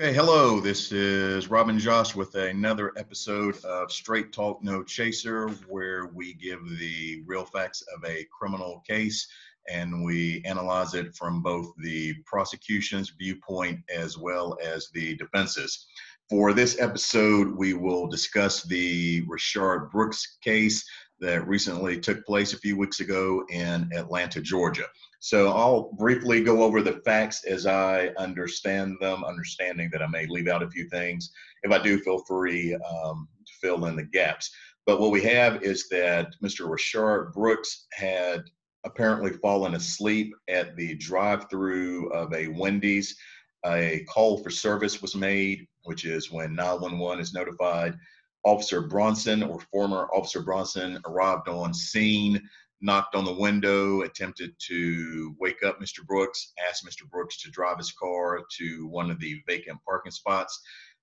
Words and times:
Hey, 0.00 0.12
hello. 0.12 0.60
This 0.60 0.92
is 0.92 1.50
Robin 1.50 1.76
Josh 1.76 2.14
with 2.14 2.36
another 2.36 2.92
episode 2.96 3.56
of 3.64 3.90
Straight 3.90 4.32
Talk 4.32 4.62
No 4.62 4.84
Chaser, 4.84 5.48
where 5.66 6.06
we 6.14 6.34
give 6.34 6.60
the 6.78 7.24
real 7.26 7.44
facts 7.44 7.82
of 7.92 8.08
a 8.08 8.24
criminal 8.30 8.80
case 8.86 9.26
and 9.68 10.04
we 10.04 10.40
analyze 10.44 10.94
it 10.94 11.16
from 11.16 11.42
both 11.42 11.72
the 11.78 12.14
prosecution's 12.26 13.10
viewpoint 13.18 13.80
as 13.92 14.16
well 14.16 14.56
as 14.64 14.88
the 14.94 15.16
defense's. 15.16 15.88
For 16.30 16.52
this 16.52 16.78
episode, 16.78 17.48
we 17.56 17.74
will 17.74 18.06
discuss 18.06 18.62
the 18.62 19.22
Rayshard 19.22 19.90
Brooks 19.90 20.38
case 20.44 20.88
that 21.20 21.46
recently 21.46 21.98
took 21.98 22.24
place 22.24 22.52
a 22.52 22.58
few 22.58 22.76
weeks 22.76 23.00
ago 23.00 23.44
in 23.50 23.90
Atlanta, 23.94 24.40
Georgia. 24.40 24.84
So 25.20 25.48
I'll 25.48 25.90
briefly 25.98 26.42
go 26.42 26.62
over 26.62 26.80
the 26.80 27.00
facts 27.04 27.44
as 27.44 27.66
I 27.66 28.08
understand 28.18 28.96
them, 29.00 29.24
understanding 29.24 29.90
that 29.92 30.02
I 30.02 30.06
may 30.06 30.26
leave 30.26 30.48
out 30.48 30.62
a 30.62 30.70
few 30.70 30.88
things. 30.88 31.32
If 31.64 31.72
I 31.72 31.82
do, 31.82 31.98
feel 31.98 32.22
free 32.24 32.74
um, 32.74 33.28
to 33.46 33.52
fill 33.60 33.86
in 33.86 33.96
the 33.96 34.04
gaps. 34.04 34.50
But 34.86 35.00
what 35.00 35.10
we 35.10 35.22
have 35.24 35.62
is 35.62 35.88
that 35.90 36.34
Mr. 36.42 36.68
Rayshard 36.68 37.32
Brooks 37.32 37.86
had 37.92 38.44
apparently 38.84 39.32
fallen 39.32 39.74
asleep 39.74 40.32
at 40.48 40.76
the 40.76 40.94
drive 40.94 41.50
through 41.50 42.10
of 42.10 42.32
a 42.32 42.48
Wendy's. 42.48 43.16
A 43.66 44.06
call 44.08 44.38
for 44.38 44.50
service 44.50 45.02
was 45.02 45.16
made, 45.16 45.66
which 45.82 46.04
is 46.04 46.30
when 46.30 46.54
911 46.54 47.20
is 47.20 47.34
notified. 47.34 47.98
Officer 48.44 48.82
Bronson 48.82 49.42
or 49.42 49.60
former 49.72 50.08
Officer 50.14 50.42
Bronson 50.42 50.98
arrived 51.06 51.48
on 51.48 51.74
scene 51.74 52.40
knocked 52.80 53.14
on 53.14 53.24
the 53.24 53.32
window, 53.32 54.02
attempted 54.02 54.54
to 54.58 55.34
wake 55.38 55.62
up 55.64 55.80
Mr. 55.80 56.04
Brooks, 56.06 56.52
asked 56.68 56.86
Mr. 56.86 57.08
Brooks 57.08 57.40
to 57.42 57.50
drive 57.50 57.78
his 57.78 57.92
car 57.92 58.42
to 58.58 58.86
one 58.86 59.10
of 59.10 59.18
the 59.20 59.40
vacant 59.46 59.78
parking 59.84 60.12
spots. 60.12 60.60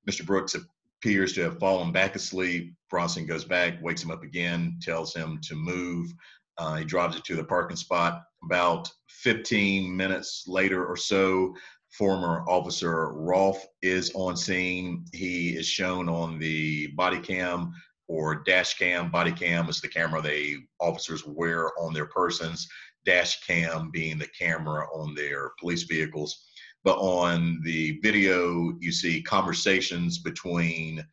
Mr. 0.09 0.25
Brooks 0.25 0.55
appears 0.55 1.33
to 1.33 1.41
have 1.41 1.59
fallen 1.59 1.91
back 1.91 2.15
asleep. 2.15 2.73
Bronson 2.89 3.25
goes 3.25 3.45
back, 3.45 3.81
wakes 3.81 4.03
him 4.03 4.11
up 4.11 4.23
again, 4.23 4.79
tells 4.81 5.13
him 5.13 5.39
to 5.43 5.55
move. 5.55 6.13
Uh, 6.57 6.75
he 6.75 6.85
drives 6.85 7.17
it 7.17 7.25
to 7.25 7.35
the 7.35 7.43
parking 7.43 7.77
spot. 7.77 8.23
About 8.43 8.89
15 9.09 9.95
minutes 9.95 10.45
later 10.47 10.85
or 10.85 10.95
so, 10.95 11.53
former 11.97 12.43
officer 12.47 13.13
Rolfe 13.13 13.65
is 13.81 14.11
on 14.15 14.35
scene. 14.35 15.05
He 15.13 15.55
is 15.55 15.65
shown 15.65 16.09
on 16.09 16.39
the 16.39 16.87
body 16.87 17.19
cam 17.19 17.73
or 18.07 18.43
dash 18.43 18.77
cam, 18.77 19.09
body 19.09 19.31
cam 19.31 19.67
is 19.69 19.81
the 19.81 19.87
camera 19.87 20.21
they 20.21 20.57
officers 20.79 21.25
wear 21.25 21.71
on 21.79 21.93
their 21.93 22.05
persons, 22.05 22.67
dash 23.05 23.41
cam 23.41 23.89
being 23.91 24.17
the 24.19 24.27
camera 24.27 24.85
on 24.93 25.15
their 25.15 25.51
police 25.59 25.83
vehicles. 25.83 26.45
But 26.83 26.97
on 26.97 27.61
the 27.63 27.99
video, 28.03 28.75
you 28.79 28.91
see 28.91 29.21
conversations 29.21 30.19
between 30.19 31.03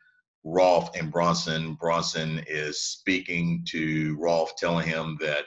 Rolfe 0.45 0.91
and 0.95 1.11
Bronson. 1.11 1.75
Bronson 1.75 2.45
is 2.47 2.81
speaking 2.81 3.65
to 3.71 4.17
Rolfe, 4.19 4.55
telling 4.57 4.87
him 4.87 5.17
that 5.21 5.45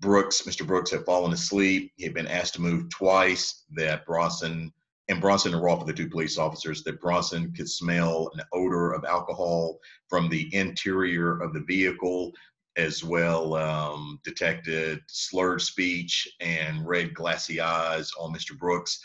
Brooks, 0.00 0.42
Mr. 0.42 0.66
Brooks, 0.66 0.90
had 0.90 1.04
fallen 1.04 1.32
asleep. 1.32 1.92
He 1.96 2.04
had 2.04 2.14
been 2.14 2.26
asked 2.26 2.54
to 2.54 2.60
move 2.60 2.88
twice, 2.90 3.64
that 3.76 4.04
Bronson 4.06 4.72
and 5.08 5.20
Bronson 5.20 5.52
and 5.52 5.62
Rolfe 5.62 5.86
the 5.86 5.92
two 5.92 6.08
police 6.08 6.38
officers, 6.38 6.82
that 6.84 7.00
Bronson 7.00 7.52
could 7.52 7.68
smell 7.68 8.30
an 8.34 8.42
odor 8.52 8.92
of 8.92 9.04
alcohol 9.04 9.78
from 10.08 10.28
the 10.28 10.52
interior 10.54 11.40
of 11.42 11.52
the 11.52 11.60
vehicle, 11.60 12.32
as 12.76 13.04
well 13.04 13.54
um, 13.54 14.18
detected 14.24 15.00
slurred 15.06 15.60
speech 15.60 16.26
and 16.40 16.86
red 16.86 17.14
glassy 17.14 17.60
eyes 17.60 18.10
on 18.18 18.32
Mr. 18.34 18.58
Brooks. 18.58 19.00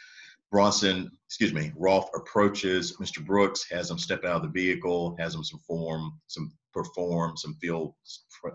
Bronson, 0.52 1.12
excuse 1.28 1.54
me, 1.54 1.72
Rolfe 1.76 2.10
approaches 2.16 2.98
Mr. 2.98 3.24
Brooks, 3.24 3.70
has 3.70 3.92
him 3.92 4.00
step 4.00 4.24
out 4.24 4.38
of 4.38 4.42
the 4.42 4.62
vehicle, 4.62 5.16
has 5.20 5.36
him 5.36 5.44
some 5.44 5.60
form, 5.60 6.20
some 6.28 6.52
perform 6.74 7.38
some 7.38 7.56
field 7.56 7.94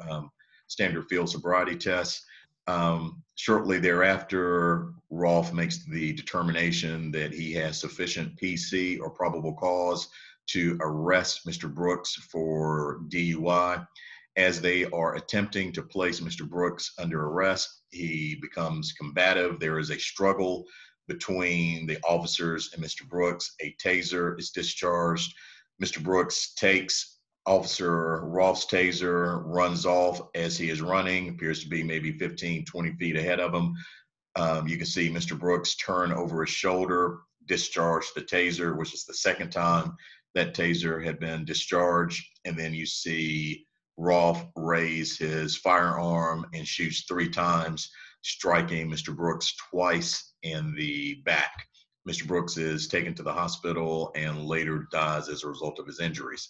um, 0.09 0.31
standard 0.75 1.07
field 1.09 1.31
sobriety 1.31 1.77
tests. 1.77 2.27
Um, 2.67 3.23
shortly 3.37 3.79
thereafter, 3.79 4.93
Rolfe 5.09 5.53
makes 5.53 5.85
the 5.85 6.13
determination 6.13 7.13
that 7.13 7.33
he 7.33 7.53
has 7.53 7.81
sufficient 7.81 8.37
PC 8.41 8.99
or 9.01 9.09
probable 9.09 9.55
cause 9.55 10.09
to 10.49 10.77
arrest 10.81 11.47
Mr. 11.47 11.73
Brooks 11.73 12.15
for 12.15 13.01
DUI. 13.09 13.87
As 14.37 14.61
they 14.61 14.85
are 14.87 15.15
attempting 15.15 15.71
to 15.73 15.83
place 15.83 16.19
Mr. 16.19 16.49
Brooks 16.49 16.93
under 16.99 17.27
arrest, 17.29 17.83
he 17.91 18.35
becomes 18.43 18.93
combative. 18.93 19.61
There 19.61 19.79
is 19.79 19.91
a 19.91 19.99
struggle 19.99 20.65
between 21.07 21.87
the 21.87 21.99
officers 22.03 22.71
and 22.75 22.83
Mr. 22.83 23.09
Brooks. 23.09 23.55
A 23.61 23.77
taser 23.81 24.37
is 24.41 24.51
discharged. 24.51 25.33
Mr. 25.81 26.03
Brooks 26.03 26.55
takes 26.55 27.14
Officer 27.47 28.25
Rolfe's 28.25 28.67
taser 28.67 29.43
runs 29.45 29.85
off 29.85 30.21
as 30.35 30.57
he 30.57 30.71
is 30.71 30.81
running, 30.81 31.29
appears 31.29 31.63
to 31.63 31.69
be 31.69 31.83
maybe 31.83 32.13
15, 32.13 32.65
20 32.65 32.93
feet 32.95 33.17
ahead 33.17 33.39
of 33.39 33.53
him. 33.53 33.75
Um, 34.37 34.67
you 34.67 34.77
can 34.77 34.87
see 34.87 35.11
Mr. 35.11 35.39
Brooks 35.39 35.77
turn 35.77 36.11
over 36.11 36.45
his 36.45 36.55
shoulder, 36.55 37.19
discharge 37.47 38.07
the 38.15 38.23
taser, 38.23 38.77
which 38.77 38.95
is 38.95 39.05
the 39.05 39.15
second 39.15 39.51
time 39.51 39.95
that 40.35 40.55
taser 40.55 41.05
had 41.05 41.21
been 41.21 41.45
discharged. 41.45 42.25
And 42.47 42.59
then 42.59 42.73
you 42.73 42.87
see 42.87 43.67
Rolfe 43.99 44.45
raise 44.57 45.19
his 45.19 45.57
firearm 45.57 46.47
and 46.55 46.67
shoots 46.67 47.05
three 47.07 47.29
times, 47.29 47.91
striking 48.23 48.91
Mr. 48.91 49.15
Brooks 49.15 49.55
twice 49.71 50.33
in 50.43 50.75
the 50.75 51.17
back. 51.27 51.69
Mr. 52.09 52.27
Brooks 52.27 52.57
is 52.57 52.89
taken 52.89 53.15
to 53.15 53.23
the 53.23 53.33
hospital 53.33 54.13
and 54.17 54.45
later 54.45 54.89
dies 54.91 55.29
as 55.29 55.45
a 55.45 55.49
result 55.49 55.79
of 55.79 55.87
his 55.87 56.01
injuries 56.01 56.49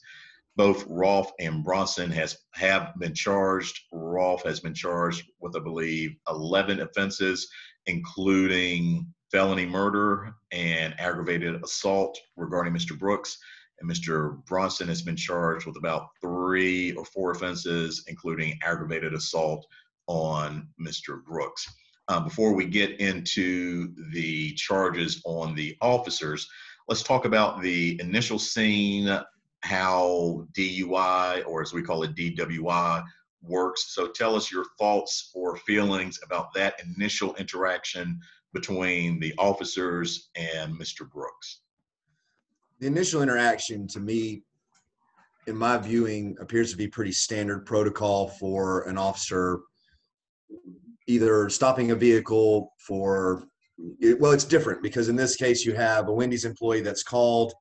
both 0.56 0.84
Rolfe 0.88 1.32
and 1.41 1.65
Bronson 1.65 2.10
has 2.10 2.37
have 2.54 2.92
been 2.98 3.15
charged. 3.15 3.78
Rolfe 3.92 4.44
has 4.44 4.60
been 4.60 4.75
charged 4.75 5.25
with, 5.41 5.56
I 5.56 5.60
believe, 5.60 6.16
11 6.28 6.81
offenses, 6.81 7.48
including 7.87 9.12
felony 9.32 9.66
murder 9.66 10.34
and 10.53 10.94
aggravated 11.00 11.62
assault 11.64 12.19
regarding 12.37 12.72
Mr. 12.72 12.97
Brooks. 12.97 13.37
And 13.81 13.91
Mr. 13.91 14.44
Bronson 14.47 14.87
has 14.87 15.03
been 15.03 15.16
charged 15.16 15.66
with 15.66 15.76
about 15.76 16.06
three 16.20 16.93
or 16.93 17.04
four 17.04 17.32
offenses, 17.32 18.04
including 18.06 18.59
aggravated 18.62 19.12
assault 19.12 19.66
on 20.06 20.69
Mr. 20.81 21.25
Brooks. 21.25 21.66
Um, 22.06 22.25
before 22.25 22.54
we 22.54 22.66
get 22.66 23.00
into 23.00 23.93
the 24.12 24.53
charges 24.53 25.20
on 25.25 25.56
the 25.56 25.76
officers, 25.81 26.47
let's 26.87 27.03
talk 27.03 27.25
about 27.25 27.62
the 27.62 27.98
initial 28.00 28.38
scene 28.38 29.19
how 29.64 30.47
DUI, 30.52 31.42
or 31.47 31.62
as 31.62 31.72
we 31.72 31.82
call 31.82 32.02
it, 32.02 32.14
DWI, 32.14 33.02
works. 33.42 33.94
So 33.94 34.08
tell 34.08 34.36
us 34.36 34.52
your 34.52 34.66
thoughts 34.78 35.30
or 35.34 35.56
feelings 35.56 36.20
about 36.22 36.52
that 36.54 36.80
initial 36.97 37.34
interaction 37.36 38.20
between 38.52 39.19
the 39.20 39.32
officers 39.38 40.28
and 40.36 40.78
Mr. 40.78 41.10
Brooks. 41.10 41.62
The 42.80 42.86
initial 42.86 43.22
interaction 43.22 43.88
to 43.88 44.00
me, 44.00 44.42
in 45.47 45.56
my 45.56 45.78
viewing, 45.78 46.36
appears 46.41 46.70
to 46.72 46.76
be 46.76 46.86
pretty 46.86 47.12
standard 47.12 47.64
protocol 47.64 48.28
for 48.28 48.82
an 48.82 48.98
officer 48.98 49.60
either 51.06 51.48
stopping 51.48 51.91
a 51.91 51.94
vehicle 51.94 52.72
for 52.78 53.44
well 54.19 54.32
it's 54.32 54.44
different 54.44 54.82
because 54.82 55.08
in 55.08 55.16
this 55.16 55.36
case 55.36 55.64
you 55.64 55.75
have 55.75 56.08
a 56.08 56.12
wendy's 56.12 56.44
employee 56.44 56.81
that's 56.81 57.02
called 57.02 57.52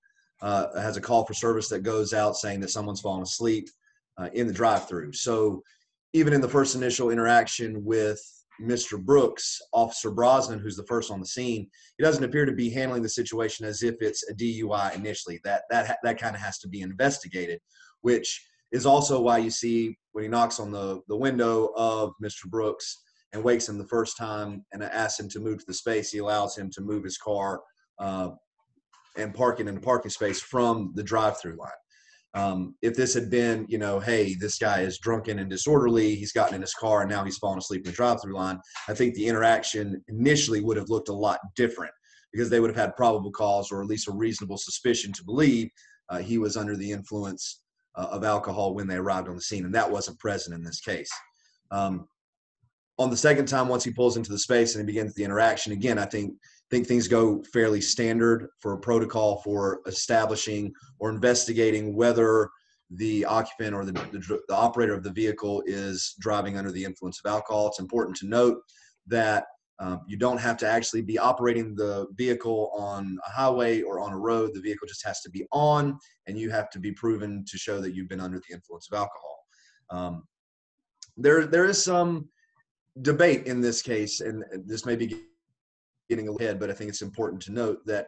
uh, 0.44 0.80
has 0.80 0.98
a 0.98 1.02
call 1.02 1.26
for 1.26 1.34
service 1.34 1.70
that 1.70 1.80
goes 1.80 2.14
out 2.14 2.36
saying 2.36 2.60
that 2.60 2.70
someone's 2.70 3.02
fallen 3.02 3.24
asleep 3.24 3.70
uh, 4.18 4.30
in 4.34 4.46
the 4.46 4.54
drive-through. 4.54 5.14
So 5.14 5.64
even 6.12 6.34
in 6.34 6.42
the 6.42 6.50
first 6.50 6.76
initial 6.76 7.10
interaction 7.10 7.84
with 7.84 8.22
Mr. 8.62 9.04
Brooks, 9.04 9.62
Officer 9.74 10.12
Brosnan, 10.12 10.60
who's 10.60 10.76
the 10.76 10.86
first 10.86 11.10
on 11.12 11.20
the 11.20 11.26
scene, 11.26 11.68
he 11.98 12.04
doesn't 12.04 12.24
appear 12.24 12.46
to 12.46 12.52
be 12.52 12.70
handling 12.70 13.02
the 13.02 13.10
situation 13.10 13.66
as 13.66 13.84
if 13.84 13.96
it's 14.02 14.30
a 14.30 14.34
DUI 14.34 14.94
initially. 14.96 15.40
That 15.44 15.64
that 15.72 15.98
that 16.04 16.20
kind 16.20 16.36
of 16.36 16.42
has 16.42 16.60
to 16.60 16.68
be 16.68 16.82
investigated, 16.82 17.60
which 18.02 18.46
is 18.72 18.86
also 18.86 19.20
why 19.22 19.40
you 19.40 19.50
see 19.50 19.98
when 20.12 20.24
he 20.24 20.30
knocks 20.30 20.60
on 20.60 20.72
the 20.72 21.02
the 21.08 21.18
window 21.18 21.72
of 21.76 22.12
Mr. 22.22 22.46
Brooks 22.46 23.02
and 23.32 23.44
wakes 23.44 23.68
him 23.68 23.80
the 23.80 23.88
first 23.88 24.18
time 24.18 24.64
and 24.72 24.84
asks 24.84 25.20
him 25.20 25.30
to 25.30 25.40
move 25.40 25.60
to 25.60 25.66
the 25.66 25.74
space, 25.74 26.12
he 26.12 26.20
allows 26.20 26.56
him 26.56 26.70
to 26.72 26.82
move 26.82 27.04
his 27.04 27.18
car 27.18 27.62
uh, 27.98 28.30
and 29.16 29.34
parking 29.34 29.68
in 29.68 29.78
a 29.78 29.80
parking 29.80 30.12
space 30.12 30.42
from 30.42 30.92
the 30.96 31.04
drive-through 31.04 31.58
line. 31.58 31.72
Um, 32.36 32.76
if 32.82 32.96
this 32.96 33.14
had 33.14 33.30
been, 33.30 33.66
you 33.70 33.78
know, 33.78 34.00
hey, 34.00 34.34
this 34.34 34.58
guy 34.58 34.82
is 34.82 34.98
drunken 34.98 35.38
and 35.38 35.50
disorderly, 35.50 36.16
he's 36.16 36.32
gotten 36.32 36.56
in 36.56 36.62
his 36.62 36.74
car 36.74 37.02
and 37.02 37.10
now 37.10 37.24
he's 37.24 37.38
fallen 37.38 37.60
asleep 37.60 37.82
in 37.86 37.92
the 37.92 37.96
drive-through 37.96 38.36
line, 38.36 38.60
I 38.88 38.94
think 38.96 39.14
the 39.14 39.28
interaction 39.28 40.04
initially 40.08 40.62
would 40.62 40.78
have 40.78 40.90
looked 40.90 41.10
a 41.10 41.14
lot 41.14 41.40
different 41.56 41.94
because 42.32 42.50
they 42.50 42.60
would 42.60 42.72
have 42.72 42.78
had 42.78 42.96
probable 42.96 43.32
cause 43.32 43.72
or 43.72 43.82
at 43.82 43.88
least 43.88 44.08
a 44.08 44.12
reasonable 44.12 44.58
suspicion 44.58 45.14
to 45.14 45.24
believe 45.24 45.70
uh, 46.10 46.18
he 46.18 46.40
was 46.40 46.58
under 46.58 46.76
the 46.76 46.92
influence 46.92 47.62
uh, 47.96 48.08
of 48.12 48.24
alcohol 48.24 48.74
when 48.74 48.88
they 48.88 48.96
arrived 48.96 49.30
on 49.30 49.36
the 49.36 49.42
scene, 49.42 49.66
and 49.66 49.76
that 49.76 49.90
wasn't 49.90 50.20
present 50.20 50.56
in 50.56 50.64
this 50.64 50.82
case. 50.82 51.10
Um, 51.72 52.08
on 53.00 53.10
the 53.10 53.18
second 53.18 53.48
time, 53.48 53.68
once 53.68 53.84
he 53.84 53.92
pulls 53.92 54.18
into 54.18 54.32
the 54.32 54.38
space 54.38 54.76
and 54.76 54.88
he 54.88 54.94
begins 54.94 55.14
the 55.14 55.24
interaction 55.24 55.74
again, 55.74 55.98
I 55.98 56.06
think 56.06 56.36
think 56.74 56.88
things 56.88 57.08
go 57.08 57.44
fairly 57.54 57.80
standard 57.80 58.48
for 58.60 58.74
a 58.74 58.80
protocol 58.80 59.42
for 59.44 59.82
establishing 59.86 60.74
or 60.98 61.12
investigating 61.12 61.96
whether 61.96 62.50
the 62.90 63.24
occupant 63.26 63.76
or 63.76 63.86
the, 63.86 63.92
the, 63.92 64.40
the, 64.48 64.56
operator 64.56 64.94
of 64.94 65.04
the 65.04 65.12
vehicle 65.12 65.64
is 65.68 66.16
driving 66.20 66.58
under 66.58 66.72
the 66.72 66.84
influence 66.84 67.20
of 67.24 67.32
alcohol. 67.32 67.68
It's 67.68 67.80
important 67.80 68.18
to 68.18 68.28
note 68.28 68.58
that 69.06 69.46
um, 69.80 70.02
you 70.08 70.18
don't 70.18 70.40
have 70.40 70.58
to 70.58 70.68
actually 70.68 71.02
be 71.02 71.20
operating 71.20 71.76
the 71.76 72.08
vehicle 72.16 72.72
on 72.76 73.18
a 73.28 73.30
highway 73.30 73.82
or 73.82 74.00
on 74.00 74.12
a 74.12 74.18
road. 74.18 74.52
The 74.54 74.62
vehicle 74.62 74.88
just 74.88 75.06
has 75.06 75.22
to 75.22 75.30
be 75.30 75.46
on, 75.52 75.98
and 76.28 76.40
you 76.40 76.50
have 76.50 76.70
to 76.72 76.80
be 76.80 76.92
proven 76.92 77.46
to 77.48 77.58
show 77.58 77.82
that 77.82 77.94
you've 77.94 78.10
been 78.10 78.20
under 78.20 78.40
the 78.40 78.54
influence 78.54 78.88
of 78.92 78.98
alcohol. 78.98 79.46
Um, 79.90 80.24
there, 81.18 81.46
there 81.46 81.66
is 81.66 81.84
some 81.84 82.30
debate 83.02 83.48
in 83.48 83.62
this 83.62 83.82
case, 83.82 84.22
and 84.22 84.44
this 84.66 84.86
may 84.86 84.96
be 84.96 85.16
getting 86.10 86.28
ahead, 86.28 86.60
but 86.60 86.70
I 86.70 86.74
think 86.74 86.90
it's 86.90 87.02
important 87.02 87.42
to 87.44 87.52
note 87.52 87.80
that 87.86 88.08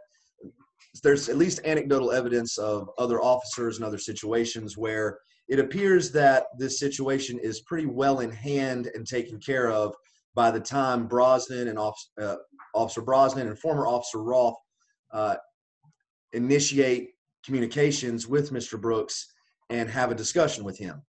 there's 1.04 1.30
at 1.30 1.38
least 1.38 1.62
anecdotal 1.66 2.12
evidence 2.12 2.58
of 2.58 2.90
other 2.98 3.22
officers 3.22 3.78
and 3.78 3.86
other 3.86 3.98
situations 3.98 4.78
where 4.78 5.20
it 5.48 5.60
appears 5.60 6.12
that 6.12 6.46
this 6.58 6.80
situation 6.80 7.40
is 7.40 7.62
pretty 7.62 7.86
well 7.86 8.20
in 8.20 8.32
hand 8.32 8.90
and 8.94 9.06
taken 9.06 9.40
care 9.40 9.70
of 9.70 9.94
by 10.34 10.52
the 10.52 10.60
time 10.60 11.08
Brosnan 11.08 11.68
and 11.68 11.80
uh, 11.80 12.36
Officer 12.74 13.02
Brosnan 13.02 13.48
and 13.48 13.60
former 13.60 13.88
Officer 13.88 14.22
Roth 14.22 14.56
uh, 15.14 15.36
initiate 16.34 17.12
communications 17.46 18.28
with 18.28 18.52
Mr. 18.52 18.80
Brooks 18.80 19.34
and 19.70 19.90
have 19.90 20.12
a 20.12 20.16
discussion 20.16 20.64
with 20.64 20.78
him. 20.78 21.02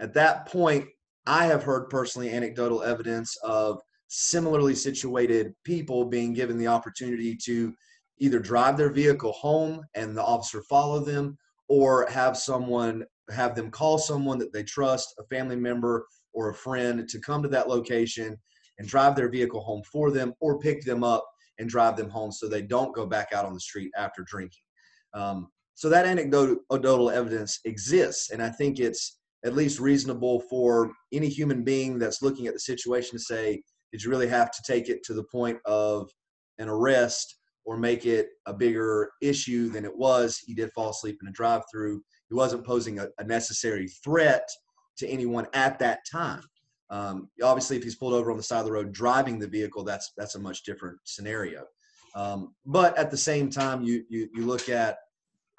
At 0.00 0.14
that 0.14 0.46
point, 0.46 0.86
I 1.28 1.44
have 1.44 1.62
heard 1.62 1.90
personally 1.90 2.30
anecdotal 2.30 2.82
evidence 2.82 3.36
of 3.42 3.82
similarly 4.08 4.74
situated 4.74 5.52
people 5.62 6.06
being 6.06 6.32
given 6.32 6.56
the 6.56 6.68
opportunity 6.68 7.36
to 7.44 7.74
either 8.16 8.38
drive 8.38 8.78
their 8.78 8.90
vehicle 8.90 9.32
home 9.32 9.84
and 9.94 10.16
the 10.16 10.24
officer 10.24 10.62
follow 10.62 11.00
them 11.00 11.36
or 11.68 12.06
have 12.08 12.38
someone 12.38 13.04
have 13.30 13.54
them 13.54 13.70
call 13.70 13.98
someone 13.98 14.38
that 14.38 14.54
they 14.54 14.62
trust 14.62 15.14
a 15.18 15.24
family 15.24 15.54
member 15.54 16.06
or 16.32 16.48
a 16.48 16.54
friend 16.54 17.06
to 17.06 17.20
come 17.20 17.42
to 17.42 17.48
that 17.50 17.68
location 17.68 18.34
and 18.78 18.88
drive 18.88 19.14
their 19.14 19.28
vehicle 19.28 19.60
home 19.60 19.82
for 19.92 20.10
them 20.10 20.32
or 20.40 20.58
pick 20.58 20.82
them 20.82 21.04
up 21.04 21.26
and 21.58 21.68
drive 21.68 21.94
them 21.94 22.08
home 22.08 22.32
so 22.32 22.48
they 22.48 22.62
don't 22.62 22.94
go 22.94 23.04
back 23.04 23.34
out 23.34 23.44
on 23.44 23.52
the 23.52 23.60
street 23.60 23.90
after 23.98 24.24
drinking. 24.26 24.62
Um, 25.12 25.48
so 25.74 25.90
that 25.90 26.06
anecdotal 26.06 27.10
evidence 27.10 27.60
exists 27.64 28.30
and 28.30 28.42
i 28.42 28.48
think 28.48 28.80
it's 28.80 29.17
at 29.44 29.54
least 29.54 29.78
reasonable 29.78 30.40
for 30.50 30.90
any 31.12 31.28
human 31.28 31.62
being 31.62 31.98
that's 31.98 32.22
looking 32.22 32.46
at 32.46 32.54
the 32.54 32.60
situation 32.60 33.16
to 33.16 33.22
say 33.22 33.62
did 33.92 34.02
you 34.02 34.10
really 34.10 34.28
have 34.28 34.50
to 34.50 34.62
take 34.66 34.88
it 34.88 35.02
to 35.04 35.14
the 35.14 35.24
point 35.24 35.58
of 35.64 36.10
an 36.58 36.68
arrest 36.68 37.38
or 37.68 37.76
make 37.76 38.06
it 38.06 38.30
a 38.46 38.52
bigger 38.52 39.10
issue 39.20 39.68
than 39.68 39.84
it 39.84 39.94
was. 39.94 40.38
He 40.38 40.54
did 40.54 40.72
fall 40.72 40.88
asleep 40.88 41.18
in 41.20 41.28
a 41.28 41.32
drive 41.32 41.62
through. 41.70 42.02
He 42.30 42.34
wasn't 42.34 42.66
posing 42.66 42.98
a, 42.98 43.08
a, 43.18 43.24
necessary 43.24 43.88
threat 44.02 44.48
to 44.96 45.06
anyone 45.06 45.46
at 45.52 45.78
that 45.78 46.00
time. 46.10 46.42
Um, 46.88 47.28
obviously, 47.42 47.76
if 47.76 47.82
he's 47.82 47.96
pulled 47.96 48.14
over 48.14 48.30
on 48.30 48.38
the 48.38 48.42
side 48.42 48.60
of 48.60 48.64
the 48.64 48.72
road 48.72 48.92
driving 48.92 49.38
the 49.38 49.46
vehicle, 49.46 49.84
that's 49.84 50.12
that's 50.16 50.34
a 50.34 50.38
much 50.38 50.62
different 50.62 50.96
scenario. 51.04 51.64
Um, 52.14 52.54
but 52.64 52.96
at 52.96 53.10
the 53.10 53.18
same 53.18 53.50
time, 53.50 53.82
you, 53.82 54.02
you 54.08 54.30
you 54.34 54.46
look 54.46 54.70
at 54.70 54.96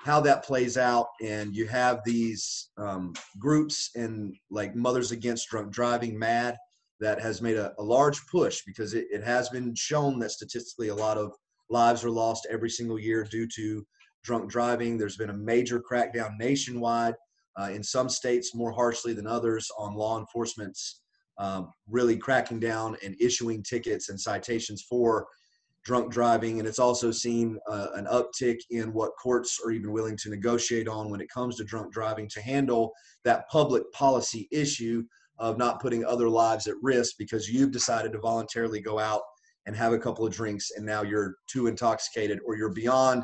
how 0.02 0.20
that 0.22 0.46
plays 0.46 0.78
out, 0.78 1.08
and 1.22 1.56
you 1.56 1.68
have 1.68 2.02
these 2.06 2.70
um, 2.78 3.14
groups 3.38 3.92
and 3.96 4.36
like 4.50 4.76
Mothers 4.76 5.12
Against 5.12 5.50
Drunk 5.50 5.72
Driving, 5.72 6.18
MADD 6.18 6.56
that 7.00 7.22
has 7.22 7.42
made 7.42 7.58
a, 7.58 7.74
a 7.78 7.84
large 7.84 8.26
push 8.28 8.62
because 8.66 8.94
it, 8.94 9.08
it 9.12 9.24
has 9.24 9.50
been 9.50 9.74
shown 9.76 10.20
that 10.20 10.32
statistically 10.32 10.90
a 10.90 10.96
lot 10.96 11.18
of 11.18 11.34
lives 11.70 12.04
are 12.04 12.10
lost 12.10 12.48
every 12.50 12.70
single 12.70 13.00
year 13.00 13.24
due 13.24 13.48
to 13.56 13.86
drunk 14.24 14.50
driving. 14.50 14.98
There's 14.98 15.18
been 15.18 15.30
a 15.30 15.38
major 15.38 15.82
crackdown 15.82 16.38
nationwide, 16.38 17.16
uh, 17.60 17.70
in 17.72 17.84
some 17.84 18.10
states 18.10 18.56
more 18.56 18.72
harshly 18.72 19.14
than 19.14 19.28
others, 19.28 19.70
on 19.78 19.96
law 19.96 20.20
enforcement's 20.20 21.02
um, 21.38 21.72
really 21.88 22.18
cracking 22.18 22.60
down 22.60 22.98
and 23.04 23.16
issuing 23.20 23.64
tickets 23.64 24.10
and 24.10 24.20
citations 24.20 24.86
for 24.90 25.26
drunk 25.86 26.12
driving. 26.12 26.60
And 26.60 26.68
it's 26.68 26.80
also 26.80 27.12
seen 27.12 27.58
uh, 27.68 27.88
an 27.96 28.06
uptick 28.06 28.58
in 28.70 28.94
what 28.94 29.12
courts 29.22 29.60
are 29.64 29.72
even 29.72 29.92
willing 29.92 30.18
to 30.18 30.30
negotiate 30.30 30.88
on 30.88 31.10
when 31.10 31.22
it 31.22 31.30
comes 31.30 31.56
to 31.58 31.64
drunk 31.64 31.94
driving 31.94 32.28
to 32.30 32.42
handle 32.42 32.92
that 33.24 33.48
public 33.50 33.90
policy 33.92 34.48
issue 34.52 35.04
of 35.38 35.58
not 35.58 35.82
putting 35.82 36.04
other 36.04 36.30
lives 36.30 36.68
at 36.68 36.76
risk 36.82 37.16
because 37.18 37.50
you've 37.50 37.72
decided 37.72 38.12
to 38.12 38.20
voluntarily 38.20 38.82
go 38.82 39.00
out 39.00 39.22
and 39.66 39.76
have 39.76 39.94
a 39.94 40.00
couple 40.00 40.26
of 40.26 40.34
drinks 40.34 40.72
and 40.76 40.86
now 40.86 41.02
you're 41.02 41.36
too 41.48 41.68
intoxicated 41.68 42.40
or 42.46 42.58
you're 42.58 42.74
beyond 42.74 43.24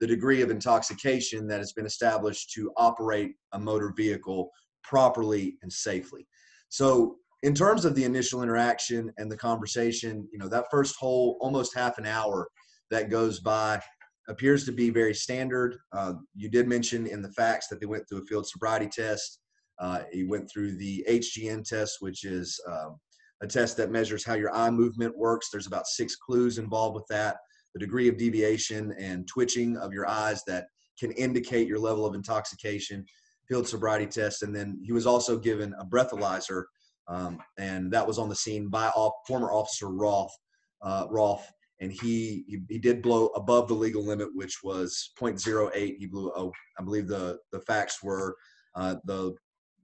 the 0.00 0.06
degree 0.06 0.42
of 0.42 0.50
intoxication 0.50 1.46
that 1.48 1.58
has 1.58 1.72
been 1.72 1.86
established 1.86 2.52
to 2.52 2.70
operate 2.76 3.32
a 3.52 3.58
motor 3.58 3.92
vehicle 3.96 4.50
properly 4.82 5.56
and 5.62 5.72
safely. 5.72 6.26
So, 6.68 7.16
in 7.46 7.54
terms 7.54 7.84
of 7.84 7.94
the 7.94 8.02
initial 8.02 8.42
interaction 8.42 9.12
and 9.18 9.30
the 9.30 9.36
conversation, 9.36 10.28
you 10.32 10.38
know, 10.38 10.48
that 10.48 10.64
first 10.68 10.96
whole 10.96 11.38
almost 11.40 11.72
half 11.76 11.96
an 11.96 12.04
hour 12.04 12.48
that 12.90 13.08
goes 13.08 13.38
by 13.38 13.80
appears 14.28 14.64
to 14.64 14.72
be 14.72 14.90
very 14.90 15.14
standard. 15.14 15.76
Uh, 15.92 16.14
you 16.34 16.50
did 16.50 16.66
mention 16.66 17.06
in 17.06 17.22
the 17.22 17.30
facts 17.30 17.68
that 17.68 17.78
they 17.78 17.86
went 17.86 18.02
through 18.08 18.18
a 18.18 18.24
field 18.24 18.48
sobriety 18.48 18.88
test. 18.88 19.38
Uh, 19.78 20.00
he 20.12 20.24
went 20.24 20.50
through 20.50 20.76
the 20.76 21.06
HGN 21.08 21.64
test, 21.64 21.98
which 22.00 22.24
is 22.24 22.60
um, 22.68 22.98
a 23.40 23.46
test 23.46 23.76
that 23.76 23.92
measures 23.92 24.24
how 24.24 24.34
your 24.34 24.52
eye 24.52 24.70
movement 24.70 25.16
works. 25.16 25.48
There's 25.48 25.68
about 25.68 25.86
six 25.86 26.16
clues 26.16 26.58
involved 26.58 26.96
with 26.96 27.06
that. 27.10 27.36
The 27.74 27.80
degree 27.80 28.08
of 28.08 28.16
deviation 28.16 28.92
and 28.98 29.24
twitching 29.28 29.76
of 29.76 29.92
your 29.92 30.08
eyes 30.08 30.42
that 30.48 30.66
can 30.98 31.12
indicate 31.12 31.68
your 31.68 31.78
level 31.78 32.06
of 32.06 32.16
intoxication, 32.16 33.06
field 33.46 33.68
sobriety 33.68 34.06
test. 34.06 34.42
And 34.42 34.52
then 34.56 34.80
he 34.82 34.90
was 34.90 35.06
also 35.06 35.38
given 35.38 35.76
a 35.78 35.84
breathalyzer, 35.84 36.64
um, 37.08 37.38
and 37.58 37.92
that 37.92 38.06
was 38.06 38.18
on 38.18 38.28
the 38.28 38.34
scene 38.34 38.68
by 38.68 38.90
former 39.26 39.52
Officer 39.52 39.88
Roth. 39.88 40.34
Uh, 40.82 41.06
Roth, 41.10 41.50
and 41.80 41.90
he, 41.90 42.44
he, 42.48 42.60
he 42.68 42.78
did 42.78 43.02
blow 43.02 43.28
above 43.28 43.68
the 43.68 43.74
legal 43.74 44.04
limit, 44.04 44.28
which 44.34 44.58
was 44.62 45.10
0.08. 45.18 45.96
He 45.98 46.06
blew, 46.06 46.32
oh, 46.36 46.52
I 46.78 46.82
believe 46.82 47.08
the 47.08 47.38
the 47.52 47.60
facts 47.60 48.02
were 48.02 48.36
uh, 48.74 48.96
the 49.04 49.34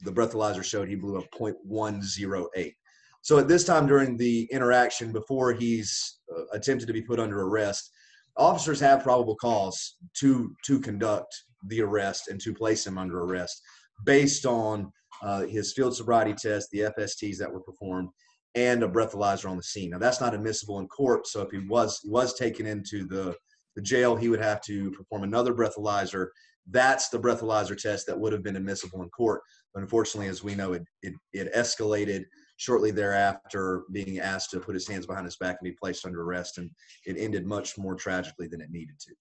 the 0.02 0.12
breathalyzer 0.12 0.64
showed 0.64 0.88
he 0.88 0.96
blew 0.96 1.18
a 1.18 1.28
0.108. 1.28 2.74
So 3.22 3.38
at 3.38 3.46
this 3.46 3.64
time 3.64 3.86
during 3.86 4.16
the 4.16 4.48
interaction, 4.50 5.12
before 5.12 5.52
he's 5.52 6.18
uh, 6.36 6.44
attempted 6.52 6.86
to 6.86 6.92
be 6.92 7.02
put 7.02 7.20
under 7.20 7.42
arrest, 7.42 7.90
officers 8.36 8.80
have 8.80 9.02
probable 9.02 9.36
cause 9.36 9.96
to 10.14 10.54
to 10.64 10.80
conduct 10.80 11.34
the 11.68 11.80
arrest 11.80 12.28
and 12.28 12.40
to 12.40 12.52
place 12.52 12.86
him 12.86 12.98
under 12.98 13.20
arrest 13.22 13.62
based 14.04 14.46
on 14.46 14.92
uh, 15.22 15.42
his 15.42 15.72
field 15.72 15.94
sobriety 15.94 16.34
test, 16.34 16.70
the 16.70 16.92
FSTs 16.98 17.38
that 17.38 17.52
were 17.52 17.60
performed, 17.60 18.08
and 18.54 18.82
a 18.82 18.88
breathalyzer 18.88 19.48
on 19.48 19.56
the 19.56 19.62
scene. 19.62 19.90
Now 19.90 19.98
that's 19.98 20.20
not 20.20 20.34
admissible 20.34 20.78
in 20.80 20.88
court. 20.88 21.26
So 21.26 21.42
if 21.42 21.50
he 21.50 21.58
was 21.68 22.00
was 22.04 22.34
taken 22.34 22.66
into 22.66 23.06
the 23.06 23.34
the 23.76 23.82
jail, 23.82 24.16
he 24.16 24.28
would 24.28 24.42
have 24.42 24.60
to 24.62 24.90
perform 24.90 25.22
another 25.22 25.54
breathalyzer. 25.54 26.28
That's 26.70 27.08
the 27.08 27.18
breathalyzer 27.18 27.76
test 27.76 28.06
that 28.06 28.18
would 28.18 28.32
have 28.32 28.42
been 28.42 28.56
admissible 28.56 29.02
in 29.02 29.08
court. 29.08 29.40
But 29.72 29.82
unfortunately, 29.82 30.28
as 30.28 30.44
we 30.44 30.54
know, 30.54 30.74
it 30.74 30.82
it, 31.02 31.14
it 31.32 31.54
escalated 31.54 32.24
shortly 32.58 32.90
thereafter 32.90 33.82
being 33.90 34.20
asked 34.20 34.50
to 34.50 34.60
put 34.60 34.74
his 34.74 34.86
hands 34.86 35.06
behind 35.06 35.24
his 35.24 35.36
back 35.36 35.56
and 35.60 35.70
be 35.70 35.76
placed 35.82 36.06
under 36.06 36.22
arrest. 36.22 36.58
And 36.58 36.70
it 37.06 37.16
ended 37.18 37.46
much 37.46 37.78
more 37.78 37.94
tragically 37.94 38.46
than 38.46 38.60
it 38.60 38.70
needed 38.70 38.98
to. 39.00 39.14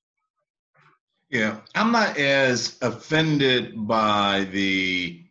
Yeah, 1.32 1.62
I'm 1.74 1.94
not 1.94 2.18
as 2.18 2.78
offended 2.82 3.88
by 3.88 4.50
the 4.52 5.24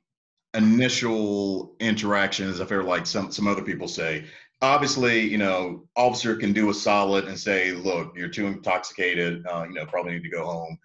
initial 0.55 1.75
interaction 1.81 2.49
as 2.49 2.61
I 2.61 2.65
feel 2.65 2.85
like 2.85 3.07
some 3.07 3.31
some 3.31 3.47
other 3.47 3.63
people 3.63 3.89
say. 3.89 4.25
Obviously, 4.63 5.21
you 5.21 5.39
know, 5.39 5.89
officer 5.97 6.37
can 6.37 6.53
do 6.53 6.71
a 6.71 6.75
solid 6.75 7.27
and 7.27 7.39
say, 7.39 7.73
"Look, 7.73 8.17
you're 8.17 8.29
too 8.29 8.47
intoxicated. 8.47 9.47
Uh, 9.47 9.65
you 9.69 9.75
know, 9.75 9.87
probably 9.87 10.13
need 10.13 10.25
to 10.25 10.31
go 10.31 10.45
home." 10.45 10.79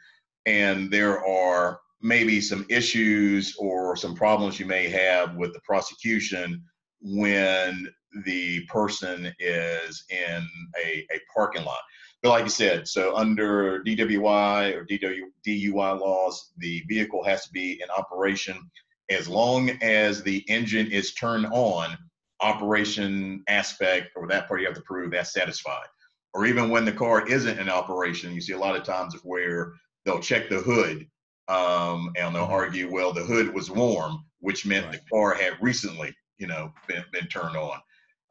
And 0.45 0.91
there 0.91 1.25
are 1.25 1.79
maybe 2.01 2.39
some 2.39 2.65
issues 2.69 3.55
or 3.57 3.95
some 3.95 4.15
problems 4.15 4.59
you 4.59 4.65
may 4.65 4.87
have 4.87 5.35
with 5.35 5.53
the 5.53 5.61
prosecution 5.61 6.63
when 7.01 7.87
the 8.25 8.63
person 8.67 9.33
is 9.39 10.05
in 10.09 10.47
a, 10.83 11.05
a 11.11 11.19
parking 11.33 11.65
lot. 11.65 11.79
But 12.21 12.29
like 12.29 12.43
you 12.43 12.49
said, 12.49 12.87
so 12.87 13.15
under 13.15 13.83
DWI 13.83 14.75
or 14.75 14.85
DW, 14.85 15.21
DUI 15.45 15.99
laws, 15.99 16.53
the 16.57 16.83
vehicle 16.87 17.23
has 17.23 17.45
to 17.45 17.51
be 17.51 17.81
in 17.81 17.89
operation 17.95 18.59
as 19.09 19.27
long 19.27 19.69
as 19.81 20.23
the 20.23 20.43
engine 20.47 20.91
is 20.91 21.13
turned 21.13 21.45
on. 21.47 21.97
Operation 22.41 23.43
aspect 23.47 24.11
or 24.15 24.27
that 24.27 24.47
part 24.47 24.59
you 24.59 24.67
have 24.67 24.75
to 24.75 24.81
prove 24.81 25.11
that's 25.11 25.31
satisfied. 25.31 25.87
Or 26.33 26.45
even 26.45 26.69
when 26.69 26.83
the 26.83 26.91
car 26.91 27.25
isn't 27.25 27.59
in 27.59 27.69
operation, 27.69 28.33
you 28.33 28.41
see 28.41 28.51
a 28.51 28.59
lot 28.59 28.75
of 28.75 28.83
times 28.83 29.15
where 29.23 29.71
they'll 30.03 30.19
check 30.19 30.49
the 30.49 30.59
hood 30.59 31.07
um, 31.47 32.11
and 32.17 32.35
they'll 32.35 32.43
mm-hmm. 32.43 32.51
argue, 32.51 32.91
well, 32.91 33.13
the 33.13 33.23
hood 33.23 33.53
was 33.53 33.71
warm, 33.71 34.25
which 34.39 34.65
meant 34.65 34.85
right. 34.85 34.93
the 34.93 35.09
car 35.09 35.33
had 35.33 35.53
recently 35.61 36.13
you 36.37 36.47
know, 36.47 36.73
been, 36.87 37.03
been 37.11 37.27
turned 37.27 37.55
on. 37.55 37.79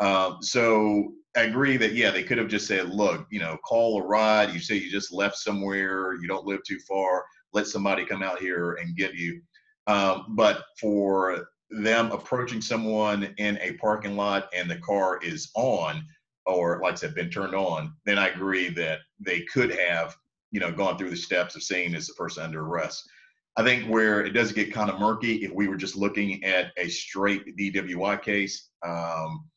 Um, 0.01 0.39
so 0.43 1.13
I 1.37 1.43
agree 1.43 1.77
that 1.77 1.95
yeah, 1.95 2.11
they 2.11 2.23
could 2.23 2.39
have 2.39 2.49
just 2.49 2.67
said, 2.67 2.91
look, 2.91 3.27
you 3.31 3.41
know, 3.41 3.57
call 3.65 4.01
a 4.01 4.07
ride. 4.07 4.53
You 4.53 4.61
say 4.61 4.77
you 4.77 4.91
just 4.91 5.13
left 5.13 5.37
somewhere, 5.37 6.15
you 6.21 6.29
don't 6.29 6.47
live 6.47 6.61
too 6.67 6.79
far. 6.81 7.25
Let 7.53 7.67
somebody 7.67 8.05
come 8.05 8.23
out 8.23 8.41
here 8.41 8.75
and 8.75 8.97
get 8.97 9.15
you. 9.15 9.41
Um, 9.87 10.27
but 10.31 10.65
for 10.81 11.49
them 11.71 12.13
approaching 12.13 12.61
someone 12.61 13.35
in 13.39 13.59
a 13.59 13.73
parking 13.75 14.17
lot 14.17 14.49
and 14.55 14.71
the 14.71 14.79
car 14.79 15.19
is 15.23 15.51
on, 15.55 16.05
or 16.47 16.81
like 16.83 16.93
I 16.93 16.97
said, 16.97 17.15
been 17.15 17.31
turned 17.31 17.55
on, 17.55 17.95
then 18.05 18.19
I 18.19 18.29
agree 18.29 18.69
that 18.71 19.01
they 19.19 19.41
could 19.43 19.71
have, 19.73 20.17
you 20.51 20.61
know, 20.61 20.73
gone 20.73 20.97
through 20.97 21.11
the 21.11 21.17
steps 21.17 21.57
of 21.57 21.63
saying 21.63 21.95
is 21.95 22.07
the 22.07 22.15
person 22.15 22.45
under 22.45 22.65
arrest. 22.65 23.09
I 23.57 23.63
think 23.63 23.89
where 23.89 24.25
it 24.25 24.31
does 24.31 24.53
get 24.53 24.73
kind 24.73 24.91
of 24.91 24.99
murky 24.99 25.37
if 25.45 25.53
we 25.53 25.69
were 25.69 25.77
just 25.77 25.97
looking 25.97 26.43
at 26.45 26.73
a 26.77 26.89
straight 26.89 27.57
DWI 27.57 28.21
case. 28.23 28.71
Um, 28.85 29.49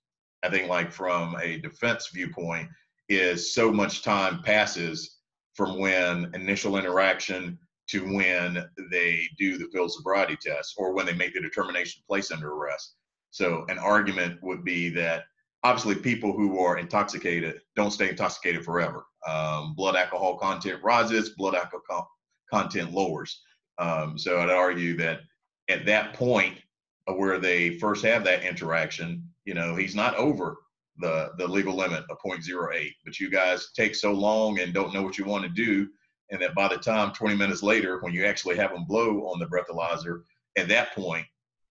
I 0.43 0.49
think, 0.49 0.69
like 0.69 0.91
from 0.91 1.35
a 1.41 1.57
defense 1.57 2.09
viewpoint, 2.13 2.69
is 3.09 3.53
so 3.53 3.71
much 3.71 4.03
time 4.03 4.43
passes 4.43 5.17
from 5.55 5.79
when 5.79 6.29
initial 6.35 6.77
interaction 6.77 7.57
to 7.89 8.01
when 8.13 8.65
they 8.91 9.27
do 9.37 9.57
the 9.57 9.69
field 9.71 9.91
sobriety 9.91 10.37
test 10.41 10.75
or 10.77 10.93
when 10.93 11.05
they 11.05 11.13
make 11.13 11.33
the 11.33 11.41
determination 11.41 12.01
to 12.01 12.07
place 12.07 12.31
under 12.31 12.53
arrest. 12.53 12.95
So, 13.31 13.65
an 13.69 13.77
argument 13.77 14.41
would 14.41 14.63
be 14.63 14.89
that 14.89 15.23
obviously 15.63 15.95
people 15.95 16.33
who 16.33 16.59
are 16.59 16.77
intoxicated 16.77 17.61
don't 17.75 17.91
stay 17.91 18.09
intoxicated 18.09 18.63
forever. 18.63 19.05
Um, 19.27 19.73
blood 19.75 19.95
alcohol 19.95 20.37
content 20.37 20.81
rises, 20.83 21.29
blood 21.31 21.55
alcohol 21.55 22.09
content 22.51 22.93
lowers. 22.93 23.41
Um, 23.77 24.17
so 24.17 24.39
I'd 24.39 24.49
argue 24.49 24.95
that 24.97 25.21
at 25.67 25.85
that 25.85 26.13
point 26.13 26.57
where 27.05 27.39
they 27.39 27.77
first 27.79 28.03
have 28.05 28.23
that 28.23 28.43
interaction, 28.43 29.27
you 29.45 29.53
know, 29.53 29.75
he's 29.75 29.95
not 29.95 30.15
over 30.15 30.57
the 30.99 31.31
the 31.37 31.47
legal 31.47 31.75
limit 31.75 32.03
of 32.09 32.17
0.08. 32.25 32.91
But 33.05 33.19
you 33.19 33.29
guys 33.29 33.69
take 33.75 33.95
so 33.95 34.11
long 34.11 34.59
and 34.59 34.73
don't 34.73 34.93
know 34.93 35.03
what 35.03 35.17
you 35.17 35.25
want 35.25 35.43
to 35.43 35.49
do, 35.49 35.87
and 36.29 36.41
that 36.41 36.55
by 36.55 36.67
the 36.67 36.77
time 36.77 37.13
20 37.13 37.35
minutes 37.35 37.63
later, 37.63 37.99
when 38.01 38.13
you 38.13 38.25
actually 38.25 38.55
have 38.57 38.71
him 38.71 38.85
blow 38.85 39.27
on 39.27 39.39
the 39.39 39.45
breathalyzer, 39.45 40.23
at 40.57 40.67
that 40.67 40.93
point 40.93 41.25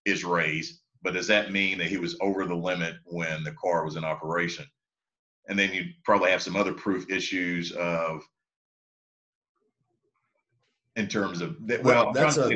is 0.04 0.25
raised. 0.25 0.80
But 1.02 1.14
does 1.14 1.26
that 1.26 1.52
mean 1.52 1.78
that 1.78 1.88
he 1.88 1.98
was 1.98 2.16
over 2.20 2.46
the 2.46 2.54
limit 2.54 2.96
when 3.04 3.44
the 3.44 3.52
car 3.52 3.84
was 3.84 3.96
in 3.96 4.04
operation? 4.04 4.64
And 5.48 5.58
then 5.58 5.72
you 5.72 5.84
probably 6.04 6.30
have 6.30 6.42
some 6.42 6.56
other 6.56 6.72
proof 6.72 7.08
issues 7.10 7.72
of 7.72 8.22
in 10.96 11.06
terms 11.06 11.40
of 11.40 11.56
that. 11.66 11.84
Well, 11.84 12.12
that's 12.12 12.38
a 12.38 12.48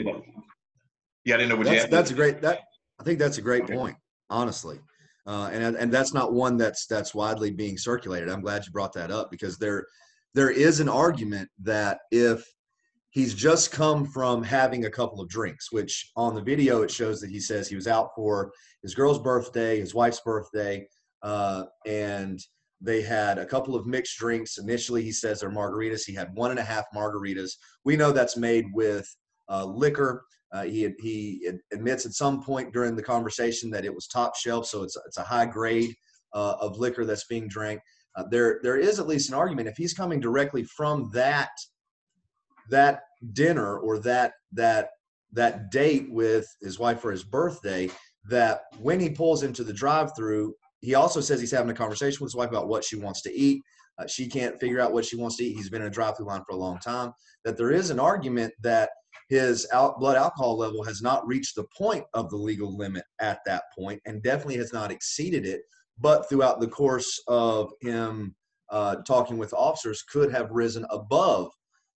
yeah. 1.24 1.34
I 1.34 1.38
didn't 1.38 1.50
know 1.50 1.56
what 1.56 1.66
that's, 1.66 1.86
that's 1.86 2.10
a 2.10 2.14
great 2.14 2.40
that 2.42 2.60
I 2.98 3.04
think 3.04 3.18
that's 3.18 3.38
a 3.38 3.42
great 3.42 3.64
okay. 3.64 3.74
point, 3.74 3.96
honestly. 4.30 4.80
Uh, 5.26 5.50
and 5.52 5.76
and 5.76 5.92
that's 5.92 6.12
not 6.12 6.32
one 6.32 6.56
that's 6.56 6.86
that's 6.86 7.14
widely 7.14 7.50
being 7.50 7.78
circulated. 7.78 8.28
I'm 8.28 8.40
glad 8.40 8.64
you 8.66 8.72
brought 8.72 8.94
that 8.94 9.12
up 9.12 9.30
because 9.30 9.58
there 9.58 9.86
there 10.34 10.50
is 10.50 10.80
an 10.80 10.88
argument 10.88 11.48
that 11.62 11.98
if 12.10 12.44
he's 13.10 13.34
just 13.34 13.72
come 13.72 14.06
from 14.06 14.42
having 14.42 14.84
a 14.84 14.90
couple 14.90 15.20
of 15.20 15.28
drinks, 15.28 15.72
which 15.72 16.10
on 16.16 16.34
the 16.34 16.42
video 16.42 16.82
it 16.82 16.90
shows 16.90 17.20
that 17.20 17.30
he 17.30 17.40
says 17.40 17.68
he 17.68 17.74
was 17.74 17.88
out 17.88 18.10
for 18.14 18.52
his 18.82 18.94
girl's 18.94 19.18
birthday, 19.18 19.80
his 19.80 19.94
wife's 19.94 20.20
birthday, 20.20 20.86
uh, 21.22 21.64
and 21.86 22.40
they 22.80 23.02
had 23.02 23.38
a 23.38 23.44
couple 23.46 23.74
of 23.74 23.86
mixed 23.86 24.18
drinks. 24.18 24.58
Initially, 24.58 25.02
he 25.02 25.12
says 25.12 25.40
they're 25.40 25.50
margaritas. 25.50 26.06
He 26.06 26.14
had 26.14 26.34
one 26.34 26.50
and 26.50 26.60
a 26.60 26.64
half 26.64 26.84
margaritas. 26.94 27.52
We 27.84 27.96
know 27.96 28.12
that's 28.12 28.36
made 28.36 28.66
with 28.72 29.06
uh, 29.50 29.64
liquor. 29.64 30.24
Uh, 30.52 30.62
he 30.62 30.90
he 31.00 31.48
admits 31.72 32.06
at 32.06 32.12
some 32.12 32.42
point 32.42 32.72
during 32.72 32.96
the 32.96 33.02
conversation 33.02 33.70
that 33.70 33.84
it 33.84 33.94
was 33.94 34.06
top 34.06 34.34
shelf, 34.34 34.66
so 34.66 34.82
it's 34.82 34.96
it's 35.06 35.18
a 35.18 35.22
high 35.22 35.46
grade 35.46 35.94
uh, 36.34 36.54
of 36.60 36.78
liquor 36.78 37.04
that's 37.04 37.26
being 37.26 37.48
drank. 37.48 37.80
Uh, 38.16 38.24
there 38.30 38.60
there 38.62 38.76
is 38.76 38.98
at 38.98 39.06
least 39.06 39.28
an 39.28 39.34
argument 39.34 39.68
if 39.68 39.76
he's 39.76 39.94
coming 39.94 40.20
directly 40.20 40.64
from 40.64 41.10
that 41.12 41.50
that 42.68 43.02
dinner 43.32 43.78
or 43.78 43.98
that 43.98 44.32
that 44.52 44.90
that 45.32 45.70
date 45.70 46.10
with 46.10 46.46
his 46.60 46.78
wife 46.78 47.00
for 47.00 47.12
his 47.12 47.22
birthday 47.22 47.88
that 48.28 48.62
when 48.80 48.98
he 48.98 49.08
pulls 49.08 49.42
into 49.42 49.62
the 49.62 49.72
drive-through 49.72 50.52
he 50.80 50.94
also 50.94 51.20
says 51.20 51.40
he's 51.40 51.50
having 51.50 51.70
a 51.70 51.74
conversation 51.74 52.18
with 52.20 52.32
his 52.32 52.36
wife 52.36 52.48
about 52.48 52.68
what 52.68 52.84
she 52.84 52.96
wants 52.96 53.22
to 53.22 53.32
eat. 53.32 53.62
Uh, 53.98 54.06
she 54.06 54.26
can't 54.26 54.58
figure 54.58 54.80
out 54.80 54.92
what 54.92 55.04
she 55.04 55.16
wants 55.16 55.36
to 55.36 55.44
eat. 55.44 55.56
He's 55.56 55.68
been 55.68 55.82
in 55.82 55.88
a 55.88 55.90
drive-through 55.90 56.26
line 56.26 56.42
for 56.48 56.54
a 56.54 56.58
long 56.58 56.78
time. 56.78 57.12
That 57.44 57.56
there 57.56 57.70
is 57.70 57.90
an 57.90 58.00
argument 58.00 58.54
that 58.62 58.90
his 59.28 59.66
out, 59.72 59.98
blood 60.00 60.16
alcohol 60.16 60.56
level 60.56 60.82
has 60.82 61.02
not 61.02 61.26
reached 61.26 61.54
the 61.54 61.66
point 61.76 62.04
of 62.14 62.30
the 62.30 62.36
legal 62.36 62.76
limit 62.76 63.04
at 63.20 63.40
that 63.46 63.64
point, 63.78 64.00
and 64.06 64.22
definitely 64.22 64.56
has 64.56 64.72
not 64.72 64.90
exceeded 64.90 65.44
it. 65.44 65.62
But 66.00 66.28
throughout 66.28 66.60
the 66.60 66.68
course 66.68 67.20
of 67.28 67.72
him 67.80 68.34
uh, 68.70 68.96
talking 68.96 69.36
with 69.36 69.52
officers, 69.52 70.02
could 70.02 70.32
have 70.32 70.50
risen 70.50 70.86
above 70.90 71.50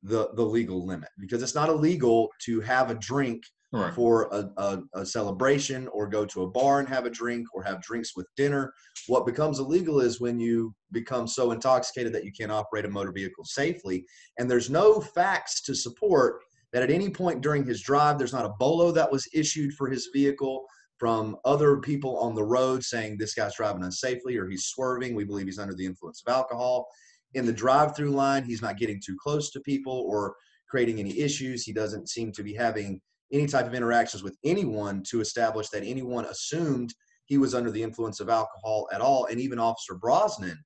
the 0.03 0.31
the 0.35 0.43
legal 0.43 0.87
limit 0.87 1.11
because 1.19 1.43
it's 1.43 1.55
not 1.55 1.69
illegal 1.69 2.31
to 2.45 2.61
have 2.61 2.91
a 2.91 2.95
drink 2.95 3.43
right. 3.73 3.93
for 3.93 4.29
a, 4.33 4.49
a, 4.57 4.83
a, 4.95 5.07
celebration 5.07 5.89
or 5.89 6.07
go 6.07 6.25
to 6.25 6.43
a 6.43 6.51
bar 6.51 6.81
and 6.81 6.89
have 6.89 7.07
a 7.07 7.11
drink 7.11 7.47
or 7.53 7.63
have 7.63 7.83
drinks 7.83 8.17
with 8.17 8.27
dinner. 8.37 8.73
What 9.07 9.27
becomes 9.27 9.59
illegal 9.59 10.01
is 10.01 10.21
when 10.21 10.41
you 10.41 10.75
become 10.93 11.27
so 11.27 11.53
intoxicated 11.53 12.13
that 12.15 12.25
you 12.25 12.33
can't 12.33 12.53
operate 12.53 12.85
a 12.85 12.89
motor 12.89 13.13
vehicle 13.13 13.45
safely. 13.45 14.05
And 14.39 14.51
there's 14.51 14.71
no 14.71 15.01
facts 15.01 15.63
to 15.63 15.75
support 15.75 16.41
that 16.73 16.83
at 16.83 16.91
any 16.91 17.11
point 17.11 17.43
during 17.43 17.65
his 17.65 17.83
drive, 17.83 18.17
there's 18.17 18.33
not 18.33 18.47
a 18.47 18.55
bolo 18.59 18.93
that 18.93 19.11
was 19.11 19.29
issued 19.33 19.75
for 19.75 19.89
his 19.89 20.09
vehicle 20.13 20.65
from 21.01 21.35
other 21.47 21.79
people 21.79 22.19
on 22.19 22.35
the 22.35 22.45
road 22.45 22.85
saying 22.85 23.17
this 23.17 23.35
guy's 23.35 23.57
driving 23.57 23.83
unsafely 23.83 24.37
or 24.37 24.47
he's 24.47 24.67
swerving. 24.67 25.15
We 25.15 25.25
believe 25.25 25.47
he's 25.47 25.59
under 25.59 25.75
the 25.75 25.87
influence 25.87 26.23
of 26.25 26.33
alcohol. 26.33 26.87
In 27.33 27.47
the 27.47 27.53
drive 27.55 27.97
through 27.97 28.11
line, 28.11 28.45
he's 28.45 28.61
not 28.61 28.77
getting 28.77 29.01
too 29.05 29.17
close 29.19 29.51
to 29.53 29.61
people 29.61 30.05
or 30.07 30.37
creating 30.69 31.01
any 31.01 31.19
issues. 31.19 31.65
He 31.65 31.73
doesn't 31.73 32.11
seem 32.11 32.33
to 32.33 32.43
be 32.43 32.53
having 32.53 33.01
any 33.33 33.47
type 33.47 33.67
of 33.67 33.73
interactions 33.73 34.23
with 34.23 34.37
anyone 34.45 35.03
to 35.09 35.23
establish 35.23 35.71
that 35.71 35.85
anyone 35.85 36.27
assumed 36.27 36.93
he 37.25 37.39
was 37.39 37.55
under 37.55 37.71
the 37.71 37.83
influence 37.83 38.21
of 38.21 38.29
alcohol 38.29 38.87
at 38.93 39.01
all. 39.01 39.25
And 39.27 39.41
even 39.41 39.59
Officer 39.59 39.95
Brosnan 39.95 40.63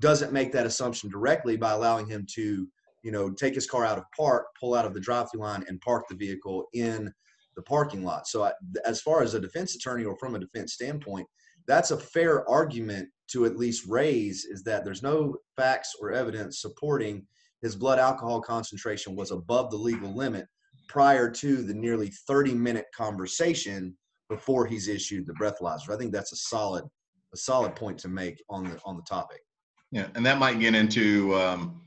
doesn't 0.00 0.32
make 0.32 0.52
that 0.52 0.66
assumption 0.66 1.08
directly 1.08 1.56
by 1.56 1.72
allowing 1.72 2.06
him 2.06 2.26
to, 2.34 2.68
you 3.02 3.12
know, 3.12 3.30
take 3.30 3.54
his 3.54 3.66
car 3.66 3.86
out 3.86 3.96
of 3.96 4.04
park, 4.14 4.46
pull 4.60 4.74
out 4.74 4.84
of 4.84 4.92
the 4.92 5.00
drive-through 5.00 5.40
line, 5.40 5.64
and 5.68 5.80
park 5.80 6.04
the 6.10 6.16
vehicle 6.16 6.66
in 6.74 7.10
the 7.60 7.64
parking 7.68 8.02
lot. 8.02 8.26
So, 8.26 8.44
I, 8.44 8.52
as 8.84 9.00
far 9.00 9.22
as 9.22 9.34
a 9.34 9.40
defense 9.40 9.74
attorney 9.74 10.04
or 10.04 10.16
from 10.16 10.34
a 10.34 10.38
defense 10.38 10.72
standpoint, 10.72 11.26
that's 11.66 11.90
a 11.90 11.98
fair 11.98 12.48
argument 12.48 13.08
to 13.32 13.44
at 13.44 13.56
least 13.56 13.86
raise 13.86 14.44
is 14.44 14.62
that 14.64 14.84
there's 14.84 15.02
no 15.02 15.36
facts 15.56 15.94
or 16.00 16.12
evidence 16.12 16.60
supporting 16.60 17.26
his 17.62 17.76
blood 17.76 17.98
alcohol 17.98 18.40
concentration 18.40 19.14
was 19.14 19.30
above 19.30 19.70
the 19.70 19.76
legal 19.76 20.16
limit 20.16 20.46
prior 20.88 21.30
to 21.30 21.62
the 21.62 21.74
nearly 21.74 22.10
30 22.26 22.54
minute 22.54 22.86
conversation 22.96 23.96
before 24.28 24.66
he's 24.66 24.88
issued 24.88 25.26
the 25.26 25.34
breathalyzer. 25.34 25.90
I 25.90 25.96
think 25.96 26.12
that's 26.12 26.32
a 26.32 26.36
solid 26.36 26.84
a 27.32 27.36
solid 27.36 27.76
point 27.76 27.98
to 27.98 28.08
make 28.08 28.42
on 28.48 28.64
the 28.64 28.80
on 28.84 28.96
the 28.96 29.02
topic. 29.02 29.40
Yeah, 29.92 30.06
and 30.14 30.24
that 30.26 30.38
might 30.38 30.58
get 30.58 30.74
into 30.74 31.34
um, 31.36 31.82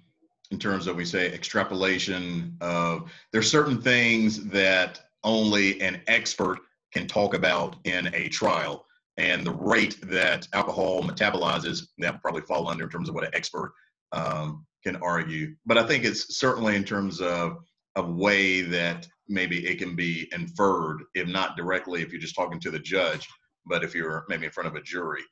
in 0.52 0.60
terms 0.60 0.88
of 0.88 0.96
we 0.96 1.04
say 1.04 1.34
extrapolation 1.34 2.56
of 2.62 3.12
there's 3.32 3.50
certain 3.50 3.82
things 3.82 4.46
that 4.46 5.02
only 5.24 5.82
an 5.82 6.02
expert 6.08 6.60
can 6.94 7.08
talk 7.08 7.34
about 7.34 7.76
in 7.86 8.14
a 8.14 8.30
trial 8.30 8.86
and 9.18 9.46
the 9.46 9.54
rate 9.54 9.98
that 10.04 10.48
alcohol 10.54 11.04
metabolizes 11.04 11.88
that 12.00 12.22
probably 12.22 12.42
fall 12.42 12.68
under 12.68 12.86
in 12.86 12.90
terms 12.90 13.10
of 13.10 13.16
what 13.16 13.24
an 13.24 13.32
expert 13.34 13.74
um, 14.12 14.66
can 14.84 14.96
argue 14.98 15.56
but 15.66 15.78
i 15.78 15.84
think 15.86 16.04
it's 16.04 16.38
certainly 16.38 16.76
in 16.76 16.84
terms 16.84 17.22
of 17.22 17.58
a 17.96 18.02
way 18.04 18.62
that 18.62 19.08
maybe 19.28 19.66
it 19.68 19.78
can 19.78 19.96
be 19.96 20.30
inferred, 20.34 21.04
if 21.16 21.28
not 21.28 21.56
directly, 21.56 22.02
if 22.02 22.12
you're 22.12 22.22
just 22.22 22.36
talking 22.36 22.60
to 22.60 22.72
the 22.72 22.80
judge, 22.80 23.28
but 23.66 23.84
if 23.84 23.96
you're 23.96 24.26
maybe 24.30 24.46
in 24.46 24.52
front 24.52 24.68
of 24.68 24.76
a 24.76 24.82
jury. 24.82 25.24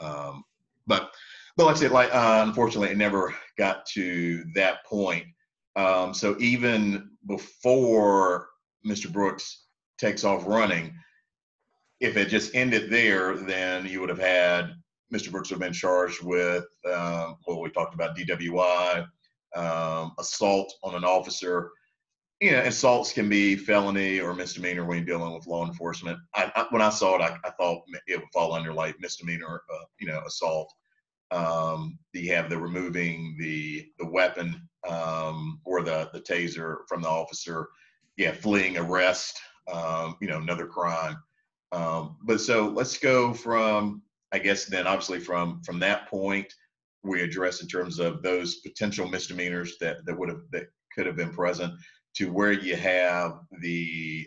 Um, 0.00 0.44
but 0.86 1.10
but 1.56 1.66
like 1.66 1.76
I 1.76 1.78
said, 1.78 1.90
like 1.90 2.14
uh, 2.14 2.44
unfortunately, 2.46 2.90
it 2.90 2.98
never 2.98 3.34
got 3.56 3.84
to 3.94 4.44
that 4.54 4.84
point. 4.86 5.26
Um, 5.76 6.14
so 6.14 6.36
even 6.38 7.10
before 7.26 8.48
Mr. 8.86 9.12
Brooks 9.12 9.64
takes 9.98 10.24
off 10.24 10.46
running, 10.46 10.94
if 12.00 12.16
it 12.16 12.28
just 12.28 12.54
ended 12.54 12.90
there, 12.90 13.36
then 13.36 13.86
you 13.86 14.00
would 14.00 14.08
have 14.08 14.18
had 14.18 14.74
Mr. 15.12 15.30
Brooks 15.30 15.50
would 15.50 15.56
have 15.56 15.60
been 15.60 15.72
charged 15.72 16.22
with 16.22 16.64
um, 16.92 17.36
what 17.44 17.60
we 17.60 17.70
talked 17.70 17.94
about 17.94 18.16
DWI, 18.16 19.06
um, 19.56 20.12
assault 20.18 20.72
on 20.82 20.94
an 20.94 21.04
officer, 21.04 21.70
you 22.40 22.52
know, 22.52 22.60
assaults 22.60 23.12
can 23.12 23.28
be 23.28 23.56
felony 23.56 24.20
or 24.20 24.32
misdemeanor 24.32 24.84
when 24.84 24.98
you're 24.98 25.06
dealing 25.06 25.34
with 25.34 25.46
law 25.46 25.66
enforcement. 25.66 26.18
I, 26.34 26.52
I, 26.54 26.66
when 26.70 26.82
I 26.82 26.90
saw 26.90 27.16
it, 27.16 27.22
I, 27.22 27.36
I, 27.44 27.50
thought 27.50 27.82
it 28.06 28.18
would 28.18 28.28
fall 28.32 28.52
under 28.52 28.72
like 28.72 29.00
misdemeanor, 29.00 29.62
uh, 29.72 29.84
you 29.98 30.06
know, 30.06 30.22
assault. 30.24 30.72
Um, 31.30 31.98
you 32.12 32.32
have 32.34 32.48
the 32.48 32.56
removing 32.56 33.36
the 33.38 33.86
the 33.98 34.06
weapon 34.06 34.68
um, 34.88 35.60
or 35.64 35.82
the 35.82 36.08
the 36.12 36.20
taser 36.20 36.78
from 36.88 37.02
the 37.02 37.08
officer. 37.08 37.68
Yeah, 38.18 38.32
fleeing 38.32 38.76
arrest. 38.76 39.40
Um, 39.72 40.16
you 40.20 40.28
know, 40.28 40.38
another 40.38 40.66
crime. 40.66 41.16
Um, 41.72 42.16
but 42.22 42.40
so 42.40 42.68
let's 42.68 42.98
go 42.98 43.32
from 43.32 44.02
I 44.32 44.38
guess 44.38 44.66
then 44.66 44.86
obviously 44.86 45.20
from 45.20 45.62
from 45.62 45.78
that 45.80 46.08
point, 46.08 46.52
we 47.02 47.22
address 47.22 47.62
in 47.62 47.68
terms 47.68 47.98
of 47.98 48.22
those 48.22 48.56
potential 48.56 49.08
misdemeanors 49.08 49.76
that 49.80 50.04
that 50.04 50.18
would 50.18 50.28
have 50.28 50.42
that 50.50 50.64
could 50.94 51.06
have 51.06 51.16
been 51.16 51.32
present 51.32 51.72
to 52.16 52.32
where 52.32 52.52
you 52.52 52.76
have 52.76 53.40
the 53.60 54.26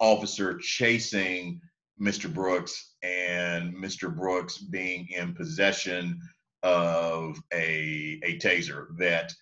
officer 0.00 0.58
chasing 0.58 1.60
Mr. 2.00 2.32
Brooks 2.32 2.94
and 3.02 3.74
Mr. 3.74 4.14
Brooks 4.14 4.58
being 4.58 5.06
in 5.08 5.34
possession 5.34 6.18
of 6.62 7.38
a 7.52 8.18
a 8.24 8.38
taser 8.38 8.86
that 8.98 9.32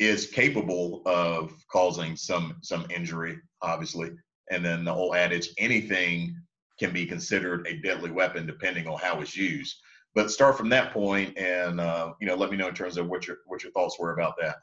is 0.00 0.26
capable 0.26 1.02
of 1.04 1.52
causing 1.70 2.16
some 2.16 2.56
some 2.62 2.86
injury, 2.90 3.38
obviously. 3.62 4.10
And 4.50 4.64
then 4.64 4.84
the 4.84 4.92
whole 4.92 5.14
adage, 5.14 5.50
anything 5.58 6.34
can 6.80 6.92
be 6.92 7.06
considered 7.06 7.66
a 7.68 7.80
deadly 7.82 8.10
weapon 8.10 8.46
depending 8.46 8.88
on 8.88 8.98
how 8.98 9.20
it's 9.20 9.36
used. 9.36 9.76
But 10.14 10.30
start 10.30 10.56
from 10.56 10.70
that 10.70 10.92
point, 10.92 11.38
and 11.38 11.78
uh, 11.78 12.14
you 12.20 12.26
know, 12.26 12.34
let 12.34 12.50
me 12.50 12.56
know 12.56 12.68
in 12.68 12.74
terms 12.74 12.96
of 12.96 13.06
what 13.06 13.28
your 13.28 13.36
what 13.46 13.62
your 13.62 13.70
thoughts 13.72 13.96
were 14.00 14.12
about 14.12 14.34
that. 14.40 14.56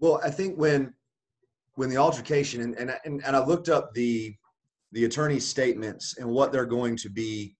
Well, 0.00 0.20
I 0.22 0.30
think 0.30 0.58
when 0.58 0.92
when 1.76 1.88
the 1.88 1.96
altercation 1.96 2.60
and 2.60 2.74
and 2.76 2.92
and, 3.04 3.22
and 3.24 3.36
I 3.36 3.42
looked 3.42 3.68
up 3.68 3.94
the 3.94 4.34
the 4.90 5.04
attorney's 5.04 5.46
statements 5.46 6.18
and 6.18 6.28
what 6.28 6.52
they're 6.52 6.66
going 6.66 6.96
to 6.96 7.08
be 7.08 7.56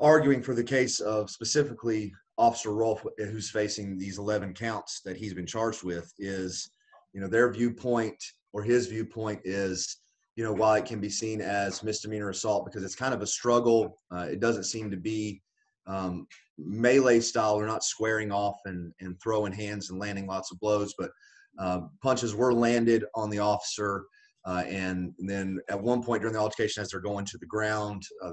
arguing 0.00 0.40
for 0.40 0.54
the 0.54 0.64
case 0.64 1.00
of 1.00 1.28
specifically 1.28 2.14
Officer 2.40 2.72
Rolfe, 2.72 3.04
who's 3.18 3.50
facing 3.50 3.98
these 3.98 4.16
11 4.16 4.54
counts 4.54 5.02
that 5.04 5.16
he's 5.16 5.34
been 5.34 5.46
charged 5.46 5.82
with, 5.82 6.10
is, 6.18 6.70
you 7.12 7.20
know, 7.20 7.28
their 7.28 7.52
viewpoint 7.52 8.16
or 8.54 8.62
his 8.62 8.86
viewpoint 8.86 9.42
is, 9.44 9.98
you 10.36 10.42
know, 10.42 10.52
while 10.52 10.74
it 10.74 10.86
can 10.86 11.00
be 11.00 11.10
seen 11.10 11.42
as 11.42 11.82
misdemeanor 11.82 12.30
assault 12.30 12.64
because 12.64 12.82
it's 12.82 12.94
kind 12.96 13.12
of 13.12 13.20
a 13.20 13.26
struggle, 13.26 14.00
uh, 14.10 14.26
it 14.30 14.40
doesn't 14.40 14.64
seem 14.64 14.90
to 14.90 14.96
be 14.96 15.42
um, 15.86 16.26
melee 16.56 17.20
style. 17.20 17.58
They're 17.58 17.66
not 17.66 17.84
squaring 17.84 18.32
off 18.32 18.56
and, 18.64 18.90
and 19.00 19.20
throwing 19.22 19.52
hands 19.52 19.90
and 19.90 19.98
landing 19.98 20.26
lots 20.26 20.50
of 20.50 20.58
blows, 20.60 20.94
but 20.98 21.10
uh, 21.58 21.80
punches 22.02 22.34
were 22.34 22.54
landed 22.54 23.04
on 23.14 23.28
the 23.28 23.40
officer. 23.40 24.06
Uh, 24.46 24.64
and 24.66 25.12
then 25.18 25.58
at 25.68 25.78
one 25.78 26.02
point 26.02 26.22
during 26.22 26.32
the 26.32 26.40
altercation, 26.40 26.82
as 26.82 26.88
they're 26.88 27.00
going 27.00 27.26
to 27.26 27.36
the 27.36 27.46
ground, 27.46 28.02
uh, 28.24 28.32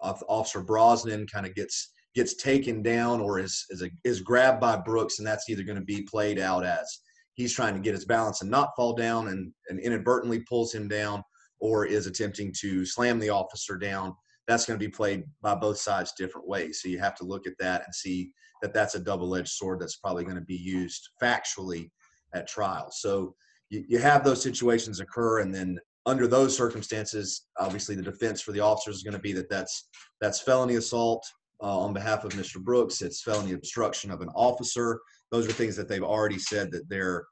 Officer 0.00 0.62
Brosnan 0.62 1.26
kind 1.26 1.46
of 1.46 1.54
gets 1.54 1.92
gets 2.14 2.34
taken 2.34 2.82
down 2.82 3.20
or 3.20 3.38
is 3.38 3.64
is, 3.70 3.82
a, 3.82 3.90
is 4.04 4.20
grabbed 4.20 4.60
by 4.60 4.76
Brooks, 4.76 5.18
and 5.18 5.26
that's 5.26 5.48
either 5.48 5.62
going 5.62 5.78
to 5.78 5.84
be 5.84 6.02
played 6.02 6.38
out 6.38 6.64
as 6.64 7.00
he's 7.34 7.52
trying 7.52 7.74
to 7.74 7.80
get 7.80 7.94
his 7.94 8.04
balance 8.04 8.42
and 8.42 8.50
not 8.50 8.70
fall 8.76 8.92
down 8.92 9.28
and, 9.28 9.52
and 9.68 9.80
inadvertently 9.80 10.40
pulls 10.48 10.72
him 10.74 10.88
down, 10.88 11.22
or 11.60 11.86
is 11.86 12.06
attempting 12.06 12.52
to 12.60 12.84
slam 12.84 13.18
the 13.18 13.30
officer 13.30 13.76
down. 13.76 14.14
That's 14.48 14.66
going 14.66 14.78
to 14.78 14.84
be 14.84 14.90
played 14.90 15.24
by 15.40 15.54
both 15.54 15.78
sides 15.78 16.12
different 16.18 16.48
ways. 16.48 16.80
So 16.82 16.88
you 16.88 16.98
have 16.98 17.14
to 17.16 17.24
look 17.24 17.46
at 17.46 17.56
that 17.60 17.84
and 17.84 17.94
see 17.94 18.32
that 18.60 18.74
that's 18.74 18.96
a 18.96 19.00
double-edged 19.00 19.48
sword 19.48 19.80
that's 19.80 19.96
probably 19.96 20.24
going 20.24 20.36
to 20.36 20.42
be 20.42 20.56
used 20.56 21.10
factually 21.22 21.90
at 22.34 22.48
trial. 22.48 22.90
So 22.90 23.34
you, 23.70 23.84
you 23.88 23.98
have 23.98 24.24
those 24.24 24.42
situations 24.42 25.00
occur, 25.00 25.40
and 25.40 25.54
then 25.54 25.78
under 26.04 26.26
those 26.26 26.56
circumstances, 26.56 27.46
obviously 27.58 27.94
the 27.94 28.02
defense 28.02 28.40
for 28.40 28.52
the 28.52 28.60
officers 28.60 28.96
is 28.96 29.02
going 29.02 29.14
to 29.14 29.20
be 29.20 29.32
that 29.32 29.48
that's 29.48 29.88
that's 30.20 30.40
felony 30.40 30.74
assault 30.74 31.24
uh, 31.62 31.78
on 31.78 31.92
behalf 31.92 32.24
of 32.24 32.32
Mr. 32.32 32.60
Brooks. 32.60 33.02
It's 33.02 33.22
felony 33.22 33.52
obstruction 33.52 34.10
of 34.10 34.20
an 34.20 34.28
officer. 34.30 35.00
Those 35.30 35.48
are 35.48 35.52
things 35.52 35.76
that 35.76 35.88
they've 35.88 36.02
already 36.02 36.38
said 36.38 36.70
that 36.72 36.88
they're 36.88 37.24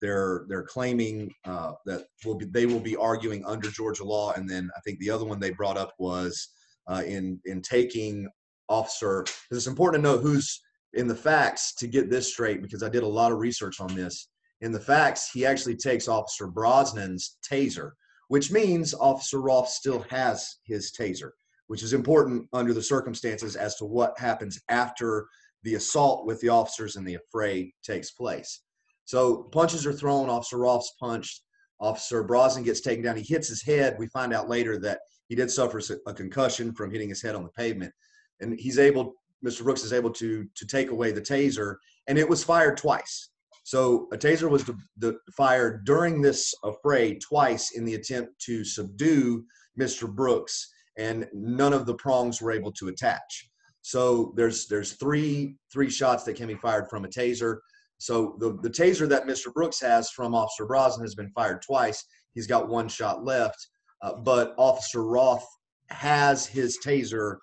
they're 0.00 0.44
they're 0.48 0.64
claiming 0.64 1.32
uh, 1.44 1.72
that 1.86 2.06
will 2.24 2.34
be 2.34 2.46
they 2.46 2.66
will 2.66 2.80
be 2.80 2.96
arguing 2.96 3.44
under 3.44 3.70
Georgia 3.70 4.04
law. 4.04 4.32
And 4.32 4.48
then 4.48 4.70
I 4.76 4.80
think 4.80 4.98
the 4.98 5.10
other 5.10 5.24
one 5.24 5.38
they 5.38 5.50
brought 5.50 5.76
up 5.76 5.92
was 5.98 6.48
uh, 6.88 7.02
in 7.06 7.40
in 7.44 7.62
taking 7.62 8.28
officer. 8.68 9.24
It's 9.50 9.66
important 9.66 10.02
to 10.02 10.10
know 10.10 10.18
who's 10.18 10.60
in 10.94 11.06
the 11.06 11.14
facts 11.14 11.74
to 11.74 11.86
get 11.86 12.10
this 12.10 12.32
straight 12.32 12.62
because 12.62 12.82
I 12.82 12.88
did 12.88 13.02
a 13.02 13.08
lot 13.08 13.32
of 13.32 13.38
research 13.38 13.80
on 13.80 13.94
this. 13.94 14.28
In 14.60 14.72
the 14.72 14.80
facts, 14.80 15.30
he 15.30 15.44
actually 15.44 15.76
takes 15.76 16.08
Officer 16.08 16.48
Brosnan's 16.48 17.36
taser, 17.48 17.90
which 18.28 18.50
means 18.50 18.94
Officer 18.94 19.40
Roth 19.40 19.68
still 19.68 20.04
has 20.08 20.56
his 20.64 20.92
taser 20.98 21.30
which 21.66 21.82
is 21.82 21.92
important 21.92 22.46
under 22.52 22.74
the 22.74 22.82
circumstances 22.82 23.56
as 23.56 23.76
to 23.76 23.84
what 23.84 24.18
happens 24.18 24.60
after 24.68 25.26
the 25.62 25.74
assault 25.74 26.26
with 26.26 26.40
the 26.40 26.48
officers 26.48 26.96
and 26.96 27.06
the 27.06 27.16
affray 27.16 27.72
takes 27.82 28.10
place. 28.10 28.62
So 29.06 29.44
punches 29.52 29.86
are 29.86 29.92
thrown. 29.92 30.28
Officer 30.28 30.58
Rolfe's 30.58 30.92
punched. 31.00 31.42
Officer 31.80 32.22
Brosnan 32.22 32.64
gets 32.64 32.80
taken 32.80 33.04
down. 33.04 33.16
He 33.16 33.22
hits 33.22 33.48
his 33.48 33.62
head. 33.62 33.96
We 33.98 34.08
find 34.08 34.32
out 34.32 34.48
later 34.48 34.78
that 34.80 35.00
he 35.28 35.34
did 35.34 35.50
suffer 35.50 35.80
a 36.06 36.14
concussion 36.14 36.72
from 36.74 36.90
hitting 36.90 37.08
his 37.08 37.22
head 37.22 37.34
on 37.34 37.42
the 37.42 37.50
pavement, 37.50 37.92
and 38.40 38.58
he's 38.58 38.78
able. 38.78 39.14
Mr. 39.44 39.62
Brooks 39.62 39.84
is 39.84 39.92
able 39.92 40.10
to 40.10 40.46
to 40.54 40.66
take 40.66 40.90
away 40.90 41.12
the 41.12 41.20
taser, 41.20 41.76
and 42.06 42.18
it 42.18 42.28
was 42.28 42.44
fired 42.44 42.76
twice. 42.76 43.30
So 43.64 44.08
a 44.12 44.16
taser 44.16 44.48
was 44.48 44.64
the, 44.98 45.18
fired 45.36 45.84
during 45.86 46.20
this 46.20 46.54
affray 46.64 47.18
twice 47.20 47.72
in 47.72 47.84
the 47.84 47.94
attempt 47.94 48.38
to 48.40 48.64
subdue 48.64 49.44
Mr. 49.78 50.08
Brooks 50.08 50.70
and 50.96 51.28
none 51.32 51.72
of 51.72 51.86
the 51.86 51.94
prongs 51.94 52.40
were 52.40 52.52
able 52.52 52.72
to 52.72 52.88
attach. 52.88 53.48
So 53.82 54.32
there's 54.36 54.66
there's 54.66 54.92
three 54.92 55.56
three 55.72 55.90
shots 55.90 56.24
that 56.24 56.36
can 56.36 56.48
be 56.48 56.54
fired 56.54 56.88
from 56.88 57.04
a 57.04 57.08
taser. 57.08 57.58
So 57.98 58.36
the, 58.38 58.58
the 58.62 58.70
taser 58.70 59.08
that 59.08 59.26
Mr. 59.26 59.52
Brooks 59.52 59.80
has 59.80 60.10
from 60.10 60.34
Officer 60.34 60.66
Brosnan 60.66 61.04
has 61.04 61.14
been 61.14 61.30
fired 61.30 61.62
twice. 61.62 62.04
He's 62.34 62.46
got 62.46 62.68
one 62.68 62.88
shot 62.88 63.24
left, 63.24 63.68
uh, 64.02 64.14
but 64.14 64.54
Officer 64.58 65.04
Roth 65.04 65.46
has 65.90 66.46
his 66.46 66.78
taser 66.84 67.36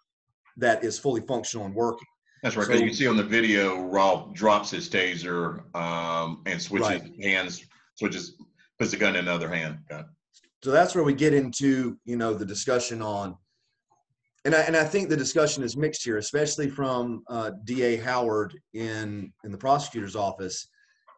that 0.57 0.83
is 0.83 0.99
fully 0.99 1.21
functional 1.21 1.65
and 1.65 1.73
working. 1.73 2.07
That's 2.43 2.55
right. 2.55 2.65
So, 2.65 2.73
you 2.73 2.85
can 2.85 2.93
see 2.93 3.07
on 3.07 3.17
the 3.17 3.23
video, 3.23 3.81
Roth 3.81 4.33
drops 4.33 4.71
his 4.71 4.89
taser 4.89 5.63
um, 5.75 6.41
and 6.45 6.61
switches 6.61 6.89
right. 6.89 7.23
hands, 7.23 7.63
switches, 7.95 8.35
puts 8.79 8.91
the 8.91 8.97
gun 8.97 9.15
in 9.15 9.27
another 9.27 9.47
hand. 9.47 9.77
Got 9.87 10.07
so 10.63 10.69
that's 10.69 10.93
where 10.93 11.03
we 11.03 11.13
get 11.13 11.33
into 11.33 11.97
you 12.05 12.15
know 12.15 12.33
the 12.33 12.45
discussion 12.45 13.01
on 13.01 13.35
and 14.45 14.55
I, 14.55 14.61
and 14.61 14.75
I 14.75 14.83
think 14.83 15.09
the 15.09 15.17
discussion 15.17 15.63
is 15.63 15.77
mixed 15.77 16.03
here, 16.03 16.17
especially 16.17 16.69
from 16.69 17.23
uh, 17.29 17.51
DA 17.63 17.97
Howard 17.97 18.57
in 18.73 19.31
in 19.43 19.51
the 19.51 19.57
prosecutor's 19.57 20.15
office. 20.15 20.67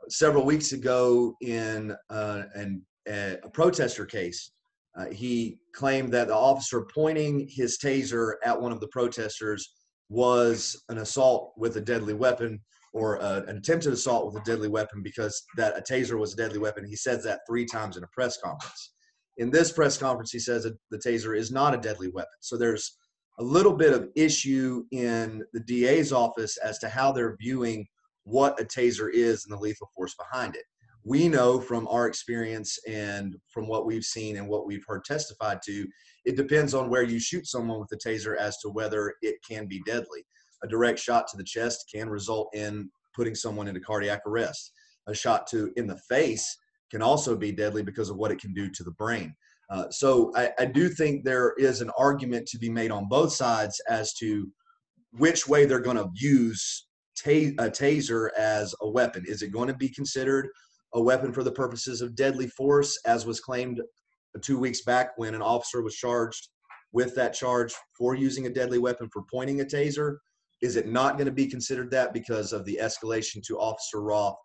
Several 0.10 0.44
weeks 0.44 0.74
ago, 0.74 1.34
in 1.42 1.96
uh, 2.10 2.44
an, 2.56 2.82
a, 3.08 3.38
protester 3.54 4.06
case, 4.06 4.52
uh, 4.98 5.06
he 5.06 5.60
claimed 5.74 6.12
that 6.14 6.28
the 6.28 6.36
officer 6.36 6.86
pointing 6.94 7.48
his 7.50 7.78
taser 7.78 8.34
at 8.44 8.60
one 8.60 8.74
of 8.74 8.82
the 8.82 8.90
protesters 8.90 9.74
was 10.10 10.84
an 10.90 10.98
assault 10.98 11.54
with 11.58 11.78
a 11.78 11.82
deadly 11.82 12.14
weapon 12.14 12.60
or 12.94 13.20
uh, 13.22 13.42
an 13.48 13.58
attempted 13.58 13.94
assault 13.94 14.26
with 14.26 14.42
a 14.42 14.46
deadly 14.46 14.68
weapon 14.68 15.02
because 15.02 15.42
that 15.56 15.78
a 15.78 15.82
taser 15.82 16.20
was 16.20 16.34
a 16.34 16.38
deadly 16.38 16.60
weapon. 16.60 16.86
He 16.86 16.98
says 16.98 17.24
that 17.24 17.40
three 17.48 17.66
times 17.66 17.96
in 17.96 18.04
a 18.04 18.08
press 18.08 18.38
conference. 18.38 18.92
In 19.38 19.50
this 19.50 19.72
press 19.72 19.98
conference, 19.98 20.32
he 20.32 20.40
says 20.40 20.64
that 20.64 20.78
the 20.92 21.00
taser 21.00 21.36
is 21.36 21.52
not 21.52 21.74
a 21.74 21.78
deadly 21.78 22.10
weapon. 22.10 22.30
So 22.42 22.58
there's 22.58 22.98
a 23.40 23.44
little 23.44 23.74
bit 23.74 23.94
of 23.94 24.10
issue 24.16 24.86
in 24.92 25.44
the 25.54 25.60
DA's 25.62 26.12
office 26.12 26.58
as 26.58 26.78
to 26.80 26.90
how 26.90 27.12
they're 27.12 27.38
viewing 27.40 27.86
what 28.24 28.60
a 28.60 28.64
taser 28.64 29.12
is 29.12 29.46
and 29.46 29.54
the 29.54 29.62
lethal 29.62 29.90
force 29.96 30.16
behind 30.16 30.56
it. 30.56 30.64
We 31.04 31.28
know 31.28 31.60
from 31.60 31.88
our 31.90 32.08
experience 32.08 32.80
and 32.88 33.36
from 33.50 33.68
what 33.68 33.86
we've 33.86 34.06
seen 34.06 34.38
and 34.38 34.48
what 34.48 34.66
we've 34.66 34.86
heard 34.88 35.04
testified 35.04 35.60
to, 35.66 35.86
it 36.26 36.38
depends 36.38 36.74
on 36.74 36.90
where 36.90 37.04
you 37.04 37.20
shoot 37.20 37.46
someone 37.46 37.80
with 37.80 37.92
a 37.92 37.98
taser 37.98 38.38
as 38.38 38.58
to 38.60 38.70
whether 38.70 39.14
it 39.22 39.36
can 39.48 39.68
be 39.68 39.82
deadly. 39.86 40.24
A 40.64 40.68
direct 40.68 41.00
shot 41.00 41.28
to 41.28 41.38
the 41.38 41.44
chest 41.44 41.90
can 41.94 42.10
result 42.10 42.50
in 42.54 42.90
putting 43.14 43.36
someone 43.36 43.68
into 43.68 43.82
cardiac 43.82 44.22
arrest. 44.26 44.72
A 45.08 45.14
shot 45.14 45.46
to 45.48 45.74
in 45.76 45.88
the 45.88 46.00
face 46.10 46.58
can 46.90 47.02
also 47.02 47.36
be 47.36 47.52
deadly 47.52 47.84
because 47.84 48.10
of 48.10 48.16
what 48.16 48.32
it 48.32 48.40
can 48.40 48.54
do 48.54 48.70
to 48.70 48.84
the 48.84 48.92
brain. 48.92 49.36
Uh, 49.74 49.90
so 49.90 50.32
I, 50.36 50.52
I, 50.60 50.66
do 50.66 50.88
think 50.88 51.24
there 51.24 51.54
is 51.58 51.82
an 51.82 51.90
argument 51.98 52.48
to 52.50 52.60
be 52.60 52.70
made 52.70 52.92
on 52.92 53.08
both 53.10 53.34
sides 53.34 53.82
as 53.90 54.14
to 54.16 54.48
which 55.18 55.48
way 55.48 55.66
they're 55.66 55.80
going 55.80 55.98
to 55.98 56.12
use 56.14 56.86
ta- 57.18 57.56
a 57.58 57.72
taser 57.72 58.30
as 58.38 58.76
a 58.82 58.90
weapon. 58.90 59.24
Is 59.28 59.42
it 59.42 59.52
going 59.52 59.70
to 59.70 59.74
be 59.74 59.90
considered 59.90 60.48
a 60.94 61.02
weapon 61.02 61.34
for 61.34 61.44
the 61.44 61.52
purposes 61.52 62.02
of 62.02 62.16
deadly 62.16 62.46
force, 62.50 63.00
as 63.06 63.26
was 63.26 63.40
claimed 63.40 63.82
two 64.42 64.60
weeks 64.60 64.84
back 64.84 65.14
when 65.18 65.34
an 65.34 65.42
officer 65.42 65.82
was 65.82 65.96
charged 65.96 66.50
with 66.92 67.16
that 67.16 67.34
charge 67.34 67.74
for 67.98 68.14
using 68.14 68.46
a 68.46 68.54
deadly 68.54 68.78
weapon 68.78 69.10
for 69.12 69.24
pointing 69.32 69.62
a 69.62 69.66
taser? 69.66 70.18
Is 70.62 70.76
it 70.76 70.88
not 70.88 71.16
going 71.16 71.26
to 71.26 71.32
be 71.32 71.48
considered 71.48 71.90
that 71.90 72.14
because 72.14 72.54
of 72.54 72.64
the 72.66 72.80
escalation 72.80 73.42
to 73.48 73.60
Officer 73.60 74.02
Roth 74.02 74.38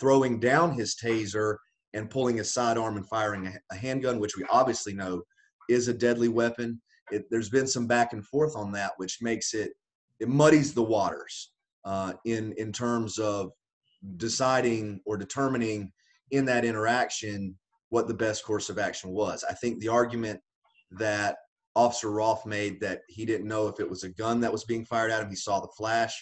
throwing 0.00 0.40
down 0.40 0.72
his 0.72 0.96
taser 0.96 1.58
and 1.94 2.10
pulling 2.10 2.40
a 2.40 2.44
sidearm 2.44 2.96
and 2.96 3.08
firing 3.08 3.56
a, 3.70 3.74
handgun, 3.74 4.18
which 4.18 4.36
we 4.36 4.44
obviously 4.50 4.92
know 4.92 5.22
is 5.68 5.88
a 5.88 5.94
deadly 5.94 6.28
weapon. 6.28 6.82
It, 7.10 7.24
there's 7.30 7.48
been 7.48 7.66
some 7.66 7.86
back 7.86 8.12
and 8.12 8.26
forth 8.26 8.56
on 8.56 8.72
that, 8.72 8.92
which 8.96 9.18
makes 9.22 9.54
it 9.54 9.72
it 10.20 10.28
muddies 10.28 10.74
the 10.74 10.82
waters 10.82 11.52
uh, 11.84 12.14
in 12.24 12.52
in 12.58 12.72
terms 12.72 13.18
of 13.18 13.52
deciding 14.16 15.00
or 15.06 15.16
determining 15.16 15.92
in 16.30 16.44
that 16.46 16.64
interaction 16.64 17.56
what 17.90 18.08
the 18.08 18.14
best 18.14 18.44
course 18.44 18.68
of 18.68 18.78
action 18.78 19.10
was. 19.10 19.44
I 19.48 19.54
think 19.54 19.78
the 19.78 19.88
argument 19.88 20.40
that 20.98 21.36
Officer 21.76 22.10
Rolfe 22.10 22.44
made 22.46 22.80
that 22.80 23.00
he 23.08 23.24
didn't 23.24 23.48
know 23.48 23.68
if 23.68 23.80
it 23.80 23.88
was 23.88 24.02
a 24.02 24.08
gun 24.08 24.40
that 24.40 24.52
was 24.52 24.64
being 24.64 24.84
fired 24.84 25.10
at 25.10 25.22
him. 25.22 25.30
He 25.30 25.36
saw 25.36 25.60
the 25.60 25.72
flash. 25.76 26.14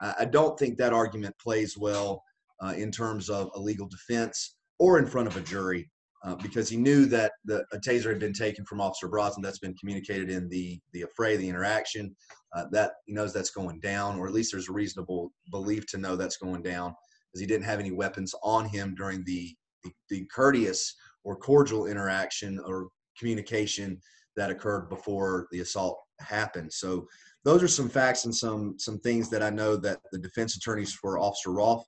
I 0.00 0.24
don't 0.24 0.58
think 0.58 0.78
that 0.78 0.94
argument 0.94 1.34
plays 1.38 1.76
well 1.76 2.22
uh, 2.62 2.72
in 2.74 2.90
terms 2.90 3.28
of 3.28 3.50
a 3.54 3.60
legal 3.60 3.86
defense 3.86 4.56
or 4.80 4.98
in 4.98 5.06
front 5.06 5.28
of 5.28 5.36
a 5.36 5.40
jury 5.42 5.88
uh, 6.24 6.34
because 6.36 6.68
he 6.68 6.76
knew 6.76 7.04
that 7.04 7.32
the, 7.44 7.64
a 7.72 7.78
taser 7.78 8.08
had 8.08 8.18
been 8.18 8.32
taken 8.32 8.64
from 8.64 8.80
Officer 8.80 9.08
Brosnan. 9.08 9.42
That's 9.42 9.60
been 9.60 9.76
communicated 9.76 10.28
in 10.30 10.48
the 10.48 10.80
the 10.92 11.04
affray, 11.04 11.36
the 11.36 11.48
interaction. 11.48 12.16
Uh, 12.56 12.64
that 12.72 12.90
he 13.06 13.12
knows 13.12 13.32
that's 13.32 13.50
going 13.50 13.78
down, 13.78 14.18
or 14.18 14.26
at 14.26 14.34
least 14.34 14.50
there's 14.50 14.68
a 14.68 14.72
reasonable 14.72 15.30
belief 15.52 15.86
to 15.86 15.98
know 15.98 16.16
that's 16.16 16.36
going 16.36 16.62
down, 16.62 16.92
because 17.26 17.40
he 17.40 17.46
didn't 17.46 17.64
have 17.64 17.78
any 17.78 17.92
weapons 17.92 18.34
on 18.42 18.68
him 18.68 18.92
during 18.96 19.22
the, 19.24 19.54
the, 19.84 19.90
the 20.08 20.26
courteous 20.34 20.96
or 21.22 21.36
cordial 21.36 21.86
interaction 21.86 22.58
or 22.66 22.88
communication 23.16 24.00
that 24.36 24.50
occurred 24.50 24.88
before 24.88 25.46
the 25.52 25.60
assault 25.60 25.96
happened. 26.20 26.72
So 26.72 27.06
those 27.44 27.62
are 27.62 27.68
some 27.68 27.88
facts 27.88 28.24
and 28.24 28.34
some 28.34 28.74
some 28.78 28.98
things 28.98 29.30
that 29.30 29.42
I 29.42 29.50
know 29.50 29.76
that 29.76 30.00
the 30.10 30.18
defense 30.18 30.56
attorneys 30.56 30.92
for 30.92 31.18
Officer 31.18 31.52
Rolfe 31.52 31.86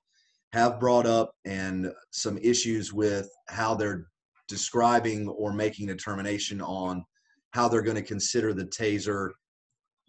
have 0.53 0.79
brought 0.79 1.07
up 1.07 1.31
and 1.45 1.91
some 2.11 2.37
issues 2.37 2.93
with 2.93 3.27
how 3.49 3.73
they're 3.73 4.05
describing 4.47 5.27
or 5.27 5.51
making 5.51 5.89
a 5.89 5.93
determination 5.93 6.61
on 6.61 7.03
how 7.51 7.67
they're 7.67 7.81
going 7.81 7.95
to 7.95 8.03
consider 8.03 8.53
the 8.53 8.65
taser 8.65 9.29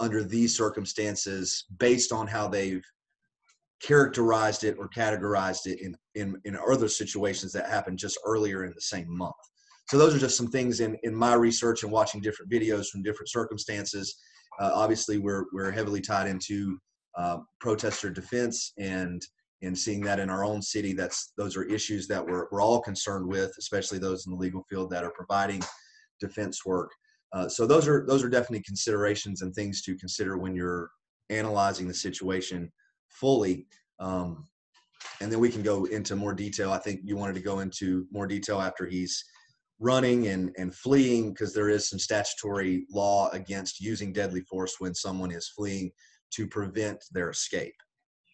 under 0.00 0.22
these 0.22 0.54
circumstances 0.54 1.64
based 1.78 2.12
on 2.12 2.26
how 2.26 2.46
they've 2.46 2.84
characterized 3.82 4.64
it 4.64 4.76
or 4.78 4.88
categorized 4.88 5.66
it 5.66 5.80
in, 5.80 5.96
in, 6.14 6.38
in 6.44 6.58
other 6.70 6.88
situations 6.88 7.50
that 7.52 7.68
happened 7.68 7.98
just 7.98 8.18
earlier 8.26 8.64
in 8.64 8.72
the 8.74 8.80
same 8.82 9.06
month. 9.08 9.32
So 9.88 9.96
those 9.96 10.14
are 10.14 10.18
just 10.18 10.36
some 10.36 10.48
things 10.48 10.80
in, 10.80 10.96
in 11.04 11.14
my 11.14 11.34
research 11.34 11.84
and 11.84 11.92
watching 11.92 12.20
different 12.20 12.52
videos 12.52 12.88
from 12.88 13.02
different 13.02 13.30
circumstances. 13.30 14.14
Uh, 14.60 14.72
obviously, 14.74 15.16
we're, 15.16 15.44
we're 15.54 15.70
heavily 15.70 16.02
tied 16.02 16.26
into 16.26 16.78
uh, 17.16 17.38
protester 17.60 18.10
defense 18.10 18.72
and 18.78 19.22
and 19.64 19.76
seeing 19.76 20.00
that 20.02 20.20
in 20.20 20.30
our 20.30 20.44
own 20.44 20.60
city 20.60 20.92
that's 20.92 21.32
those 21.36 21.56
are 21.56 21.64
issues 21.64 22.06
that 22.08 22.24
we're, 22.24 22.46
we're 22.50 22.62
all 22.62 22.80
concerned 22.80 23.26
with 23.26 23.52
especially 23.58 23.98
those 23.98 24.26
in 24.26 24.32
the 24.32 24.38
legal 24.38 24.64
field 24.70 24.90
that 24.90 25.04
are 25.04 25.12
providing 25.14 25.62
defense 26.20 26.64
work. 26.64 26.90
Uh, 27.32 27.48
so 27.48 27.66
those 27.66 27.88
are 27.88 28.04
those 28.06 28.22
are 28.22 28.28
definitely 28.28 28.62
considerations 28.62 29.42
and 29.42 29.54
things 29.54 29.82
to 29.82 29.96
consider 29.96 30.38
when 30.38 30.54
you're 30.54 30.90
analyzing 31.30 31.88
the 31.88 31.94
situation 31.94 32.70
fully. 33.08 33.66
Um, 33.98 34.44
and 35.20 35.30
then 35.30 35.40
we 35.40 35.50
can 35.50 35.62
go 35.62 35.84
into 35.86 36.16
more 36.16 36.34
detail. 36.34 36.72
I 36.72 36.78
think 36.78 37.00
you 37.04 37.16
wanted 37.16 37.34
to 37.34 37.40
go 37.40 37.60
into 37.60 38.06
more 38.10 38.26
detail 38.26 38.60
after 38.60 38.86
he's 38.86 39.24
running 39.80 40.28
and, 40.28 40.52
and 40.56 40.74
fleeing 40.74 41.30
because 41.30 41.52
there 41.52 41.68
is 41.68 41.88
some 41.88 41.98
statutory 41.98 42.86
law 42.90 43.28
against 43.30 43.80
using 43.80 44.12
deadly 44.12 44.40
force 44.42 44.76
when 44.78 44.94
someone 44.94 45.32
is 45.32 45.48
fleeing 45.48 45.90
to 46.30 46.46
prevent 46.46 47.02
their 47.12 47.30
escape 47.30 47.74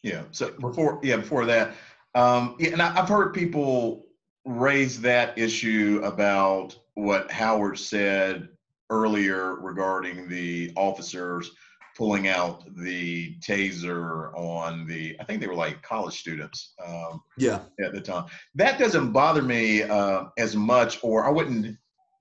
yeah. 0.02 0.22
So 0.30 0.50
before, 0.52 1.00
yeah, 1.02 1.16
before 1.16 1.44
that, 1.46 1.74
um, 2.14 2.56
yeah, 2.58 2.70
and 2.70 2.82
I, 2.82 3.00
I've 3.00 3.08
heard 3.08 3.34
people 3.34 4.06
raise 4.44 5.00
that 5.02 5.38
issue 5.38 6.00
about 6.04 6.76
what 6.94 7.30
Howard 7.30 7.78
said 7.78 8.48
earlier 8.90 9.54
regarding 9.56 10.28
the 10.28 10.72
officers 10.76 11.50
pulling 11.96 12.28
out 12.28 12.64
the 12.76 13.36
taser 13.40 14.32
on 14.34 14.86
the 14.86 15.16
i 15.20 15.24
think 15.24 15.40
they 15.40 15.46
were 15.46 15.54
like 15.54 15.82
college 15.82 16.18
students 16.18 16.74
um, 16.84 17.22
yeah 17.36 17.60
at 17.84 17.92
the 17.92 18.00
time 18.00 18.24
that 18.54 18.78
doesn't 18.78 19.12
bother 19.12 19.42
me 19.42 19.82
uh, 19.82 20.24
as 20.38 20.56
much 20.56 20.98
or 21.02 21.26
i 21.26 21.30
wouldn't 21.30 21.76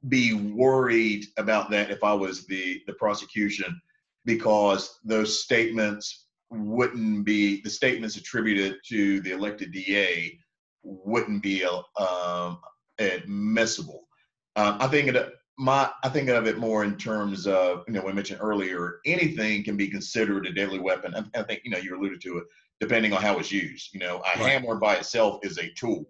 be 0.08 0.34
worried 0.34 1.26
about 1.38 1.70
that 1.70 1.92
if 1.92 2.04
i 2.04 2.14
was 2.14 2.46
the 2.48 2.82
the 2.88 2.94
prosecution 2.94 3.80
because 4.26 5.00
those 5.04 5.44
statements 5.44 6.28
wouldn't 6.52 7.26
be 7.26 7.62
the 7.62 7.70
statements 7.70 8.18
attributed 8.18 8.78
to 8.88 9.22
the 9.22 9.32
elected 9.32 9.72
DA 9.72 10.38
wouldn't 10.84 11.44
be 11.44 11.64
um, 11.66 12.60
admissible. 13.00 14.08
Um, 14.56 14.78
I 14.80 14.88
think 14.88 15.10
it, 15.10 15.34
my 15.58 15.90
I 16.04 16.10
think 16.10 16.30
of 16.30 16.48
it 16.48 16.58
more 16.58 16.84
in 16.84 16.96
terms 16.98 17.46
of 17.46 17.84
you 17.88 17.94
know 17.94 18.02
we 18.02 18.14
mentioned 18.14 18.40
earlier 18.42 19.00
anything 19.06 19.64
can 19.64 19.78
be 19.78 19.90
considered 19.90 20.48
a 20.48 20.54
deadly 20.54 20.80
weapon. 20.80 21.14
I, 21.16 21.40
I 21.40 21.44
think 21.44 21.62
you 21.64 21.72
know 21.72 21.78
you 21.78 21.98
alluded 21.98 22.22
to 22.22 22.38
it 22.40 22.46
depending 22.80 23.12
on 23.12 23.22
how 23.22 23.38
it's 23.38 23.52
used. 23.52 23.94
You 23.94 24.00
know, 24.00 24.18
a 24.18 24.40
right. 24.40 24.52
hammer 24.52 24.76
by 24.76 24.96
itself 24.96 25.40
is 25.44 25.58
a 25.58 25.70
tool, 25.72 26.06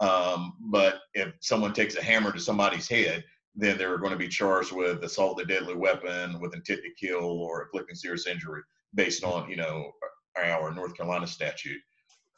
um, 0.00 0.54
but 0.70 1.00
if 1.12 1.32
someone 1.40 1.72
takes 1.72 1.96
a 1.96 2.02
hammer 2.02 2.32
to 2.32 2.40
somebody's 2.40 2.88
head, 2.88 3.24
then 3.56 3.78
they're 3.78 3.98
going 3.98 4.12
to 4.12 4.18
be 4.18 4.28
charged 4.28 4.72
with 4.72 5.04
assault 5.04 5.36
with 5.36 5.46
a 5.46 5.48
deadly 5.48 5.74
weapon 5.74 6.40
with 6.40 6.54
intent 6.54 6.80
to 6.82 7.06
kill 7.06 7.40
or 7.40 7.62
inflicting 7.62 7.94
serious 7.94 8.26
injury 8.26 8.62
based 8.94 9.24
on 9.24 9.48
you 9.48 9.56
know 9.56 9.92
our 10.36 10.74
North 10.74 10.96
Carolina 10.96 11.26
statute. 11.26 11.80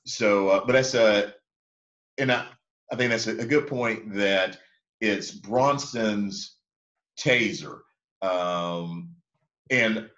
So, 0.05 0.49
uh, 0.49 0.65
but 0.65 0.73
that's 0.73 0.95
a, 0.95 1.35
and 2.19 2.31
I, 2.31 2.47
I 2.93 2.97
think 2.97 3.11
that's 3.11 3.27
a, 3.27 3.39
a, 3.39 3.47
good 3.47 3.67
point 3.67 4.15
that 4.15 4.59
it's 5.01 5.31
Bronson's 5.31 6.57
taser, 7.19 7.81
um, 8.23 9.11
and 9.71 10.09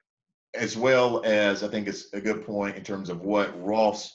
as 0.54 0.76
well 0.76 1.22
as 1.24 1.62
I 1.62 1.68
think 1.68 1.88
it's 1.88 2.12
a 2.12 2.20
good 2.20 2.44
point 2.44 2.76
in 2.76 2.84
terms 2.84 3.08
of 3.08 3.20
what 3.20 3.58
Rolfe's 3.62 4.14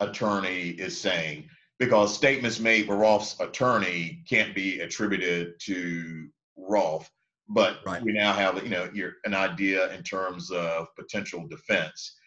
attorney 0.00 0.70
is 0.70 1.00
saying, 1.00 1.48
because 1.78 2.14
statements 2.14 2.58
made 2.58 2.88
by 2.88 2.94
Rolfe's 2.94 3.38
attorney 3.40 4.22
can't 4.28 4.54
be 4.54 4.80
attributed 4.80 5.60
to 5.60 6.28
Rolfe 6.56 7.10
but 7.48 7.78
right. 7.86 8.02
we 8.02 8.12
now 8.12 8.32
have 8.32 8.62
you 8.62 8.68
know 8.68 8.88
your 8.92 9.14
an 9.24 9.34
idea 9.34 9.92
in 9.92 10.02
terms 10.02 10.50
of 10.50 10.88
potential 10.96 11.46
defense 11.48 12.18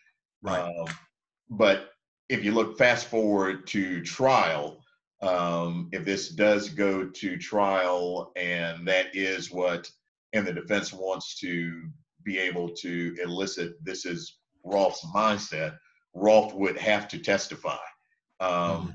right 0.42 0.62
um, 0.62 0.88
but 1.50 1.92
if 2.30 2.44
you 2.44 2.52
look 2.52 2.78
fast 2.78 3.08
forward 3.08 3.68
to 3.68 4.02
trial 4.02 4.84
um, 5.22 5.90
if 5.92 6.06
this 6.06 6.30
does 6.30 6.70
go 6.70 7.06
to 7.06 7.38
trial 7.38 8.32
and 8.38 8.88
that 8.88 9.14
is 9.14 9.52
what 9.52 9.90
and 10.34 10.48
the 10.48 10.54
defense 10.54 10.94
wants 10.94 11.38
to 11.40 11.90
be 12.24 12.38
able 12.38 12.70
to 12.70 13.16
elicit 13.22 13.74
this 13.84 14.06
is 14.06 14.38
Rolfe's 14.64 15.06
mindset 15.14 15.78
Rolfe 16.14 16.54
would 16.54 16.78
have 16.78 17.08
to 17.10 17.20
testify 17.20 17.78
um, 18.40 18.50
mm-hmm. 18.50 18.90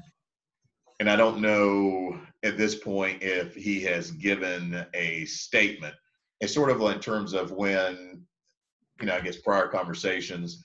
And 1.01 1.11
I 1.11 1.17
don't 1.17 1.41
know 1.41 2.19
at 2.43 2.57
this 2.57 2.75
point 2.75 3.23
if 3.23 3.55
he 3.55 3.81
has 3.83 4.11
given 4.11 4.85
a 4.95 5.25
statement 5.25 5.95
it's 6.41 6.53
sort 6.53 6.71
of 6.71 6.81
in 6.83 7.01
terms 7.01 7.33
of 7.33 7.53
when, 7.53 8.23
you 9.01 9.07
know, 9.07 9.15
I 9.15 9.21
guess 9.21 9.37
prior 9.37 9.69
conversations 9.69 10.65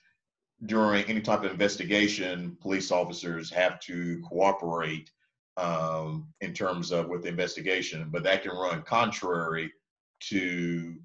during 0.66 1.04
any 1.04 1.22
type 1.22 1.42
of 1.42 1.50
investigation, 1.50 2.56
police 2.60 2.90
officers 2.90 3.50
have 3.50 3.80
to 3.80 4.20
cooperate 4.28 5.10
um, 5.56 6.28
in 6.42 6.52
terms 6.52 6.92
of 6.92 7.08
with 7.08 7.22
the 7.22 7.28
investigation, 7.28 8.08
but 8.10 8.22
that 8.24 8.42
can 8.42 8.52
run 8.52 8.82
contrary 8.82 9.72
to 10.20 10.96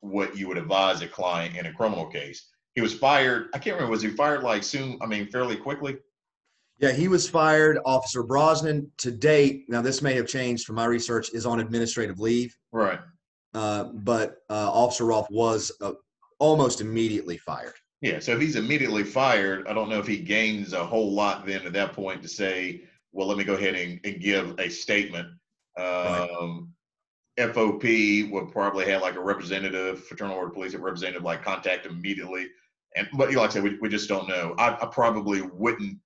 what 0.00 0.36
you 0.36 0.48
would 0.48 0.58
advise 0.58 1.02
a 1.02 1.08
client 1.08 1.54
in 1.56 1.66
a 1.66 1.72
criminal 1.72 2.06
case. 2.06 2.48
He 2.74 2.80
was 2.80 2.94
fired. 2.94 3.48
I 3.52 3.58
can't 3.58 3.74
remember. 3.74 3.90
Was 3.90 4.02
he 4.02 4.08
fired 4.08 4.42
like 4.42 4.62
soon? 4.62 4.98
I 5.02 5.06
mean, 5.06 5.26
fairly 5.26 5.56
quickly. 5.56 5.98
Yeah, 6.78 6.92
he 6.92 7.08
was 7.08 7.28
fired. 7.28 7.78
Officer 7.84 8.22
Brosnan, 8.22 8.90
to 8.98 9.10
date, 9.10 9.64
now 9.68 9.82
this 9.82 10.00
may 10.00 10.14
have 10.14 10.26
changed 10.26 10.64
from 10.64 10.76
my 10.76 10.84
research, 10.84 11.30
is 11.34 11.44
on 11.44 11.58
administrative 11.60 12.20
leave. 12.20 12.56
Right. 12.70 13.00
Uh, 13.52 13.84
but 13.84 14.36
uh, 14.48 14.70
Officer 14.70 15.06
Roth 15.06 15.28
was 15.30 15.72
uh, 15.80 15.92
almost 16.38 16.80
immediately 16.80 17.36
fired. 17.36 17.74
Yeah, 18.00 18.20
so 18.20 18.32
if 18.32 18.40
he's 18.40 18.54
immediately 18.54 19.02
fired, 19.02 19.66
I 19.66 19.74
don't 19.74 19.88
know 19.88 19.98
if 19.98 20.06
he 20.06 20.18
gains 20.18 20.72
a 20.72 20.84
whole 20.84 21.12
lot 21.12 21.44
then 21.44 21.66
at 21.66 21.72
that 21.72 21.94
point 21.94 22.22
to 22.22 22.28
say, 22.28 22.82
well, 23.12 23.26
let 23.26 23.38
me 23.38 23.42
go 23.42 23.54
ahead 23.54 23.74
and, 23.74 23.98
and 24.04 24.20
give 24.20 24.54
a 24.60 24.68
statement. 24.68 25.26
Um, 25.76 26.72
right. 27.36 27.52
FOP 27.52 28.30
would 28.30 28.52
probably 28.52 28.84
have 28.86 29.02
like 29.02 29.16
a 29.16 29.20
representative, 29.20 30.04
fraternal 30.04 30.36
order 30.36 30.50
police 30.50 30.74
a 30.74 30.78
representative, 30.78 31.24
like 31.24 31.42
contact 31.42 31.86
immediately. 31.86 32.48
And 32.96 33.08
but 33.14 33.34
like 33.34 33.50
I 33.50 33.52
said, 33.52 33.64
we, 33.64 33.78
we 33.80 33.88
just 33.88 34.08
don't 34.08 34.28
know. 34.28 34.54
I, 34.58 34.74
I 34.80 34.86
probably 34.86 35.42
wouldn't 35.42 35.98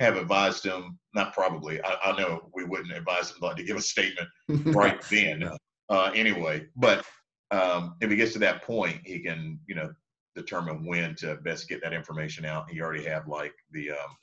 have 0.00 0.16
advised 0.16 0.64
him. 0.64 0.98
Not 1.14 1.32
probably. 1.34 1.80
I, 1.82 1.96
I 2.06 2.18
know 2.18 2.50
we 2.54 2.64
wouldn't 2.64 2.96
advise 2.96 3.30
him 3.30 3.36
like 3.40 3.56
to 3.56 3.62
give 3.62 3.76
a 3.76 3.82
statement 3.82 4.28
right 4.74 5.00
then. 5.10 5.40
no 5.40 5.56
uh, 5.90 6.10
anyway. 6.14 6.66
But 6.76 7.04
um, 7.50 7.96
if 8.00 8.10
he 8.10 8.16
gets 8.16 8.32
to 8.32 8.38
that 8.40 8.62
point, 8.62 9.00
he 9.04 9.18
can, 9.20 9.58
you 9.66 9.74
know, 9.74 9.92
determine 10.34 10.86
when 10.86 11.14
to 11.16 11.36
best 11.36 11.68
get 11.68 11.82
that 11.82 11.92
information 11.92 12.44
out. 12.44 12.70
He 12.70 12.80
already 12.80 13.04
have 13.04 13.28
like 13.28 13.52
the 13.72 13.90
um, 13.90 14.16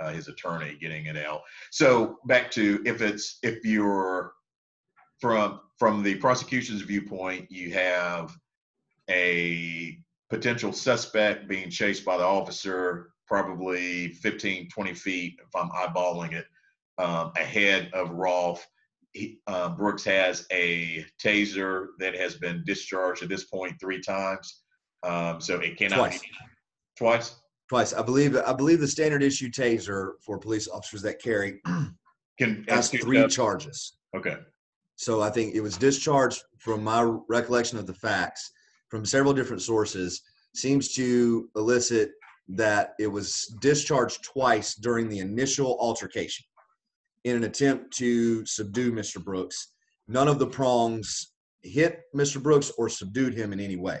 uh, 0.00 0.12
his 0.12 0.28
attorney 0.28 0.76
getting 0.80 1.06
it 1.06 1.16
out. 1.16 1.40
So 1.70 2.18
back 2.26 2.50
to 2.52 2.82
if 2.84 3.00
it's 3.00 3.38
if 3.42 3.64
you're 3.64 4.32
from 5.20 5.60
from 5.78 6.02
the 6.02 6.16
prosecution's 6.16 6.82
viewpoint, 6.82 7.50
you 7.50 7.72
have 7.72 8.36
a 9.08 9.96
potential 10.28 10.72
suspect 10.72 11.48
being 11.48 11.70
chased 11.70 12.04
by 12.04 12.18
the 12.18 12.24
officer 12.24 13.10
probably 13.28 14.08
15 14.14 14.68
20 14.70 14.94
feet 14.94 15.38
if 15.44 15.54
i'm 15.54 15.70
eyeballing 15.70 16.32
it 16.32 16.46
um, 16.98 17.32
ahead 17.36 17.90
of 17.92 18.10
Rolfe. 18.10 18.66
he, 19.12 19.38
uh, 19.46 19.70
Brooks 19.70 20.04
has 20.04 20.46
a 20.50 21.04
taser 21.22 21.88
that 21.98 22.16
has 22.16 22.34
been 22.34 22.62
discharged 22.66 23.22
at 23.22 23.28
this 23.28 23.44
point 23.44 23.76
three 23.80 24.00
times. 24.00 24.62
Um, 25.04 25.40
so 25.40 25.60
it 25.60 25.76
cannot 25.76 25.96
Twice. 25.96 26.20
be 26.20 26.28
twice. 26.96 27.36
Twice. 27.68 27.92
I 27.92 28.02
believe 28.02 28.36
I 28.36 28.52
believe 28.52 28.80
the 28.80 28.88
standard 28.88 29.22
issue 29.22 29.48
taser 29.48 30.12
for 30.24 30.38
police 30.38 30.68
officers 30.68 31.02
that 31.02 31.22
carry 31.22 31.60
Can 32.38 32.64
has 32.68 32.90
has 32.90 33.00
three 33.00 33.26
charges. 33.28 33.98
Okay. 34.16 34.36
So 34.96 35.22
I 35.22 35.30
think 35.30 35.54
it 35.54 35.60
was 35.60 35.76
discharged 35.76 36.42
from 36.58 36.82
my 36.82 37.02
recollection 37.28 37.78
of 37.78 37.86
the 37.86 37.94
facts 37.94 38.50
from 38.88 39.04
several 39.04 39.32
different 39.32 39.62
sources 39.62 40.22
seems 40.54 40.92
to 40.94 41.48
elicit 41.54 42.10
that 42.48 42.94
it 42.98 43.06
was 43.06 43.54
discharged 43.60 44.24
twice 44.24 44.74
during 44.74 45.08
the 45.08 45.18
initial 45.18 45.76
altercation 45.80 46.44
in 47.24 47.36
an 47.36 47.44
attempt 47.44 47.94
to 47.98 48.44
subdue 48.46 48.92
Mr. 48.92 49.22
Brooks. 49.22 49.74
None 50.06 50.28
of 50.28 50.38
the 50.38 50.46
prongs 50.46 51.32
hit 51.62 52.00
Mr. 52.16 52.42
Brooks 52.42 52.70
or 52.78 52.88
subdued 52.88 53.34
him 53.34 53.52
in 53.52 53.60
any 53.60 53.76
way. 53.76 54.00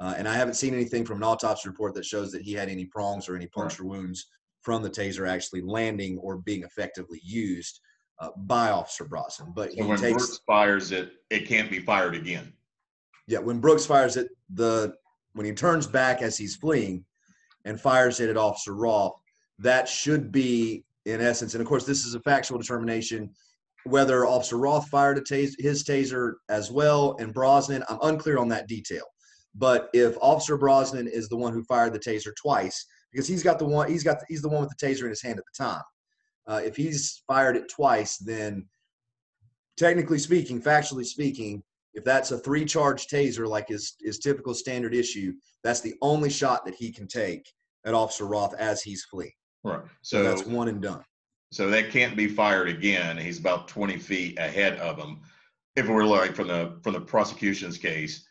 Uh, 0.00 0.14
and 0.18 0.28
I 0.28 0.34
haven't 0.34 0.54
seen 0.54 0.74
anything 0.74 1.04
from 1.04 1.18
an 1.18 1.22
autopsy 1.22 1.68
report 1.68 1.94
that 1.94 2.04
shows 2.04 2.32
that 2.32 2.42
he 2.42 2.52
had 2.52 2.68
any 2.68 2.86
prongs 2.86 3.28
or 3.28 3.36
any 3.36 3.46
puncture 3.46 3.84
wounds 3.84 4.26
from 4.62 4.82
the 4.82 4.90
taser 4.90 5.28
actually 5.28 5.62
landing 5.62 6.18
or 6.18 6.38
being 6.38 6.64
effectively 6.64 7.20
used 7.22 7.80
uh, 8.18 8.30
by 8.36 8.70
Officer 8.70 9.04
Brosnan. 9.04 9.52
But 9.54 9.70
So 9.70 9.76
he 9.76 9.82
when 9.88 9.98
takes 9.98 10.26
Brooks 10.26 10.40
fires 10.46 10.90
it, 10.90 11.12
it 11.30 11.46
can't 11.46 11.70
be 11.70 11.78
fired 11.78 12.14
again. 12.16 12.52
yeah, 13.28 13.38
when 13.38 13.60
Brooks 13.60 13.86
fires 13.86 14.16
it, 14.16 14.28
the 14.52 14.94
when 15.34 15.46
he 15.46 15.52
turns 15.52 15.86
back 15.86 16.20
as 16.20 16.36
he's 16.36 16.56
fleeing 16.56 17.04
and 17.66 17.78
fires 17.78 18.20
it 18.20 18.30
at 18.30 18.38
Officer 18.38 18.74
Roth, 18.74 19.20
that 19.58 19.86
should 19.88 20.32
be 20.32 20.84
in 21.04 21.20
essence, 21.20 21.54
and 21.54 21.60
of 21.60 21.68
course 21.68 21.84
this 21.84 22.06
is 22.06 22.14
a 22.14 22.20
factual 22.20 22.58
determination, 22.58 23.30
whether 23.84 24.26
Officer 24.26 24.56
Roth 24.56 24.88
fired 24.88 25.18
a 25.18 25.20
tas- 25.20 25.56
his 25.58 25.84
taser 25.84 26.34
as 26.48 26.70
well 26.70 27.16
and 27.20 27.32
Brosnan, 27.32 27.84
I'm 27.88 27.98
unclear 28.02 28.38
on 28.38 28.48
that 28.48 28.66
detail. 28.66 29.04
But 29.54 29.88
if 29.94 30.16
Officer 30.20 30.56
Brosnan 30.56 31.06
is 31.06 31.28
the 31.28 31.36
one 31.36 31.52
who 31.52 31.62
fired 31.64 31.92
the 31.92 31.98
taser 31.98 32.32
twice, 32.34 32.86
because 33.12 33.26
he's 33.26 33.42
got 33.42 33.58
the 33.58 33.64
one 33.64 33.88
he's 33.88 34.02
got 34.02 34.18
he's 34.28 34.42
the 34.42 34.48
one 34.48 34.60
with 34.60 34.74
the 34.76 34.86
taser 34.86 35.04
in 35.04 35.10
his 35.10 35.22
hand 35.22 35.38
at 35.38 35.44
the 35.46 35.64
time. 35.64 35.82
Uh, 36.46 36.60
if 36.64 36.76
he's 36.76 37.22
fired 37.26 37.56
it 37.56 37.68
twice, 37.68 38.18
then 38.18 38.66
technically 39.76 40.18
speaking, 40.18 40.60
factually 40.60 41.04
speaking, 41.04 41.62
if 41.94 42.04
that's 42.04 42.30
a 42.30 42.38
three 42.38 42.64
charge 42.64 43.06
taser 43.06 43.48
like 43.48 43.70
is 43.70 43.94
is 44.00 44.18
typical 44.18 44.52
standard 44.52 44.94
issue, 44.94 45.32
that's 45.64 45.80
the 45.80 45.94
only 46.02 46.28
shot 46.28 46.64
that 46.64 46.74
he 46.74 46.92
can 46.92 47.06
take 47.06 47.48
at 47.86 47.94
Officer 47.94 48.26
Roth 48.26 48.54
as 48.54 48.82
he's 48.82 49.04
fleeing. 49.04 49.32
Right. 49.64 49.80
So 50.02 50.18
So 50.18 50.22
that's 50.22 50.44
one 50.46 50.68
and 50.68 50.82
done. 50.82 51.02
so 51.52 51.70
that 51.70 51.90
can't 51.90 52.16
be 52.16 52.26
fired 52.28 52.68
again. 52.68 53.16
He's 53.16 53.38
about 53.38 53.68
20 53.68 53.96
feet 53.96 54.38
ahead 54.38 54.76
of 54.78 54.98
him. 54.98 55.20
If 55.76 55.88
we're 55.88 56.04
like 56.04 56.34
from 56.34 56.48
the 56.48 56.78
from 56.82 56.92
the 56.94 57.00
prosecution's 57.00 57.78
case, 57.78 58.26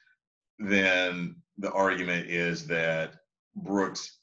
then 0.59 1.35
the 1.57 1.71
argument 1.71 2.27
is 2.29 2.67
that 2.67 3.15
Brooks 3.55 4.17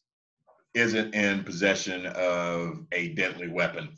isn't 0.75 1.15
in 1.15 1.45
possession 1.45 2.07
of 2.07 2.85
a 2.93 3.09
deadly 3.15 3.49
weapon. 3.49 3.91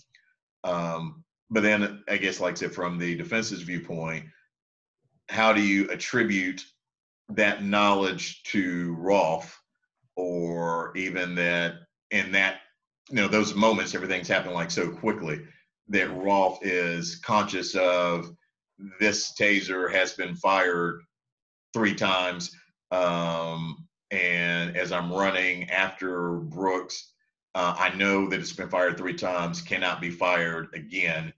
Um, 0.64 1.24
but 1.50 1.62
then 1.62 2.02
I 2.08 2.16
guess, 2.16 2.40
like 2.40 2.52
I 2.52 2.56
said, 2.56 2.72
from 2.72 2.98
the 2.98 3.14
defense's 3.14 3.62
viewpoint, 3.62 4.24
how 5.28 5.52
do 5.52 5.60
you 5.62 5.88
attribute 5.90 6.64
that 7.30 7.64
knowledge 7.64 8.42
to 8.44 8.94
Rolfe, 8.98 9.58
or 10.16 10.96
even 10.96 11.34
that 11.34 11.74
in 12.10 12.32
that 12.32 12.60
you 13.10 13.16
know 13.16 13.28
those 13.28 13.54
moments 13.54 13.94
everything's 13.94 14.28
happening 14.28 14.54
like 14.54 14.70
so 14.70 14.90
quickly 14.90 15.40
that 15.88 16.14
Rolfe 16.14 16.58
is 16.62 17.16
conscious 17.16 17.74
of 17.74 18.30
this 18.98 19.32
taser 19.38 19.92
has 19.92 20.12
been 20.14 20.34
fired 20.34 21.02
three 21.72 21.94
times 21.94 22.50
um, 22.90 23.86
and 24.10 24.76
as 24.76 24.92
i'm 24.92 25.12
running 25.12 25.68
after 25.70 26.36
brooks 26.38 27.12
uh, 27.54 27.74
i 27.78 27.94
know 27.96 28.28
that 28.28 28.40
it's 28.40 28.52
been 28.52 28.68
fired 28.68 28.96
three 28.96 29.14
times 29.14 29.60
cannot 29.60 30.00
be 30.00 30.10
fired 30.10 30.68
again. 30.74 31.32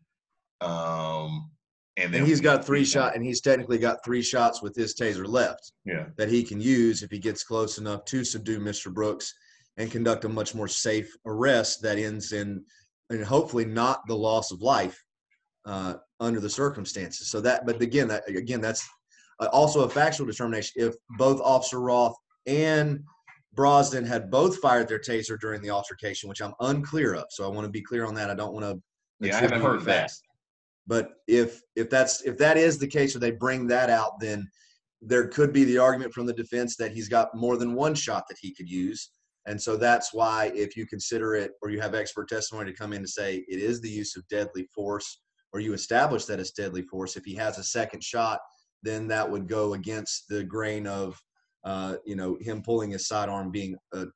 Um, 0.60 1.50
and 1.96 2.12
then 2.12 2.20
And 2.20 2.28
he's 2.28 2.40
got 2.40 2.64
three 2.64 2.84
shot 2.84 3.14
and 3.14 3.24
he's 3.24 3.40
technically 3.40 3.78
got 3.78 4.04
three 4.04 4.22
shots 4.22 4.62
with 4.62 4.74
his 4.74 4.94
taser 4.94 5.26
left 5.26 5.72
yeah 5.84 6.06
that 6.16 6.28
he 6.28 6.42
can 6.42 6.60
use 6.60 7.02
if 7.02 7.10
he 7.10 7.18
gets 7.18 7.44
close 7.44 7.78
enough 7.78 8.04
to 8.06 8.24
subdue 8.24 8.60
Mr. 8.60 8.92
Brooks 8.92 9.32
and 9.76 9.90
conduct 9.90 10.24
a 10.24 10.28
much 10.28 10.54
more 10.54 10.68
safe 10.68 11.10
arrest 11.26 11.82
that 11.82 11.98
ends 11.98 12.32
in 12.32 12.64
and 13.10 13.24
hopefully 13.24 13.64
not 13.64 14.06
the 14.06 14.16
loss 14.16 14.50
of 14.50 14.62
life 14.62 15.02
uh, 15.64 15.94
under 16.20 16.40
the 16.40 16.50
circumstances. 16.50 17.30
So 17.30 17.40
that, 17.42 17.66
but 17.66 17.80
again, 17.82 18.08
that 18.08 18.28
again, 18.28 18.60
that's 18.60 18.86
uh, 19.40 19.46
also 19.52 19.84
a 19.84 19.88
factual 19.88 20.26
determination. 20.26 20.72
If 20.76 20.94
both 21.18 21.40
Officer 21.40 21.80
Roth 21.80 22.16
and 22.46 23.00
Brosnan 23.54 24.04
had 24.04 24.30
both 24.30 24.58
fired 24.58 24.88
their 24.88 24.98
taser 24.98 25.38
during 25.40 25.62
the 25.62 25.70
altercation, 25.70 26.28
which 26.28 26.40
I'm 26.40 26.54
unclear 26.60 27.14
of. 27.14 27.24
So 27.30 27.44
I 27.44 27.48
want 27.48 27.64
to 27.64 27.70
be 27.70 27.82
clear 27.82 28.06
on 28.06 28.14
that. 28.14 28.30
I 28.30 28.34
don't 28.34 28.52
want 28.52 28.64
to. 28.64 28.80
Yeah, 29.20 29.36
I 29.36 29.40
haven't 29.40 29.62
heard 29.62 29.82
that. 29.82 30.10
But 30.86 31.10
if 31.26 31.60
if 31.74 31.90
that's 31.90 32.22
if 32.22 32.38
that 32.38 32.56
is 32.56 32.78
the 32.78 32.86
case, 32.86 33.16
or 33.16 33.18
they 33.18 33.32
bring 33.32 33.66
that 33.68 33.90
out, 33.90 34.20
then 34.20 34.48
there 35.02 35.28
could 35.28 35.52
be 35.52 35.64
the 35.64 35.78
argument 35.78 36.12
from 36.12 36.26
the 36.26 36.32
defense 36.32 36.76
that 36.76 36.92
he's 36.92 37.08
got 37.08 37.34
more 37.34 37.56
than 37.56 37.74
one 37.74 37.94
shot 37.94 38.24
that 38.28 38.38
he 38.40 38.54
could 38.54 38.68
use. 38.68 39.10
And 39.46 39.60
so 39.60 39.76
that's 39.76 40.12
why, 40.12 40.50
if 40.54 40.76
you 40.76 40.86
consider 40.86 41.34
it, 41.36 41.52
or 41.62 41.70
you 41.70 41.80
have 41.80 41.94
expert 41.94 42.28
testimony 42.28 42.72
to 42.72 42.76
come 42.76 42.92
in 42.92 43.02
to 43.02 43.08
say 43.08 43.44
it 43.48 43.60
is 43.60 43.80
the 43.80 43.88
use 43.88 44.16
of 44.16 44.26
deadly 44.28 44.66
force, 44.74 45.20
or 45.52 45.60
you 45.60 45.72
establish 45.72 46.24
that 46.24 46.40
it's 46.40 46.50
deadly 46.50 46.82
force, 46.82 47.16
if 47.16 47.24
he 47.24 47.34
has 47.34 47.58
a 47.58 47.64
second 47.64 48.02
shot, 48.02 48.40
then 48.82 49.06
that 49.08 49.30
would 49.30 49.48
go 49.48 49.74
against 49.74 50.28
the 50.28 50.42
grain 50.42 50.86
of, 50.86 51.20
uh, 51.64 51.96
you 52.04 52.16
know, 52.16 52.36
him 52.40 52.60
pulling 52.62 52.90
his 52.90 53.06
sidearm 53.06 53.50
being 53.50 53.76
uh, 53.92 54.06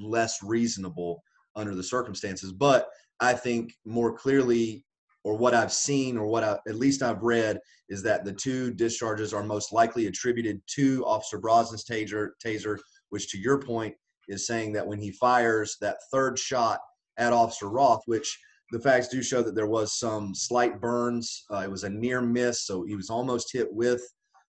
less 0.00 0.42
reasonable 0.42 1.22
under 1.54 1.74
the 1.74 1.82
circumstances. 1.82 2.52
But 2.52 2.88
I 3.20 3.34
think 3.34 3.74
more 3.84 4.12
clearly, 4.12 4.84
or 5.24 5.36
what 5.36 5.54
I've 5.54 5.72
seen, 5.72 6.16
or 6.16 6.26
what 6.26 6.44
I, 6.44 6.58
at 6.68 6.76
least 6.76 7.02
I've 7.02 7.22
read, 7.22 7.58
is 7.88 8.02
that 8.02 8.24
the 8.24 8.32
two 8.32 8.72
discharges 8.72 9.32
are 9.32 9.42
most 9.42 9.72
likely 9.72 10.06
attributed 10.06 10.60
to 10.74 11.04
Officer 11.04 11.38
Brosnan's 11.38 11.84
taser, 11.84 12.30
taser, 12.44 12.78
which 13.10 13.30
to 13.30 13.38
your 13.38 13.60
point 13.60 13.94
is 14.28 14.46
saying 14.46 14.72
that 14.72 14.86
when 14.86 15.00
he 15.00 15.10
fires 15.12 15.76
that 15.80 15.98
third 16.12 16.38
shot 16.38 16.80
at 17.18 17.32
Officer 17.32 17.68
Roth, 17.68 18.02
which 18.06 18.38
the 18.72 18.80
facts 18.80 19.08
do 19.08 19.22
show 19.22 19.42
that 19.42 19.54
there 19.54 19.66
was 19.66 19.98
some 19.98 20.34
slight 20.34 20.80
burns. 20.80 21.44
Uh, 21.52 21.58
it 21.58 21.70
was 21.70 21.84
a 21.84 21.90
near 21.90 22.22
miss, 22.22 22.64
so 22.64 22.84
he 22.84 22.96
was 22.96 23.10
almost 23.10 23.52
hit 23.52 23.68
with 23.70 24.02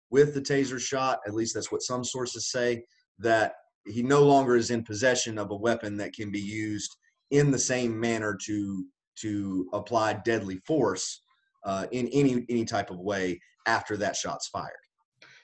with 0.09 0.33
the 0.33 0.41
taser 0.41 0.79
shot. 0.79 1.19
At 1.27 1.33
least 1.33 1.53
that's 1.53 1.71
what 1.71 1.81
some 1.81 2.03
sources 2.03 2.49
say. 2.49 2.83
That 3.19 3.53
he 3.85 4.01
no 4.01 4.23
longer 4.23 4.55
is 4.55 4.71
in 4.71 4.83
possession 4.83 5.37
of 5.37 5.51
a 5.51 5.55
weapon 5.55 5.97
that 5.97 6.13
can 6.13 6.31
be 6.31 6.39
used 6.39 6.95
in 7.31 7.51
the 7.51 7.59
same 7.59 7.99
manner 7.99 8.37
to 8.45 8.85
to 9.21 9.69
apply 9.73 10.13
deadly 10.25 10.57
force 10.65 11.23
uh, 11.65 11.85
in 11.91 12.07
any 12.09 12.45
any 12.49 12.65
type 12.65 12.89
of 12.89 12.99
way 12.99 13.39
after 13.67 13.97
that 13.97 14.15
shot's 14.15 14.47
fired. 14.47 14.71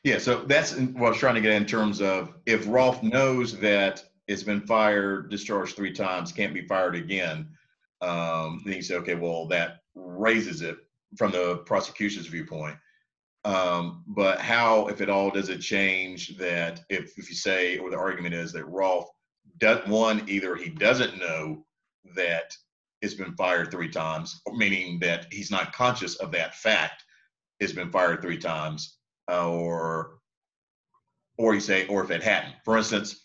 Yeah, 0.04 0.18
so 0.18 0.44
that's 0.44 0.76
what 0.76 1.08
I 1.08 1.10
was 1.10 1.18
trying 1.18 1.36
to 1.36 1.42
get 1.42 1.52
in 1.52 1.66
terms 1.66 2.02
of 2.02 2.34
if 2.46 2.66
Rolfe 2.68 3.04
knows 3.04 3.58
that 3.60 4.04
it's 4.28 4.44
been 4.44 4.62
fired, 4.62 5.30
discharged 5.30 5.76
three 5.76 5.92
times, 5.92 6.32
can't 6.32 6.54
be 6.54 6.68
fired 6.68 6.96
again, 6.96 7.50
um, 8.02 8.62
then 8.66 8.76
you 8.76 8.82
say, 8.82 8.96
okay, 8.96 9.16
well, 9.16 9.48
that 9.48 9.80
raises 9.96 10.62
it 10.62 10.78
from 11.18 11.32
the 11.32 11.58
prosecution's 11.66 12.28
viewpoint. 12.28 12.78
Um, 13.44 14.04
but 14.08 14.40
how, 14.40 14.88
if 14.88 15.02
at 15.02 15.10
all, 15.10 15.32
does 15.32 15.50
it 15.50 15.60
change 15.60 16.38
that 16.38 16.82
if, 16.90 17.18
if 17.18 17.30
you 17.30 17.36
say, 17.36 17.78
or 17.78 17.90
the 17.90 17.98
argument 17.98 18.36
is 18.36 18.54
that 18.54 18.66
Rolfe, 18.66 19.10
does, 19.58 19.86
one, 19.88 20.24
either 20.28 20.56
he 20.56 20.70
doesn't 20.70 21.18
know 21.18 21.66
that 22.16 22.56
it's 23.02 23.14
been 23.14 23.34
fired 23.36 23.72
three 23.72 23.90
times, 23.90 24.42
meaning 24.54 25.00
that 25.00 25.28
he's 25.32 25.52
not 25.52 25.74
conscious 25.74 26.16
of 26.16 26.32
that 26.32 26.56
fact, 26.56 27.04
it's 27.60 27.74
been 27.74 27.92
fired 27.92 28.22
three 28.22 28.38
times, 28.38 28.98
uh, 29.32 29.50
or 29.50 30.20
or 31.38 31.54
you 31.54 31.60
say, 31.62 31.88
or 31.88 32.04
if 32.04 32.12
it 32.12 32.22
hadn't. 32.22 32.56
For 32.66 32.78
instance, 32.78 33.24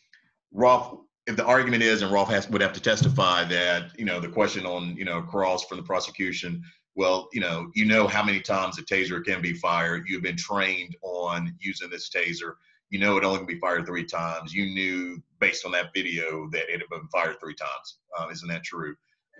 Rolfe, 0.52 1.00
if 1.26 1.36
the 1.36 1.44
argument 1.44 1.82
is, 1.82 2.02
and 2.02 2.12
Rolfe 2.12 2.28
has 2.28 2.48
would 2.48 2.62
have 2.62 2.72
to 2.74 2.80
testify 2.80 3.44
that, 3.44 3.98
you 3.98 4.04
know, 4.04 4.20
the 4.20 4.28
question 4.28 4.64
on, 4.66 4.96
you 4.96 5.04
know, 5.04 5.20
cross 5.22 5.64
from 5.64 5.78
the 5.78 5.82
prosecution, 5.82 6.62
well, 6.94 7.28
you 7.32 7.40
know, 7.40 7.70
you 7.74 7.84
know 7.84 8.06
how 8.06 8.22
many 8.22 8.40
times 8.40 8.78
a 8.78 8.82
taser 8.82 9.24
can 9.24 9.42
be 9.42 9.54
fired. 9.54 10.04
You've 10.08 10.22
been 10.22 10.36
trained 10.36 10.96
on 11.02 11.54
using 11.58 11.90
this 11.90 12.08
taser. 12.08 12.54
You 12.90 13.00
know 13.00 13.16
it 13.16 13.24
only 13.24 13.38
can 13.38 13.46
be 13.46 13.58
fired 13.58 13.86
three 13.86 14.04
times. 14.04 14.54
You 14.54 14.66
knew 14.66 15.20
based 15.40 15.66
on 15.66 15.72
that 15.72 15.92
video 15.92 16.48
that 16.52 16.72
it 16.72 16.80
had 16.80 16.88
been 16.90 17.08
fired 17.08 17.40
three 17.40 17.54
times. 17.54 17.98
Uh, 18.16 18.28
isn't 18.30 18.48
that 18.48 18.62
true? 18.62 18.94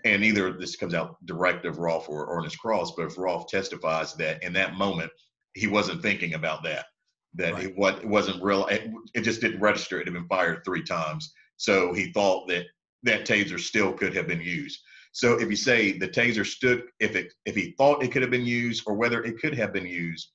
And 0.05 0.23
either 0.23 0.53
this 0.53 0.77
comes 0.77 0.95
out 0.95 1.17
direct 1.25 1.65
of 1.65 1.79
Rolfe 1.79 2.09
or, 2.09 2.37
Ernest 2.37 2.59
cross, 2.59 2.93
but 2.95 3.07
if 3.07 3.19
Rolfe 3.19 3.49
testifies 3.49 4.15
that 4.17 4.43
in 4.43 4.53
that 4.53 4.75
moment 4.75 5.11
he 5.55 5.67
wasn't 5.67 6.03
thinking 6.03 6.35
about 6.35 6.63
that, 6.65 6.87
that 7.35 7.55
Right. 7.55 7.65
it, 7.65 7.77
what, 7.77 7.99
it 7.99 8.07
wasn't 8.07 8.43
real, 8.43 8.67
it, 8.67 8.91
it 9.15 9.23
just 9.23 9.41
didn't 9.41 9.61
register. 9.61 10.01
It 10.01 10.07
had 10.07 10.15
been 10.15 10.29
fired 10.29 10.63
three 10.65 10.83
times. 10.83 11.33
So 11.57 11.93
he 11.93 12.13
thought 12.13 12.49
that 12.49 12.67
that 13.05 13.27
taser 13.27 13.59
still 13.59 13.93
could 13.93 14.15
have 14.15 14.27
been 14.27 14.41
used. 14.41 14.81
So 15.13 15.39
if 15.39 15.49
you 15.49 15.57
say 15.57 15.97
the 15.97 16.09
taser 16.09 16.45
stood, 16.45 16.85
if 16.99 17.15
it 17.15 17.33
if 17.47 17.55
he 17.55 17.75
thought 17.79 18.03
it 18.03 18.11
could 18.11 18.23
have 18.23 18.33
been 18.33 18.45
used 18.45 18.83
or 18.87 18.95
whether 18.95 19.23
it 19.23 19.39
could 19.39 19.55
have 19.55 19.73
been 19.73 19.87
used, 19.87 20.33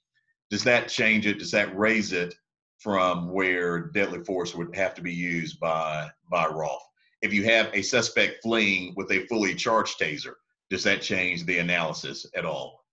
does 0.49 0.63
that 0.63 0.87
change 0.87 1.27
it? 1.27 1.39
Does 1.39 1.51
that 1.51 1.77
raise 1.77 2.13
it 2.13 2.33
from 2.77 3.29
where 3.29 3.87
deadly 3.91 4.23
force 4.23 4.55
would 4.55 4.73
have 4.75 4.95
to 4.95 5.01
be 5.01 5.13
used 5.13 5.59
by 5.59 6.09
by 6.31 6.47
Roth? 6.47 6.88
If 7.21 7.33
you 7.33 7.43
have 7.45 7.69
a 7.73 7.81
suspect 7.81 8.41
fleeing 8.43 8.93
with 8.95 9.11
a 9.11 9.25
fully 9.27 9.53
charged 9.55 9.99
taser, 9.99 10.33
does 10.69 10.83
that 10.83 11.01
change 11.01 11.45
the 11.45 11.57
analysis 11.57 12.25
at 12.35 12.45
all? 12.45 12.85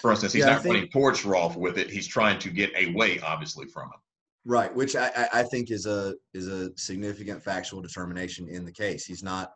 For 0.00 0.10
instance, 0.10 0.32
he's 0.32 0.44
Yeah, 0.44 0.54
not 0.56 0.64
running 0.64 0.88
towards 0.88 1.24
Roth 1.24 1.56
with 1.56 1.78
it. 1.78 1.90
He's 1.90 2.06
trying 2.06 2.38
to 2.40 2.50
get 2.50 2.70
away, 2.88 3.18
obviously, 3.20 3.66
from 3.66 3.84
him. 3.88 4.00
Right, 4.44 4.72
which 4.74 4.94
I, 4.94 5.08
I- 5.16 5.40
I 5.40 5.42
think 5.44 5.70
is 5.70 5.86
a 5.86 6.14
is 6.34 6.48
a 6.48 6.70
significant 6.76 7.42
factual 7.42 7.80
determination 7.80 8.46
in 8.48 8.64
the 8.64 8.72
case. 8.72 9.06
He's 9.06 9.22
not 9.22 9.52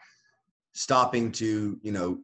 stopping 0.73 1.31
to, 1.33 1.79
you 1.83 1.93
know, 1.93 2.19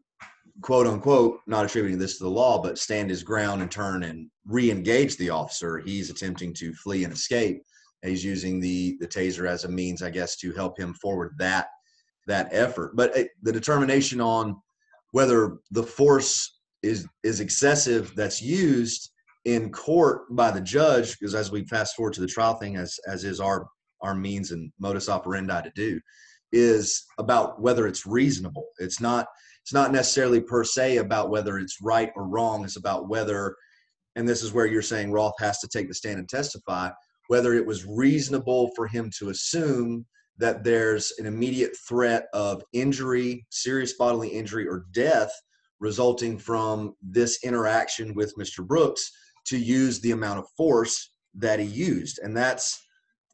quote 0.63 0.87
unquote, 0.87 1.41
not 1.47 1.65
attributing 1.67 1.99
this 1.99 2.17
to 2.19 2.25
the 2.25 2.31
law, 2.31 2.63
but 2.63 2.79
stand 2.79 3.11
his 3.11 3.23
ground 3.23 3.61
and 3.61 3.71
turn 3.71 4.05
and 4.05 4.31
re-engage 4.47 5.17
the 5.19 5.29
officer. 5.31 5.79
He's 5.79 6.09
attempting 6.11 6.55
to 6.55 6.73
flee 6.73 7.05
and 7.05 7.13
escape. 7.13 7.63
He's 8.05 8.25
using 8.25 8.61
the 8.61 8.97
the 9.01 9.09
taser 9.09 9.49
as 9.49 9.65
a 9.65 9.69
means, 9.69 10.03
I 10.03 10.11
guess, 10.11 10.37
to 10.37 10.53
help 10.53 10.79
him 10.79 10.95
forward 10.95 11.35
that 11.39 11.69
that 12.27 12.49
effort. 12.53 12.97
But 12.97 13.17
it, 13.17 13.31
the 13.43 13.53
determination 13.53 14.21
on 14.21 14.57
whether 15.13 15.59
the 15.71 15.83
force 15.83 16.59
is 16.83 17.07
is 17.23 17.41
excessive 17.41 18.13
that's 18.17 18.43
used 18.43 19.11
in 19.45 19.71
court 19.71 20.23
by 20.35 20.51
the 20.51 20.61
judge, 20.61 21.19
because 21.19 21.35
as 21.35 21.51
we 21.51 21.65
fast 21.67 21.97
forward 21.97 22.15
to 22.15 22.21
the 22.21 22.27
trial 22.27 22.55
thing, 22.55 22.77
as 22.77 22.99
as 23.07 23.25
is 23.25 23.41
our 23.41 23.67
our 24.03 24.15
means 24.15 24.51
and 24.51 24.71
modus 24.79 25.09
operandi 25.09 25.63
to 25.63 25.73
do, 25.75 26.01
is 26.53 27.05
about 27.19 27.61
whether 27.61 27.87
it's 27.87 28.07
reasonable. 28.07 28.67
It's 28.79 29.01
not 29.01 29.27
it's 29.63 29.73
not 29.73 29.93
necessarily 29.93 30.41
per 30.41 30.63
se 30.63 30.99
about 30.99 31.31
whether 31.31 31.59
it's 31.59 31.81
right 31.81 32.11
or 32.17 32.29
wrong. 32.29 32.65
It's 32.65 32.77
about 32.77 33.09
whether, 33.09 33.57
and 34.15 34.29
this 34.29 34.43
is 34.43 34.53
where 34.53 34.67
you're 34.67 34.83
saying 34.83 35.11
Rolfe 35.11 35.39
has 35.39 35.59
to 35.61 35.69
take 35.69 35.89
the 35.89 35.95
stand 35.95 36.19
and 36.19 36.29
testify, 36.29 36.91
whether 37.29 37.55
it 37.55 37.67
was 37.67 37.87
reasonable 37.87 38.71
for 38.77 38.87
him 38.87 39.11
to 39.19 39.31
assume 39.31 40.05
that 40.39 40.65
there's 40.65 41.13
an 41.19 41.27
immediate 41.27 41.77
threat 41.89 42.27
of 42.33 42.63
injury, 42.73 43.47
serious 43.51 43.95
bodily 43.95 44.29
injury, 44.29 44.67
or 44.67 44.87
death 44.93 45.33
resulting 45.81 46.39
from 46.39 46.95
this 47.03 47.45
interaction 47.45 48.15
with 48.15 48.35
Mr. 48.37 48.67
Brooks 48.67 49.11
to 49.47 49.59
use 49.59 50.01
the 50.01 50.13
amount 50.13 50.39
of 50.39 50.47
force 50.57 51.11
that 51.35 51.61
he 51.61 51.67
used. 51.67 52.19
And 52.23 52.37
that's 52.37 52.81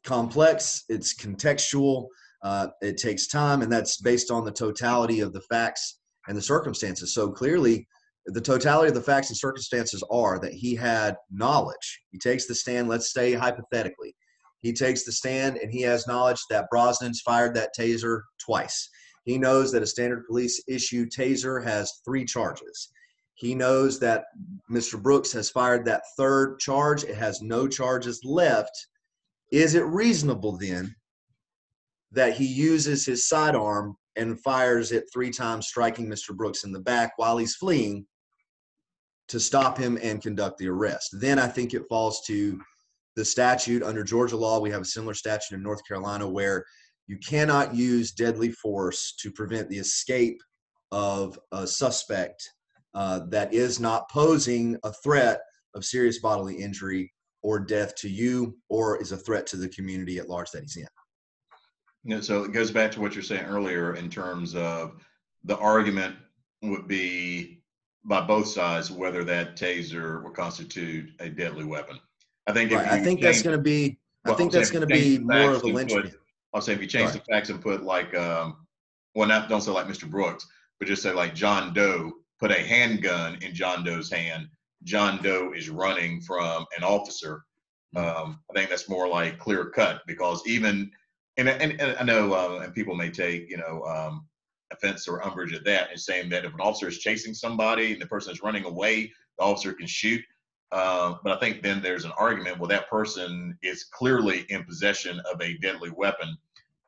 complex, 0.03 0.83
it's 0.89 1.13
contextual, 1.13 2.07
uh, 2.43 2.67
it 2.81 2.97
takes 2.97 3.27
time, 3.27 3.61
and 3.61 3.71
that's 3.71 4.01
based 4.01 4.31
on 4.31 4.43
the 4.43 4.51
totality 4.51 5.19
of 5.19 5.31
the 5.31 5.41
facts 5.41 5.99
and 6.27 6.37
the 6.37 6.41
circumstances. 6.41 7.13
So 7.13 7.31
clearly, 7.31 7.87
the 8.27 8.41
totality 8.41 8.89
of 8.89 8.95
the 8.95 9.01
facts 9.01 9.29
and 9.29 9.37
circumstances 9.37 10.03
are 10.11 10.39
that 10.39 10.53
he 10.53 10.75
had 10.75 11.15
knowledge. 11.31 12.01
He 12.11 12.17
takes 12.17 12.45
the 12.45 12.55
stand, 12.55 12.87
let's 12.87 13.13
say 13.13 13.33
hypothetically, 13.33 14.15
he 14.61 14.73
takes 14.73 15.03
the 15.03 15.11
stand 15.11 15.57
and 15.57 15.71
he 15.71 15.81
has 15.81 16.07
knowledge 16.07 16.39
that 16.49 16.67
Brosnan's 16.71 17.21
fired 17.21 17.55
that 17.55 17.71
taser 17.77 18.21
twice. 18.39 18.89
He 19.25 19.37
knows 19.37 19.71
that 19.71 19.83
a 19.83 19.87
standard 19.87 20.25
police 20.27 20.63
issue 20.67 21.07
taser 21.07 21.63
has 21.63 22.01
three 22.05 22.25
charges. 22.25 22.89
He 23.35 23.55
knows 23.55 23.99
that 23.99 24.25
Mr. 24.71 25.01
Brooks 25.01 25.31
has 25.33 25.49
fired 25.49 25.85
that 25.85 26.03
third 26.15 26.59
charge. 26.59 27.03
It 27.03 27.15
has 27.15 27.41
no 27.41 27.67
charges 27.67 28.21
left. 28.23 28.87
Is 29.51 29.73
it 29.73 29.85
reasonable 29.85 30.57
then 30.57 30.95
that 32.11 32.35
he 32.35 32.45
uses 32.45 33.05
his 33.05 33.27
sidearm 33.27 33.95
and 34.15 34.39
fires 34.41 34.91
it 34.91 35.05
three 35.11 35.31
times, 35.31 35.67
striking 35.67 36.07
Mr. 36.07 36.35
Brooks 36.35 36.63
in 36.63 36.71
the 36.71 36.79
back 36.79 37.13
while 37.15 37.37
he's 37.37 37.55
fleeing 37.55 38.05
to 39.31 39.39
stop 39.39 39.77
him 39.77 39.97
and 40.01 40.21
conduct 40.21 40.57
the 40.57 40.67
arrest? 40.67 41.09
Then 41.19 41.39
I 41.39 41.47
think 41.47 41.73
it 41.73 41.87
falls 41.89 42.21
to 42.27 42.59
the 43.15 43.25
statute 43.25 43.81
under 43.81 44.03
Georgia 44.03 44.37
law. 44.37 44.59
We 44.59 44.71
have 44.71 44.81
a 44.81 44.85
similar 44.85 45.13
statute 45.13 45.55
in 45.55 45.63
North 45.63 45.85
Carolina 45.87 46.27
where 46.27 46.65
you 47.07 47.17
cannot 47.17 47.73
use 47.73 48.11
deadly 48.11 48.51
force 48.51 49.13
to 49.19 49.31
prevent 49.31 49.69
the 49.69 49.77
escape 49.77 50.41
of 50.91 51.39
a 51.51 51.65
suspect 51.65 52.49
uh, 52.93 53.21
that 53.29 53.53
is 53.53 53.79
not 53.79 54.09
posing 54.09 54.77
a 54.83 54.91
threat 54.91 55.39
of 55.75 55.85
serious 55.85 56.19
bodily 56.19 56.55
injury 56.55 57.11
or 57.41 57.59
death 57.59 57.95
to 57.95 58.09
you 58.09 58.57
or 58.69 59.01
is 59.01 59.13
a 59.13 59.17
threat 59.17 59.47
to 59.47 59.57
the 59.57 59.69
community 59.69 60.19
at 60.19 60.29
large 60.29 60.51
that 60.51 60.63
he's 60.63 60.75
in. 60.75 60.87
Know, 62.03 62.19
so 62.19 62.43
it 62.43 62.51
goes 62.51 62.71
back 62.71 62.91
to 62.91 63.01
what 63.01 63.13
you're 63.13 63.23
saying 63.23 63.45
earlier 63.45 63.95
in 63.95 64.09
terms 64.09 64.55
of 64.55 65.03
the 65.45 65.57
argument 65.57 66.15
would 66.61 66.87
be 66.87 67.60
by 68.03 68.21
both 68.21 68.47
sides 68.47 68.91
whether 68.91 69.23
that 69.23 69.55
taser 69.55 70.23
will 70.23 70.31
constitute 70.31 71.09
a 71.19 71.29
deadly 71.29 71.65
weapon. 71.65 71.99
I 72.47 72.53
think 72.53 72.71
if 72.71 72.77
Right. 72.79 72.87
I 72.91 73.03
think 73.03 73.21
that's 73.21 73.41
going 73.41 73.55
to 73.55 73.61
be. 73.61 73.99
I 74.25 74.29
well, 74.29 74.37
think 74.37 74.47
I'm 74.49 74.51
saying 74.51 74.61
that's 74.61 74.71
going 74.71 74.87
to 74.87 74.93
be 74.93 75.17
more 75.19 75.53
of 75.53 75.63
a 75.63 75.67
lynchpin. 75.67 76.13
I'll 76.53 76.61
say 76.61 76.73
if 76.73 76.81
you 76.81 76.87
change 76.87 77.11
Right. 77.11 77.23
the 77.25 77.33
facts 77.33 77.49
and 77.49 77.61
put 77.61 77.83
like, 77.83 78.13
um, 78.15 78.67
well, 79.15 79.27
not 79.27 79.49
don't 79.49 79.61
say 79.61 79.71
like 79.71 79.87
Mr. 79.87 80.09
Brooks, 80.09 80.47
but 80.79 80.87
just 80.87 81.03
say 81.03 81.11
like 81.11 81.35
John 81.35 81.73
Doe 81.73 82.11
put 82.39 82.51
a 82.51 82.59
handgun 82.59 83.37
in 83.41 83.53
John 83.53 83.83
Doe's 83.83 84.11
hand. 84.11 84.47
John 84.83 85.21
Doe 85.21 85.53
is 85.53 85.69
running 85.69 86.21
from 86.21 86.65
an 86.77 86.83
officer. 86.83 87.43
Mm-hmm. 87.95 88.23
Um, 88.23 88.39
I 88.49 88.53
think 88.53 88.69
that's 88.69 88.89
more 88.89 89.07
like 89.07 89.37
clear 89.37 89.65
cut 89.69 90.01
because 90.07 90.41
even 90.47 90.91
and 91.37 91.47
and, 91.49 91.79
and 91.79 91.97
I 91.99 92.03
know 92.03 92.33
uh, 92.33 92.61
and 92.63 92.73
people 92.73 92.95
may 92.95 93.11
take 93.11 93.49
you 93.49 93.57
know 93.57 93.83
um, 93.83 94.27
offense 94.71 95.07
or 95.07 95.23
umbrage 95.25 95.53
at 95.53 95.65
that 95.65 95.89
and 95.91 95.99
saying 95.99 96.29
that 96.29 96.45
if 96.45 96.53
an 96.53 96.59
officer 96.59 96.87
is 96.87 96.99
chasing 96.99 97.33
somebody 97.33 97.93
and 97.93 98.01
the 98.01 98.07
person 98.07 98.31
is 98.31 98.43
running 98.43 98.65
away, 98.65 99.11
the 99.37 99.43
officer 99.43 99.73
can 99.73 99.87
shoot. 99.87 100.23
Uh, 100.71 101.15
but 101.23 101.33
I 101.33 101.39
think 101.39 101.61
then 101.61 101.81
there's 101.81 102.05
an 102.05 102.13
argument. 102.17 102.57
Well, 102.57 102.69
that 102.69 102.89
person 102.89 103.57
is 103.61 103.83
clearly 103.85 104.45
in 104.49 104.63
possession 104.63 105.19
of 105.31 105.41
a 105.41 105.57
deadly 105.57 105.89
weapon, 105.89 106.37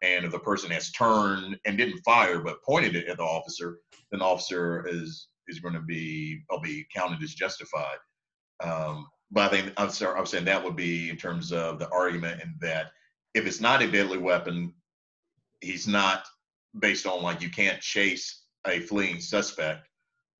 and 0.02 0.26
if 0.26 0.32
the 0.32 0.39
person 0.39 0.72
has 0.72 0.91
turned 0.91 1.60
and 1.65 1.78
didn't 1.78 2.00
fire 2.00 2.39
but 2.39 2.63
pointed 2.63 2.96
it 2.96 3.08
at 3.08 3.17
the 3.17 3.24
officer, 3.24 3.80
then 4.12 4.19
the 4.19 4.26
officer 4.26 4.88
is 4.88 5.28
is 5.50 5.60
going 5.60 5.74
to 5.74 5.82
be 5.82 6.43
I'll 6.50 6.62
be 6.62 6.86
counted 6.96 7.22
as 7.22 7.34
justified. 7.34 7.98
Um, 8.63 9.08
but 9.32 9.43
I 9.43 9.48
think 9.50 9.74
I'm 9.76 9.89
sorry, 9.89 10.17
I'm 10.17 10.26
saying 10.26 10.46
that 10.46 10.63
would 10.63 10.78
be 10.78 11.10
in 11.10 11.17
terms 11.17 11.52
of 11.52 11.80
the 11.80 11.89
argument, 11.89 12.41
and 12.41 12.54
that 12.62 12.91
if 13.34 13.46
it's 13.46 13.60
not 13.60 13.82
a 13.82 13.91
deadly 13.91 14.17
weapon, 14.17 14.74
he's 15.60 15.88
not 15.88 16.26
based 16.79 17.05
on 17.05 17.21
like 17.21 17.41
you 17.41 17.49
can't 17.49 17.79
chase 17.81 18.43
a 18.67 18.79
fleeing 18.79 19.19
suspect. 19.19 19.88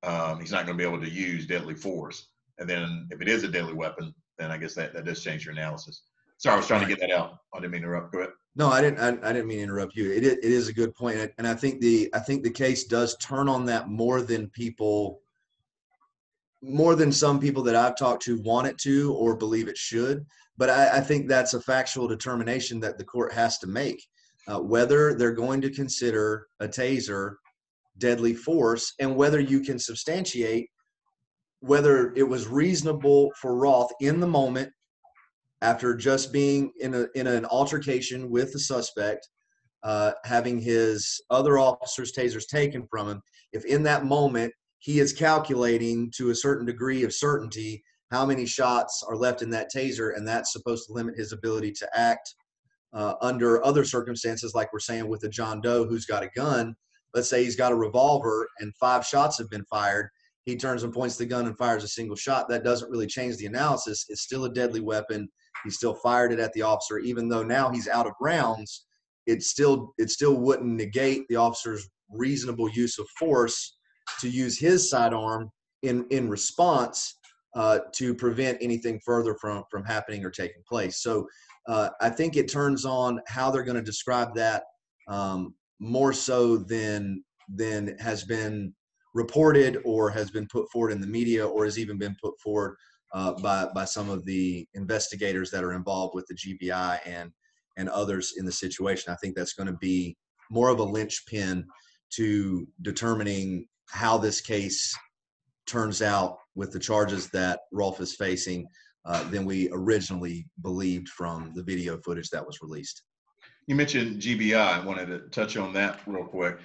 Um, 0.04 0.40
he's 0.40 0.52
not 0.52 0.66
going 0.66 0.78
to 0.78 0.82
be 0.82 0.88
able 0.88 1.04
to 1.04 1.10
use 1.10 1.46
deadly 1.48 1.76
force. 1.76 2.28
And 2.60 2.70
then 2.70 3.08
if 3.12 3.22
it 3.22 3.28
is 3.28 3.44
a 3.44 3.48
deadly 3.48 3.74
weapon, 3.74 4.14
then 4.38 4.52
I 4.52 4.58
guess 4.58 4.74
that, 4.76 4.94
that 4.94 5.06
does 5.06 5.24
change 5.24 5.46
your 5.46 5.54
analysis. 5.54 6.04
Sorry, 6.38 6.54
I 6.56 6.58
was 6.58 6.68
trying 6.68 6.82
to 6.82 6.88
get 6.88 7.00
that 7.00 7.12
out. 7.12 7.38
I 7.54 7.60
didn't 7.60 7.72
mean 7.72 7.82
to 7.82 7.88
interrupt. 7.88 8.12
Go 8.12 8.20
ahead. 8.20 8.32
No, 8.56 8.70
I 8.70 8.82
didn't. 8.82 9.00
I, 9.00 9.30
I 9.30 9.34
didn't 9.34 9.48
mean 9.48 9.58
to 9.58 9.64
interrupt 9.64 9.96
you. 9.96 10.12
It, 10.12 10.24
it 10.24 10.44
is 10.44 10.68
a 10.68 10.74
good 10.74 10.94
point, 10.94 11.18
and- 11.18 11.32
and 11.38 11.48
I 11.48 11.56
think 11.56 11.82
the 11.82 12.10
I 12.14 12.20
think 12.20 12.44
the 12.44 12.52
case 12.52 12.84
does 12.84 13.16
turn 13.18 13.48
on 13.48 13.66
that 13.66 13.88
more 13.88 14.22
than 14.22 14.50
people, 14.50 15.22
more 16.62 16.96
than 16.96 17.12
some 17.12 17.40
people 17.40 17.64
that 17.64 17.76
I've 17.76 17.96
talked 17.96 18.24
to 18.24 18.42
want 18.42 18.68
it 18.68 18.78
to 18.80 19.14
or 19.14 19.36
believe 19.36 19.68
it 19.68 19.78
should. 19.78 20.26
But 20.58 20.70
I, 20.70 20.98
I 20.98 21.02
think 21.02 21.28
that's 21.28 21.54
a 21.56 21.62
factual 21.62 22.08
determination 22.08 22.80
that 22.82 22.98
the 22.98 23.04
court 23.06 23.34
has 23.34 23.58
to 23.60 23.68
make, 23.68 24.06
uh, 24.48 24.60
whether 24.60 25.14
they're 25.14 25.32
going 25.32 25.62
to 25.62 25.70
consider 25.70 26.48
a 26.60 26.68
taser 26.68 27.36
deadly 27.98 28.34
force 28.34 28.94
and 29.00 29.16
whether 29.16 29.40
you 29.40 29.60
can 29.60 29.80
substantiate 29.80 30.70
whether 31.64 32.12
it 32.18 32.28
was 32.28 32.48
reasonable 32.48 33.32
for 33.40 33.56
Rolfe 33.56 33.92
in 34.02 34.20
the 34.20 34.28
moment 34.28 34.70
after 35.62 35.96
just 35.96 36.34
being 36.34 36.74
in 36.82 36.94
a 36.94 37.08
in 37.16 37.26
an 37.26 37.46
altercation 37.46 38.30
with 38.30 38.52
the 38.52 38.60
suspect, 38.60 39.30
uh, 39.84 40.12
having 40.26 40.60
his 40.60 41.22
other 41.30 41.58
officers' 41.58 42.12
tasers 42.12 42.46
taken 42.46 42.86
from 42.92 43.08
him, 43.08 43.22
if 43.54 43.64
in 43.64 43.82
that 43.84 44.04
moment 44.04 44.54
he 44.80 45.00
is 45.00 45.14
calculating 45.14 46.12
to 46.18 46.32
a 46.32 46.36
certain 46.36 46.66
degree 46.66 47.04
of 47.04 47.14
certainty 47.14 47.82
how 48.12 48.26
many 48.26 48.46
shots 48.46 49.02
are 49.08 49.16
left 49.16 49.42
in 49.42 49.50
that 49.50 49.72
taser, 49.74 50.18
and 50.18 50.28
that's 50.28 50.52
supposed 50.52 50.88
to 50.88 50.94
limit 50.94 51.18
his 51.18 51.32
ability 51.32 51.72
to 51.72 51.88
act 51.98 52.36
uh, 52.94 53.16
under 53.22 53.66
other 53.66 53.84
circumstances, 53.84 54.54
like 54.54 54.72
we're 54.72 54.80
saying 54.80 55.08
with 55.08 55.24
a 55.24 55.30
John 55.30 55.62
Doe 55.62 55.86
who's 55.86 56.06
got 56.06 56.24
a 56.24 56.30
gun. 56.36 56.76
Let's 57.14 57.30
say 57.30 57.44
he's 57.44 57.56
got 57.56 57.72
a 57.72 57.76
revolver 57.76 58.48
and 58.60 58.76
five 58.76 59.06
shots 59.06 59.38
have 59.38 59.50
been 59.50 59.66
fired. 59.66 60.10
He 60.46 60.58
turns 60.58 60.84
and 60.84 60.94
points 60.94 61.16
the 61.16 61.26
gun 61.26 61.46
and 61.46 61.58
fires 61.58 61.84
a 61.84 61.88
single 61.88 62.16
shot. 62.16 62.50
That 62.50 62.64
doesn't 62.64 62.92
really 62.92 63.08
change 63.08 63.38
the 63.38 63.46
analysis. 63.46 64.06
It's 64.10 64.22
still 64.22 64.46
a 64.46 64.54
deadly 64.54 64.82
weapon 64.82 65.30
he 65.64 65.70
still 65.70 65.94
fired 65.94 66.32
it 66.34 66.40
at 66.40 66.54
the 66.54 66.62
officer, 66.62 67.00
even 67.00 67.30
though 67.30 67.44
now 67.44 67.70
he's 67.70 67.88
out 67.88 68.08
of 68.08 68.14
rounds. 68.20 68.86
It 69.26 69.42
still 69.44 69.94
it 69.98 70.10
still 70.10 70.36
wouldn't 70.36 70.70
negate 70.70 71.26
the 71.30 71.38
officer's 71.38 71.88
reasonable 72.10 72.70
use 72.70 73.00
of 73.00 73.08
force 73.18 73.78
to 74.20 74.30
use 74.30 74.60
his 74.60 74.90
sidearm 74.90 75.50
in 75.84 76.06
in 76.12 76.30
response 76.30 77.18
uh, 77.56 77.80
to 77.94 78.14
prevent 78.14 78.58
anything 78.60 79.00
further 79.06 79.36
from 79.40 79.64
from 79.72 79.86
happening 79.86 80.26
or 80.26 80.30
taking 80.30 80.62
place. 80.68 81.02
So 81.02 81.28
uh, 81.68 81.90
I 82.02 82.10
think 82.10 82.36
it 82.36 82.52
turns 82.52 82.86
on 82.86 83.22
how 83.28 83.52
they're 83.52 83.64
going 83.64 83.78
to 83.78 83.82
describe 83.82 84.36
that 84.36 84.64
um, 85.08 85.54
more 85.80 86.14
so 86.14 86.58
than 86.58 87.24
than 87.50 87.98
has 88.00 88.24
been 88.24 88.74
reported 89.14 89.80
or 89.86 90.10
has 90.10 90.32
been 90.32 90.48
put 90.48 90.70
forward 90.72 90.92
in 90.92 91.02
the 91.02 91.08
media 91.08 91.46
or 91.46 91.66
has 91.66 91.78
even 91.78 91.98
been 91.98 92.16
put 92.22 92.34
forward 92.40 92.76
uh, 93.14 93.34
by 93.42 93.68
by 93.76 93.86
some 93.86 94.10
of 94.10 94.26
the 94.26 94.68
investigators 94.74 95.52
that 95.52 95.64
are 95.64 95.74
involved 95.74 96.16
with 96.16 96.26
the 96.28 96.36
GBI 96.36 97.00
and 97.06 97.32
and 97.78 97.90
others 97.90 98.34
in 98.38 98.46
the 98.46 98.52
situation. 98.52 99.12
I 99.12 99.18
think 99.18 99.36
that's 99.36 99.54
going 99.54 99.68
to 99.68 99.78
be 99.78 100.18
more 100.52 100.70
of 100.70 100.80
a 100.80 100.84
linchpin 100.84 101.66
to 102.16 102.68
determining 102.82 103.68
how 103.90 104.18
this 104.18 104.42
case 104.42 104.96
turns 105.66 106.02
out 106.02 106.38
with 106.56 106.72
the 106.72 106.80
charges 106.80 107.30
that 107.30 107.62
Rolfe 107.72 108.02
is 108.02 108.16
facing 108.16 108.68
uh, 109.06 109.24
than 109.30 109.46
we 109.46 109.70
originally 109.72 110.48
believed 110.62 111.10
from 111.10 111.52
the 111.56 111.64
video 111.64 111.98
footage 111.98 112.30
that 112.30 112.46
was 112.46 112.62
released. 112.62 113.04
You 113.68 113.76
mentioned 113.76 114.22
GBI. 114.22 114.56
I 114.56 114.86
wanted 114.86 115.08
to 115.08 115.20
touch 115.30 115.58
on 115.58 115.74
that 115.74 116.00
real 116.06 116.26
quick. 116.26 116.60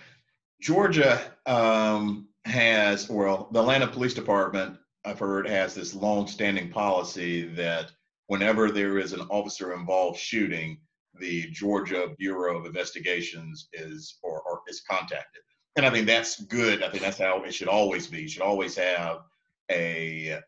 Georgia 0.60 1.20
um, 1.46 2.28
has, 2.44 3.08
well, 3.08 3.48
the 3.52 3.60
Atlanta 3.60 3.86
Police 3.86 4.14
Department, 4.14 4.76
I've 5.04 5.18
heard, 5.18 5.48
has 5.48 5.74
this 5.74 5.94
long-standing 5.94 6.70
policy 6.70 7.44
that 7.54 7.92
whenever 8.26 8.70
there 8.70 8.98
is 8.98 9.12
an 9.12 9.20
officer 9.30 9.72
involved 9.72 10.18
shooting, 10.18 10.78
the 11.20 11.48
Georgia 11.50 12.08
Bureau 12.18 12.58
of 12.58 12.66
Investigations 12.66 13.68
is 13.72 14.18
or, 14.22 14.42
or 14.42 14.60
is 14.68 14.82
contacted. 14.88 15.42
And 15.76 15.86
I 15.86 15.90
think 15.90 16.06
that's 16.06 16.40
good. 16.44 16.82
I 16.82 16.90
think 16.90 17.02
that's 17.02 17.18
how 17.18 17.42
it 17.44 17.54
should 17.54 17.68
always 17.68 18.08
be. 18.08 18.22
You 18.22 18.28
should 18.28 18.42
always 18.42 18.76
have 18.76 19.18
a 19.70 20.40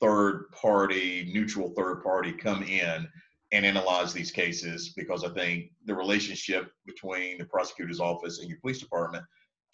third 0.00 0.50
party, 0.52 1.30
neutral 1.32 1.70
third 1.70 2.02
party 2.02 2.32
come 2.32 2.62
in 2.62 3.08
and 3.52 3.66
analyze 3.66 4.12
these 4.12 4.30
cases 4.30 4.92
because 4.96 5.24
I 5.24 5.28
think 5.30 5.72
the 5.84 5.94
relationship 5.94 6.70
between 6.86 7.38
the 7.38 7.44
prosecutor's 7.44 8.00
office 8.00 8.38
and 8.38 8.48
your 8.48 8.60
police 8.60 8.78
department 8.78 9.24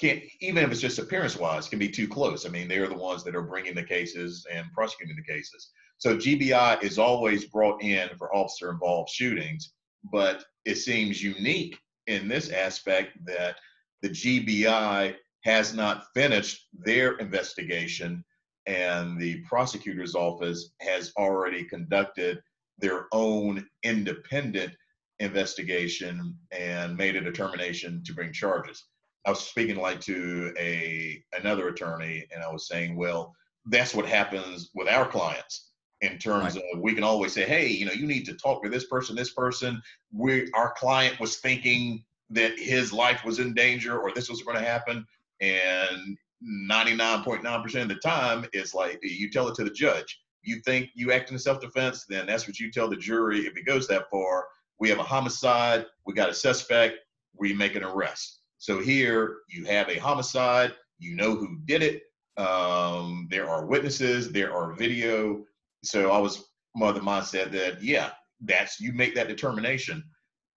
can't, 0.01 0.23
even 0.41 0.63
if 0.63 0.71
it's 0.71 0.81
just 0.81 0.99
appearance 0.99 1.37
wise, 1.37 1.69
can 1.69 1.79
be 1.79 1.89
too 1.89 2.09
close. 2.09 2.45
I 2.47 2.49
mean, 2.49 2.69
they're 2.69 2.89
the 2.89 2.95
ones 2.95 3.25
that 3.25 3.35
are 3.35 3.43
bringing 3.43 3.75
the 3.75 3.83
cases 3.83 4.47
and 4.53 4.67
prosecuting 4.73 5.17
the 5.17 5.33
cases. 5.33 5.71
So 5.99 6.17
GBI 6.17 6.83
is 6.83 6.99
always 6.99 7.47
brought 7.47 7.83
in 7.83 8.11
for 8.19 8.35
officer 8.35 8.71
involved 8.71 9.11
shootings, 9.11 9.73
but 10.13 10.45
it 10.65 10.77
seems 10.77 11.23
unique 11.23 11.79
in 12.07 12.29
this 12.29 12.51
aspect 12.51 13.13
that 13.25 13.57
the 14.03 14.11
GBI 14.11 15.15
has 15.45 15.75
not 15.75 16.07
finished 16.13 16.69
their 16.73 17.17
investigation 17.17 18.25
and 18.67 19.19
the 19.21 19.41
prosecutor's 19.43 20.15
office 20.15 20.71
has 20.81 21.13
already 21.17 21.65
conducted 21.65 22.41
their 22.79 23.07
own 23.13 23.67
independent 23.83 24.73
investigation 25.21 26.37
and 26.53 26.97
made 26.97 27.17
a 27.17 27.21
determination 27.21 28.03
to 28.05 28.13
bring 28.13 28.33
charges. 28.33 28.85
I 29.27 29.31
was 29.31 29.41
speaking 29.41 29.77
like 29.77 30.01
to 30.03 30.55
a 30.59 31.23
another 31.39 31.69
attorney 31.69 32.27
and 32.33 32.43
I 32.43 32.53
was 32.53 32.69
saying, 32.69 32.97
well, 32.97 33.35
that's 33.67 33.95
what 33.95 34.07
happens 34.07 34.71
with 34.75 34.89
our 34.89 35.07
clients 35.07 35.71
in 36.03 36.19
terms 36.19 36.57
right. 36.57 36.65
of 36.75 36.81
we 36.81 36.95
can 36.95 37.03
always 37.03 37.33
say, 37.33 37.45
hey, 37.45 37.67
you 37.67 37.87
know, 37.87 37.93
you 37.93 38.07
need 38.07 38.25
to 38.27 38.35
talk 38.35 38.63
to 38.63 38.69
this 38.69 38.87
person, 38.87 39.17
this 39.17 39.33
person. 39.33 39.81
We 40.13 40.51
our 40.55 40.75
client 40.77 41.19
was 41.19 41.39
thinking 41.39 42.05
that 42.31 42.59
his 42.59 42.93
life 42.93 43.25
was 43.25 43.39
in 43.39 43.55
danger 43.55 43.99
or 43.99 44.13
this 44.13 44.29
was 44.29 44.43
going 44.43 44.57
to 44.57 44.69
happen. 44.69 45.07
And 45.41 46.17
99.9% 46.45 47.83
of 47.83 47.89
the 47.89 47.95
time, 47.97 48.47
it's 48.53 48.75
like 48.75 48.99
you 49.03 49.31
tell 49.31 49.49
it 49.49 49.55
to 49.57 49.65
the 49.65 49.71
judge. 49.71 50.21
You 50.43 50.61
think 50.65 50.91
you 50.95 51.13
act 51.13 51.31
in 51.31 51.39
self 51.39 51.61
defense, 51.61 52.05
then 52.09 52.27
that's 52.27 52.47
what 52.47 52.61
you 52.61 52.71
tell 52.71 52.89
the 52.89 52.97
jury. 52.97 53.41
If 53.47 53.57
it 53.57 53.67
goes 53.67 53.89
that 53.89 54.11
far, 54.11 54.47
we 54.79 54.89
have 54.91 54.99
a 54.99 55.05
homicide, 55.05 55.87
we 56.05 56.15
got 56.15 56.29
a 56.29 56.35
suspect, 56.35 56.99
we 57.35 57.53
make 57.53 57.75
an 57.75 57.83
arrest. 57.83 58.41
So 58.59 58.81
here 58.81 59.39
you 59.49 59.65
have 59.65 59.89
a 59.89 59.99
homicide, 59.99 60.75
you 60.99 61.15
know 61.17 61.35
who 61.35 61.59
did 61.65 61.83
it, 61.83 62.03
um, 62.37 63.29
there 63.31 63.49
are 63.49 63.67
witnesses, 63.67 64.31
there 64.31 64.55
are 64.55 64.75
video. 64.75 65.45
So 65.83 66.11
I 66.11 66.19
was 66.19 66.45
more 66.75 66.93
the 66.93 67.01
mindset 67.01 67.51
that, 67.53 67.83
yeah, 67.83 68.11
that's 68.41 68.81
you 68.81 68.93
make 68.93 69.15
that 69.15 69.29
determination 69.29 70.05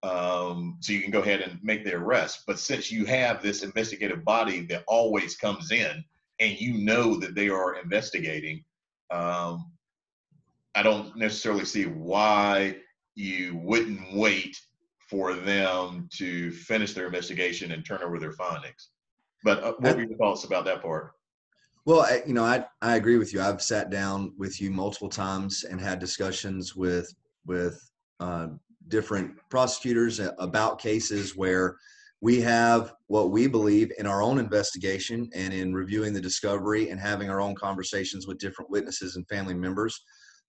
um, 0.04 0.78
so 0.80 0.94
you 0.94 1.02
can 1.02 1.12
go 1.12 1.22
ahead 1.22 1.42
and 1.42 1.60
make 1.64 1.84
the 1.84 1.96
arrest. 1.96 2.44
But 2.48 2.60
since 2.60 2.92
you 2.92 3.06
have 3.06 3.42
this 3.42 3.64
investigative 3.64 4.24
body 4.24 4.62
that 4.68 4.84
always 4.88 5.36
comes 5.36 5.72
in 5.72 6.04
and 6.40 6.60
you 6.60 6.78
know 6.78 7.18
that 7.18 7.36
they 7.36 7.50
are 7.50 7.76
investigating, 7.76 8.64
um, 9.12 9.72
I 10.76 10.84
don't 10.84 11.16
necessarily 11.18 11.66
see 11.66 11.86
why 11.86 12.78
you 13.16 13.58
wouldn't 13.58 14.14
wait 14.14 14.56
for 15.10 15.34
them 15.34 16.08
to 16.14 16.52
finish 16.52 16.94
their 16.94 17.08
investigation 17.08 17.72
and 17.72 17.86
turn 17.86 18.02
over 18.04 18.20
their 18.20 18.32
findings. 18.34 18.90
But 19.44 19.64
uh, 19.64 19.74
what 19.80 19.96
were 19.96 20.04
your 20.04 20.18
thoughts 20.18 20.44
about 20.44 20.66
that 20.66 20.82
part? 20.82 21.12
Well, 21.86 22.02
I, 22.02 22.22
you 22.26 22.34
know, 22.34 22.44
I, 22.44 22.66
I 22.82 22.98
agree 22.98 23.18
with 23.18 23.34
you. 23.34 23.42
I've 23.42 23.62
sat 23.62 23.90
down 23.90 24.34
with 24.38 24.62
you 24.62 24.70
multiple 24.70 25.10
times 25.10 25.64
and 25.64 25.82
had 25.82 26.00
discussions 26.00 26.76
with 26.76 27.14
with 27.46 27.90
uh, 28.20 28.50
different 28.90 29.32
prosecutors 29.50 30.20
about 30.40 30.80
cases 30.80 31.36
where 31.36 31.78
we 32.22 32.42
have 32.42 32.94
what 33.08 33.32
we 33.32 33.48
believe 33.48 33.92
in 33.98 34.06
our 34.06 34.22
own 34.22 34.40
investigation 34.40 35.30
and 35.34 35.54
in 35.54 35.74
reviewing 35.74 36.14
the 36.14 36.22
discovery 36.22 36.90
and 36.90 37.00
having 37.00 37.30
our 37.30 37.40
own 37.40 37.56
conversations 37.56 38.28
with 38.28 38.40
different 38.40 38.70
witnesses 38.70 39.16
and 39.16 39.28
family 39.28 39.54
members 39.54 40.02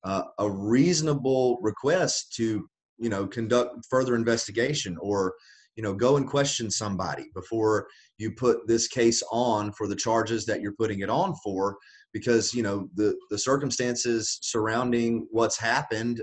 uh, 0.04 0.22
a 0.38 0.50
reasonable 0.50 1.58
request 1.62 2.32
to 2.34 2.68
you 2.98 3.08
know 3.08 3.26
conduct 3.26 3.86
further 3.88 4.14
investigation 4.14 4.96
or 5.00 5.34
you 5.76 5.82
know 5.82 5.94
go 5.94 6.16
and 6.16 6.26
question 6.26 6.70
somebody 6.70 7.30
before 7.34 7.86
you 8.18 8.32
put 8.32 8.66
this 8.66 8.88
case 8.88 9.22
on 9.30 9.72
for 9.72 9.86
the 9.86 9.96
charges 9.96 10.44
that 10.46 10.60
you're 10.60 10.74
putting 10.78 11.00
it 11.00 11.10
on 11.10 11.34
for 11.44 11.76
because 12.12 12.52
you 12.54 12.62
know 12.62 12.88
the 12.94 13.14
the 13.30 13.38
circumstances 13.38 14.38
surrounding 14.42 15.26
what's 15.30 15.58
happened 15.58 16.22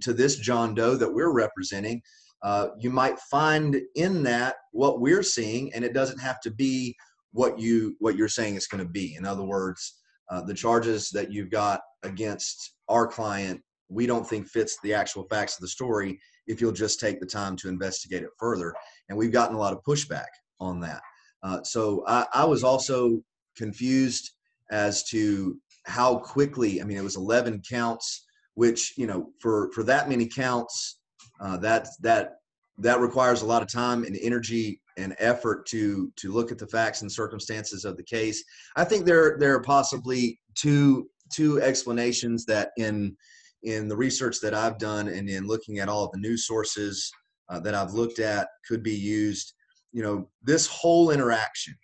to 0.00 0.12
this 0.12 0.36
John 0.36 0.74
Doe 0.74 0.96
that 0.96 1.12
we're 1.12 1.32
representing, 1.32 2.02
uh, 2.42 2.68
you 2.78 2.90
might 2.90 3.18
find 3.30 3.80
in 3.94 4.22
that 4.24 4.56
what 4.72 5.00
we're 5.00 5.22
seeing, 5.22 5.72
and 5.74 5.84
it 5.84 5.94
doesn't 5.94 6.18
have 6.18 6.40
to 6.40 6.50
be 6.50 6.96
what 7.32 7.58
you 7.58 7.96
what 7.98 8.16
you're 8.16 8.28
saying 8.28 8.56
it's 8.56 8.66
going 8.66 8.84
to 8.84 8.90
be. 8.90 9.14
In 9.16 9.24
other 9.24 9.44
words, 9.44 10.00
uh, 10.30 10.42
the 10.42 10.54
charges 10.54 11.10
that 11.10 11.32
you've 11.32 11.50
got 11.50 11.80
against 12.02 12.74
our 12.88 13.06
client, 13.06 13.60
we 13.88 14.06
don't 14.06 14.28
think 14.28 14.46
fits 14.48 14.76
the 14.82 14.92
actual 14.92 15.24
facts 15.24 15.56
of 15.56 15.60
the 15.60 15.68
story. 15.68 16.18
If 16.46 16.60
you'll 16.60 16.72
just 16.72 16.98
take 16.98 17.20
the 17.20 17.26
time 17.26 17.56
to 17.56 17.68
investigate 17.68 18.24
it 18.24 18.30
further, 18.38 18.74
and 19.08 19.16
we've 19.16 19.32
gotten 19.32 19.54
a 19.54 19.60
lot 19.60 19.72
of 19.72 19.82
pushback 19.86 20.26
on 20.60 20.80
that. 20.80 21.00
Uh, 21.44 21.62
so 21.62 22.04
I, 22.06 22.26
I 22.34 22.44
was 22.44 22.64
also 22.64 23.22
confused 23.56 24.30
as 24.70 25.04
to 25.04 25.58
how 25.84 26.18
quickly. 26.18 26.80
I 26.80 26.84
mean, 26.84 26.96
it 26.96 27.04
was 27.04 27.16
11 27.16 27.62
counts 27.68 28.24
which 28.54 28.94
you 28.96 29.06
know 29.06 29.30
for 29.40 29.70
for 29.72 29.82
that 29.82 30.08
many 30.08 30.26
counts 30.26 30.98
uh, 31.40 31.56
that 31.56 31.88
that 32.00 32.34
that 32.78 33.00
requires 33.00 33.42
a 33.42 33.46
lot 33.46 33.62
of 33.62 33.68
time 33.68 34.04
and 34.04 34.16
energy 34.20 34.80
and 34.98 35.14
effort 35.18 35.66
to 35.66 36.12
to 36.16 36.32
look 36.32 36.52
at 36.52 36.58
the 36.58 36.66
facts 36.66 37.02
and 37.02 37.10
circumstances 37.10 37.84
of 37.84 37.96
the 37.96 38.02
case. 38.02 38.42
I 38.76 38.84
think 38.84 39.04
there 39.04 39.36
there 39.38 39.54
are 39.54 39.62
possibly 39.62 40.38
two 40.54 41.08
two 41.32 41.60
explanations 41.62 42.44
that 42.46 42.70
in 42.76 43.16
in 43.62 43.88
the 43.88 43.96
research 43.96 44.40
that 44.40 44.54
i've 44.54 44.76
done 44.78 45.06
and 45.06 45.28
in 45.28 45.46
looking 45.46 45.78
at 45.78 45.88
all 45.88 46.04
of 46.04 46.10
the 46.10 46.18
news 46.18 46.46
sources 46.46 47.12
uh, 47.48 47.60
that 47.60 47.74
i've 47.74 47.92
looked 47.92 48.18
at 48.18 48.48
could 48.68 48.82
be 48.82 48.94
used. 48.94 49.54
You 49.92 50.02
know 50.02 50.30
this 50.42 50.66
whole 50.66 51.10
interaction 51.10 51.74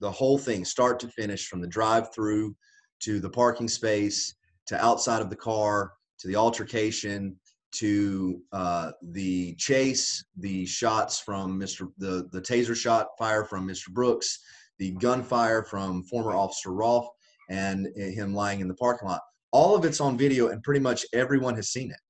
the 0.00 0.10
whole 0.10 0.38
thing 0.38 0.64
start 0.64 1.00
to 1.00 1.08
finish 1.08 1.48
from 1.48 1.60
the 1.60 1.66
drive 1.66 2.12
through 2.14 2.54
to 3.00 3.18
the 3.18 3.30
parking 3.30 3.68
space 3.68 4.34
to 4.66 4.82
outside 4.84 5.22
of 5.22 5.30
the 5.30 5.36
car 5.36 5.92
to 6.18 6.28
the 6.28 6.36
altercation 6.36 7.36
to 7.72 8.40
uh, 8.52 8.92
the 9.02 9.54
chase, 9.56 10.24
the 10.38 10.64
shots 10.66 11.20
from 11.20 11.60
Mr. 11.60 11.90
the 11.98 12.28
the 12.32 12.40
taser 12.40 12.76
shot 12.76 13.08
fire 13.18 13.44
from 13.44 13.68
Mr. 13.68 13.88
Brooks, 13.90 14.40
the 14.78 14.92
gunfire 14.92 15.64
from 15.64 16.02
former 16.04 16.34
Officer 16.34 16.72
Rolfe, 16.72 17.08
and 17.50 17.88
him 17.96 18.34
lying 18.34 18.60
in 18.60 18.68
the 18.68 18.74
parking 18.74 19.08
lot. 19.08 19.20
All 19.52 19.74
of 19.74 19.84
it's 19.84 20.00
on 20.00 20.16
video, 20.16 20.48
and 20.48 20.62
pretty 20.62 20.80
much 20.80 21.04
everyone 21.12 21.54
has 21.56 21.70
seen 21.70 21.90
it. 21.90 22.00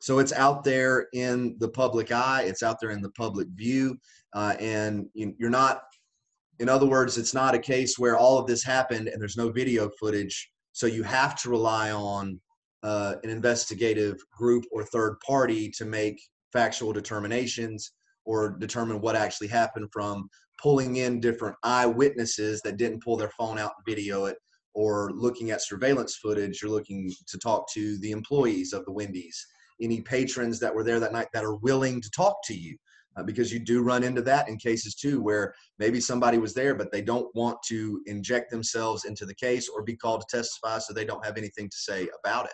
So 0.00 0.18
it's 0.18 0.32
out 0.32 0.64
there 0.64 1.08
in 1.12 1.56
the 1.58 1.68
public 1.68 2.12
eye. 2.12 2.42
It's 2.42 2.62
out 2.62 2.76
there 2.80 2.90
in 2.90 3.02
the 3.02 3.10
public 3.10 3.48
view, 3.54 3.98
uh, 4.34 4.54
and 4.60 5.06
you're 5.14 5.50
not. 5.50 5.82
In 6.60 6.68
other 6.68 6.86
words, 6.86 7.16
it's 7.18 7.34
not 7.34 7.54
a 7.54 7.58
case 7.58 7.98
where 7.98 8.16
all 8.16 8.36
of 8.36 8.48
this 8.48 8.64
happened 8.64 9.06
and 9.06 9.20
there's 9.20 9.36
no 9.36 9.48
video 9.48 9.88
footage. 9.90 10.50
So 10.72 10.88
you 10.88 11.04
have 11.04 11.40
to 11.42 11.50
rely 11.50 11.92
on 11.92 12.40
uh, 12.82 13.14
an 13.22 13.30
investigative 13.30 14.16
group 14.36 14.64
or 14.72 14.84
third 14.84 15.18
party 15.26 15.70
to 15.70 15.84
make 15.84 16.20
factual 16.52 16.92
determinations 16.92 17.92
or 18.24 18.56
determine 18.58 19.00
what 19.00 19.16
actually 19.16 19.48
happened 19.48 19.88
from 19.92 20.28
pulling 20.60 20.96
in 20.96 21.20
different 21.20 21.56
eyewitnesses 21.62 22.60
that 22.62 22.76
didn't 22.76 23.02
pull 23.02 23.16
their 23.16 23.30
phone 23.30 23.58
out 23.58 23.72
and 23.76 23.94
video 23.94 24.26
it 24.26 24.36
or 24.74 25.10
looking 25.14 25.50
at 25.50 25.62
surveillance 25.62 26.16
footage 26.16 26.60
you're 26.62 26.70
looking 26.70 27.10
to 27.26 27.38
talk 27.38 27.70
to 27.72 27.98
the 27.98 28.10
employees 28.10 28.72
of 28.72 28.84
the 28.84 28.92
wendy's 28.92 29.46
any 29.80 30.00
patrons 30.00 30.58
that 30.58 30.74
were 30.74 30.84
there 30.84 31.00
that 31.00 31.12
night 31.12 31.28
that 31.32 31.44
are 31.44 31.56
willing 31.56 32.00
to 32.00 32.10
talk 32.10 32.36
to 32.44 32.54
you 32.54 32.76
uh, 33.18 33.22
because 33.22 33.52
you 33.52 33.58
do 33.58 33.82
run 33.82 34.04
into 34.04 34.22
that 34.22 34.48
in 34.48 34.56
cases 34.56 34.94
too, 34.94 35.20
where 35.20 35.54
maybe 35.78 36.00
somebody 36.00 36.38
was 36.38 36.54
there, 36.54 36.74
but 36.74 36.92
they 36.92 37.02
don't 37.02 37.34
want 37.34 37.58
to 37.66 38.00
inject 38.06 38.50
themselves 38.50 39.04
into 39.04 39.26
the 39.26 39.34
case 39.34 39.68
or 39.68 39.82
be 39.82 39.96
called 39.96 40.20
to 40.20 40.36
testify, 40.36 40.78
so 40.78 40.92
they 40.92 41.04
don't 41.04 41.24
have 41.24 41.36
anything 41.36 41.68
to 41.68 41.76
say 41.76 42.08
about 42.22 42.46
it. 42.46 42.52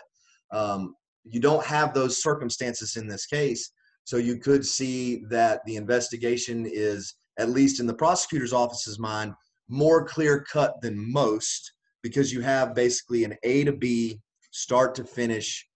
Um, 0.51 0.95
you 1.23 1.39
don't 1.39 1.65
have 1.65 1.93
those 1.93 2.21
circumstances 2.21 2.97
in 2.97 3.07
this 3.07 3.25
case, 3.25 3.71
so 4.03 4.17
you 4.17 4.37
could 4.37 4.65
see 4.65 5.23
that 5.29 5.61
the 5.65 5.75
investigation 5.75 6.65
is, 6.71 7.15
at 7.39 7.49
least 7.49 7.79
in 7.79 7.87
the 7.87 7.93
prosecutor's 7.93 8.53
office's 8.53 8.99
mind, 8.99 9.33
more 9.67 10.05
clear 10.05 10.45
cut 10.51 10.79
than 10.81 11.11
most 11.11 11.71
because 12.03 12.31
you 12.31 12.41
have 12.41 12.75
basically 12.75 13.23
an 13.23 13.35
A 13.41 13.63
to 13.63 13.71
B, 13.71 14.19
start 14.51 14.93
to 14.95 15.03
finish 15.03 15.67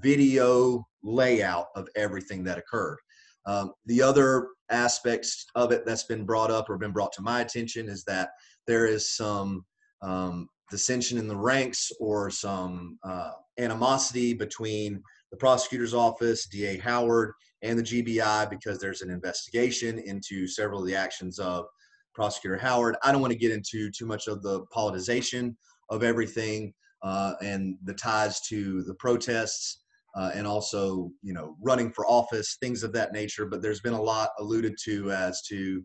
video 0.00 0.86
layout 1.02 1.66
of 1.76 1.86
everything 1.94 2.42
that 2.44 2.56
occurred. 2.56 2.98
Um, 3.46 3.72
the 3.84 4.00
other 4.00 4.48
aspects 4.70 5.44
of 5.54 5.72
it 5.72 5.84
that's 5.84 6.04
been 6.04 6.24
brought 6.24 6.50
up 6.50 6.70
or 6.70 6.78
been 6.78 6.92
brought 6.92 7.12
to 7.12 7.22
my 7.22 7.42
attention 7.42 7.88
is 7.90 8.02
that 8.04 8.30
there 8.66 8.86
is 8.86 9.14
some 9.14 9.66
um, 10.00 10.48
dissension 10.70 11.18
in 11.18 11.28
the 11.28 11.36
ranks 11.36 11.90
or 12.00 12.30
some 12.30 12.98
uh, 13.04 13.32
animosity 13.58 14.34
between 14.34 15.02
the 15.30 15.36
prosecutor's 15.36 15.94
office, 15.94 16.46
DA 16.46 16.78
Howard, 16.78 17.32
and 17.62 17.78
the 17.78 17.82
GBI 17.82 18.50
because 18.50 18.78
there's 18.78 19.02
an 19.02 19.10
investigation 19.10 19.98
into 19.98 20.46
several 20.46 20.80
of 20.80 20.86
the 20.86 20.96
actions 20.96 21.38
of 21.38 21.66
Prosecutor 22.14 22.56
Howard. 22.56 22.96
I 23.02 23.10
don't 23.10 23.20
want 23.20 23.32
to 23.32 23.38
get 23.38 23.50
into 23.50 23.90
too 23.90 24.06
much 24.06 24.28
of 24.28 24.42
the 24.42 24.64
politicization 24.74 25.56
of 25.90 26.02
everything 26.02 26.72
uh, 27.02 27.34
and 27.42 27.76
the 27.84 27.94
ties 27.94 28.40
to 28.42 28.82
the 28.82 28.94
protests 28.94 29.80
uh, 30.14 30.30
and 30.34 30.46
also 30.46 31.10
you 31.22 31.32
know 31.32 31.56
running 31.60 31.92
for 31.92 32.06
office 32.06 32.56
things 32.60 32.82
of 32.82 32.92
that 32.92 33.12
nature 33.12 33.46
but 33.46 33.60
there's 33.60 33.80
been 33.80 33.92
a 33.92 34.00
lot 34.00 34.30
alluded 34.38 34.74
to 34.82 35.10
as 35.12 35.42
to 35.42 35.82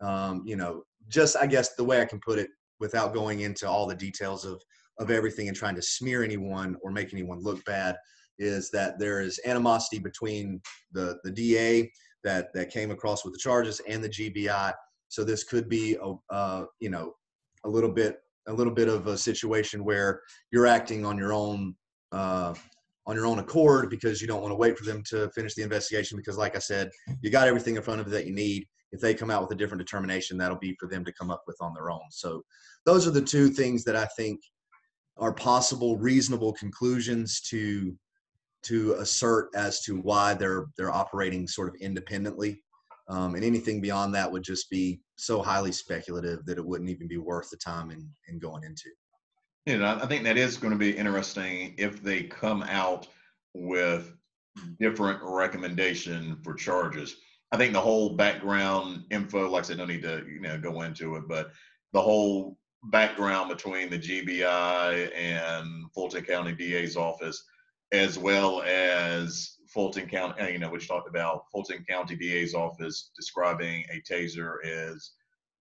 um, 0.00 0.42
you 0.44 0.56
know 0.56 0.82
just 1.08 1.36
i 1.36 1.46
guess 1.46 1.74
the 1.74 1.84
way 1.84 2.00
i 2.00 2.04
can 2.04 2.20
put 2.20 2.38
it 2.38 2.50
without 2.82 3.14
going 3.14 3.40
into 3.40 3.66
all 3.66 3.86
the 3.86 3.94
details 3.94 4.44
of 4.44 4.60
of 4.98 5.10
everything 5.10 5.48
and 5.48 5.56
trying 5.56 5.76
to 5.76 5.80
smear 5.80 6.22
anyone 6.22 6.76
or 6.82 6.90
make 6.90 7.14
anyone 7.14 7.40
look 7.40 7.64
bad 7.64 7.96
is 8.38 8.70
that 8.70 8.98
there 8.98 9.20
is 9.20 9.40
animosity 9.46 9.98
between 9.98 10.60
the 10.92 11.16
the 11.24 11.30
da 11.30 11.88
that 12.24 12.52
that 12.52 12.70
came 12.70 12.90
across 12.90 13.24
with 13.24 13.32
the 13.32 13.38
charges 13.38 13.80
and 13.88 14.02
the 14.04 14.08
gbi 14.08 14.72
so 15.08 15.22
this 15.22 15.44
could 15.44 15.68
be 15.68 15.96
a 16.02 16.34
uh, 16.34 16.64
you 16.80 16.90
know 16.90 17.14
a 17.64 17.68
little 17.68 17.90
bit 17.90 18.18
a 18.48 18.52
little 18.52 18.74
bit 18.74 18.88
of 18.88 19.06
a 19.06 19.16
situation 19.16 19.84
where 19.84 20.20
you're 20.50 20.66
acting 20.66 21.06
on 21.06 21.16
your 21.16 21.32
own 21.32 21.74
uh, 22.10 22.52
on 23.06 23.16
your 23.16 23.26
own 23.26 23.38
accord 23.38 23.88
because 23.90 24.20
you 24.20 24.26
don't 24.26 24.42
want 24.42 24.50
to 24.50 24.56
wait 24.56 24.76
for 24.76 24.84
them 24.84 25.02
to 25.04 25.30
finish 25.30 25.54
the 25.54 25.62
investigation 25.62 26.16
because 26.16 26.36
like 26.36 26.56
i 26.56 26.58
said 26.58 26.90
you 27.20 27.30
got 27.30 27.48
everything 27.48 27.76
in 27.76 27.82
front 27.82 28.00
of 28.00 28.06
you 28.06 28.12
that 28.12 28.26
you 28.26 28.34
need 28.34 28.66
if 28.92 29.00
they 29.00 29.14
come 29.14 29.30
out 29.30 29.42
with 29.42 29.50
a 29.52 29.56
different 29.56 29.80
determination 29.80 30.36
that'll 30.36 30.58
be 30.58 30.76
for 30.78 30.86
them 30.86 31.04
to 31.04 31.12
come 31.12 31.30
up 31.30 31.42
with 31.46 31.56
on 31.60 31.74
their 31.74 31.90
own. 31.90 32.02
So 32.10 32.44
those 32.84 33.06
are 33.06 33.10
the 33.10 33.22
two 33.22 33.48
things 33.48 33.84
that 33.84 33.96
i 33.96 34.04
think 34.16 34.40
are 35.18 35.32
possible 35.32 35.96
reasonable 35.98 36.52
conclusions 36.52 37.40
to 37.40 37.96
to 38.62 38.94
assert 38.94 39.48
as 39.54 39.82
to 39.82 40.00
why 40.00 40.34
they're 40.34 40.66
they're 40.76 40.92
operating 40.92 41.46
sort 41.46 41.68
of 41.68 41.74
independently. 41.80 42.62
Um, 43.08 43.34
and 43.34 43.44
anything 43.44 43.80
beyond 43.80 44.14
that 44.14 44.30
would 44.30 44.44
just 44.44 44.70
be 44.70 45.00
so 45.16 45.42
highly 45.42 45.72
speculative 45.72 46.46
that 46.46 46.56
it 46.56 46.64
wouldn't 46.64 46.88
even 46.88 47.08
be 47.08 47.18
worth 47.18 47.50
the 47.50 47.56
time 47.56 47.90
in, 47.90 48.08
in 48.28 48.38
going 48.38 48.62
into. 48.62 48.88
You 49.66 49.78
know, 49.78 49.98
I 50.00 50.06
think 50.06 50.22
that 50.24 50.36
is 50.36 50.56
going 50.56 50.72
to 50.72 50.78
be 50.78 50.96
interesting 50.96 51.74
if 51.78 52.02
they 52.02 52.22
come 52.22 52.62
out 52.62 53.08
with 53.54 54.14
different 54.78 55.18
recommendation 55.22 56.38
for 56.42 56.54
charges. 56.54 57.16
I 57.52 57.58
think 57.58 57.74
the 57.74 57.80
whole 57.80 58.16
background 58.16 59.04
info, 59.10 59.48
like 59.48 59.64
I 59.64 59.66
said, 59.66 59.78
no 59.78 59.84
need 59.84 60.02
to 60.02 60.24
you 60.26 60.40
know 60.40 60.58
go 60.58 60.82
into 60.82 61.16
it, 61.16 61.28
but 61.28 61.52
the 61.92 62.00
whole 62.00 62.56
background 62.84 63.50
between 63.50 63.90
the 63.90 63.98
GBI 63.98 65.14
and 65.14 65.84
Fulton 65.94 66.24
County 66.24 66.52
DA's 66.52 66.96
office, 66.96 67.44
as 67.92 68.18
well 68.18 68.62
as 68.62 69.58
Fulton 69.68 70.08
County, 70.08 70.52
you 70.52 70.58
know, 70.58 70.70
which 70.70 70.88
talked 70.88 71.08
about 71.08 71.44
Fulton 71.52 71.84
County 71.88 72.16
DA's 72.16 72.54
office 72.54 73.10
describing 73.16 73.84
a 73.92 74.00
taser 74.00 74.64
as 74.64 75.12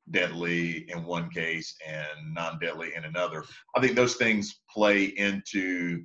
deadly 0.10 0.90
in 0.90 1.06
one 1.06 1.30
case 1.30 1.76
and 1.88 2.34
non-deadly 2.34 2.94
in 2.96 3.06
another. 3.06 3.44
I 3.76 3.82
think 3.82 3.96
those 3.96 4.16
things 4.16 4.62
play 4.74 5.06
into 5.06 6.04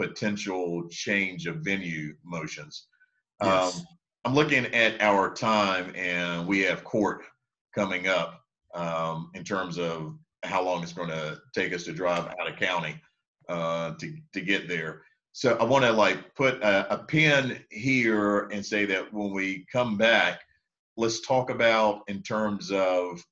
potential 0.00 0.88
change 0.88 1.46
of 1.46 1.56
venue 1.56 2.14
motions. 2.24 2.86
Yes. 3.42 3.76
Um, 3.76 3.86
I'm 4.24 4.34
looking 4.34 4.66
at 4.66 5.00
our 5.02 5.34
time, 5.34 5.92
and 5.94 6.46
we 6.46 6.60
have 6.60 6.82
court 6.82 7.24
coming 7.74 8.08
up 8.08 8.40
um, 8.74 9.30
in 9.34 9.44
terms 9.44 9.78
of 9.78 10.16
how 10.42 10.64
long 10.64 10.82
it's 10.82 10.94
going 10.94 11.10
to 11.10 11.38
take 11.54 11.74
us 11.74 11.84
to 11.84 11.92
drive 11.92 12.26
out 12.40 12.50
of 12.50 12.56
county 12.56 13.00
uh, 13.48 13.92
to 13.94 14.16
to 14.32 14.40
get 14.40 14.66
there. 14.66 15.02
So 15.32 15.56
I 15.56 15.64
want 15.64 15.84
to 15.84 15.92
like 15.92 16.34
put 16.34 16.62
a, 16.62 16.94
a 16.94 16.98
pin 17.04 17.62
here 17.70 18.48
and 18.50 18.64
say 18.64 18.86
that 18.86 19.12
when 19.12 19.32
we 19.32 19.66
come 19.70 19.98
back, 19.98 20.40
let's 20.96 21.20
talk 21.20 21.50
about 21.50 22.02
in 22.08 22.22
terms 22.22 22.70
of 22.70 23.22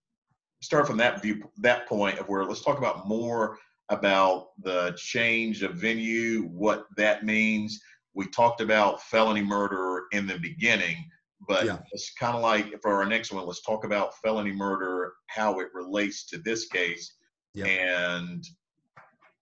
start 0.60 0.86
from 0.86 0.98
that 0.98 1.22
view 1.22 1.42
that 1.58 1.86
point 1.88 2.18
of 2.18 2.28
where 2.28 2.44
let's 2.44 2.62
talk 2.62 2.78
about 2.78 3.08
more 3.08 3.56
about 3.88 4.48
the 4.62 4.94
change 4.96 5.62
of 5.62 5.74
venue, 5.74 6.42
what 6.48 6.86
that 6.96 7.24
means. 7.24 7.80
We 8.14 8.26
talked 8.26 8.60
about 8.60 9.02
felony 9.02 9.42
murder 9.42 10.04
in 10.12 10.26
the 10.26 10.38
beginning, 10.38 10.96
but 11.48 11.64
yeah. 11.64 11.78
it's 11.92 12.12
kind 12.14 12.36
of 12.36 12.42
like 12.42 12.80
for 12.82 12.94
our 12.94 13.06
next 13.06 13.32
one, 13.32 13.46
let's 13.46 13.62
talk 13.62 13.84
about 13.84 14.16
felony 14.18 14.52
murder, 14.52 15.12
how 15.28 15.60
it 15.60 15.68
relates 15.72 16.26
to 16.26 16.38
this 16.38 16.66
case, 16.66 17.14
yeah. 17.54 17.66
and 17.66 18.44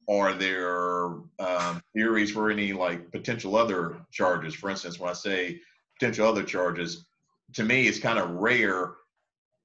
are 0.08 0.32
there 0.32 1.06
um, 1.38 1.82
theories 1.94 2.30
for 2.30 2.50
any 2.50 2.72
like 2.72 3.10
potential 3.12 3.56
other 3.56 4.00
charges? 4.10 4.54
For 4.54 4.70
instance, 4.70 4.98
when 4.98 5.10
I 5.10 5.14
say 5.14 5.60
potential 5.98 6.26
other 6.26 6.42
charges, 6.42 7.06
to 7.54 7.64
me, 7.64 7.86
it's 7.86 7.98
kind 7.98 8.18
of 8.18 8.30
rare 8.30 8.94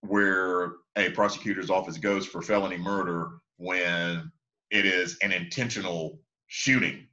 where 0.02 0.74
a 0.98 1.10
prosecutor's 1.12 1.70
office 1.70 1.98
goes 1.98 2.26
for 2.26 2.42
felony 2.42 2.78
murder 2.78 3.40
when 3.58 4.32
it 4.72 4.86
is 4.86 5.18
an 5.22 5.32
intentional 5.32 6.20
shooting 6.48 7.08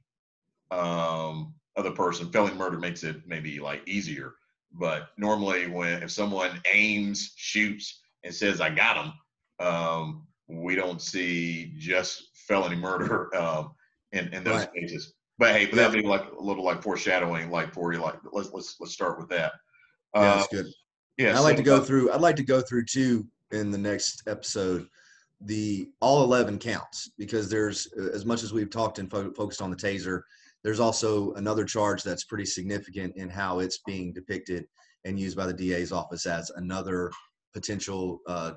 um, 0.71 1.52
of 1.75 1.83
the 1.83 1.91
person. 1.91 2.31
Felony 2.31 2.55
murder 2.55 2.77
makes 2.77 3.03
it 3.03 3.17
maybe 3.25 3.59
like 3.59 3.87
easier, 3.87 4.33
but 4.71 5.09
normally 5.17 5.67
when 5.67 6.03
if 6.03 6.11
someone 6.11 6.61
aims, 6.71 7.33
shoots, 7.35 8.01
and 8.23 8.33
says 8.33 8.61
"I 8.61 8.69
got 8.69 9.05
him," 9.05 9.13
um, 9.65 10.27
we 10.47 10.75
don't 10.75 11.01
see 11.01 11.73
just 11.77 12.29
felony 12.47 12.75
murder 12.75 13.35
um, 13.39 13.71
in 14.11 14.33
in 14.33 14.43
those 14.43 14.61
right. 14.61 14.73
cases. 14.73 15.13
But 15.39 15.55
hey, 15.55 15.65
but 15.65 15.75
yeah. 15.75 15.87
that'd 15.87 16.01
be 16.01 16.07
like 16.07 16.31
a 16.31 16.41
little 16.41 16.63
like 16.63 16.83
foreshadowing, 16.83 17.49
like 17.49 17.73
for 17.73 17.93
you. 17.93 17.99
Like 17.99 18.19
let's 18.31 18.51
let's 18.53 18.75
let's 18.79 18.93
start 18.93 19.19
with 19.19 19.29
that. 19.29 19.53
Yeah, 20.15 20.21
uh, 20.21 20.35
that's 20.35 20.47
good. 20.47 20.67
Yeah, 21.17 21.37
I 21.37 21.39
like 21.39 21.57
to 21.57 21.63
go 21.63 21.77
uh, 21.77 21.81
through. 21.81 22.11
I'd 22.11 22.21
like 22.21 22.35
to 22.37 22.43
go 22.43 22.61
through 22.61 22.85
too 22.85 23.27
in 23.51 23.71
the 23.71 23.77
next 23.77 24.23
episode 24.27 24.87
the 25.45 25.89
all 25.99 26.23
11 26.23 26.59
counts 26.59 27.11
because 27.17 27.49
there's 27.49 27.87
as 28.13 28.25
much 28.25 28.43
as 28.43 28.53
we've 28.53 28.69
talked 28.69 28.99
and 28.99 29.09
fo- 29.09 29.31
focused 29.33 29.61
on 29.61 29.69
the 29.69 29.75
taser 29.75 30.21
there's 30.63 30.79
also 30.79 31.33
another 31.33 31.65
charge 31.65 32.03
that's 32.03 32.23
pretty 32.23 32.45
significant 32.45 33.15
in 33.15 33.29
how 33.29 33.59
it's 33.59 33.79
being 33.85 34.13
depicted 34.13 34.65
and 35.05 35.19
used 35.19 35.37
by 35.37 35.45
the 35.45 35.53
da's 35.53 35.91
office 35.91 36.25
as 36.25 36.49
another 36.55 37.11
potential 37.53 38.19
uh, 38.27 38.51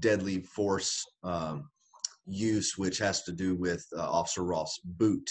deadly 0.00 0.40
force 0.40 1.04
um, 1.24 1.68
use 2.26 2.76
which 2.76 2.98
has 2.98 3.22
to 3.22 3.32
do 3.32 3.54
with 3.54 3.84
uh, 3.96 4.10
officer 4.10 4.44
Rolfe's 4.44 4.78
boot 4.84 5.28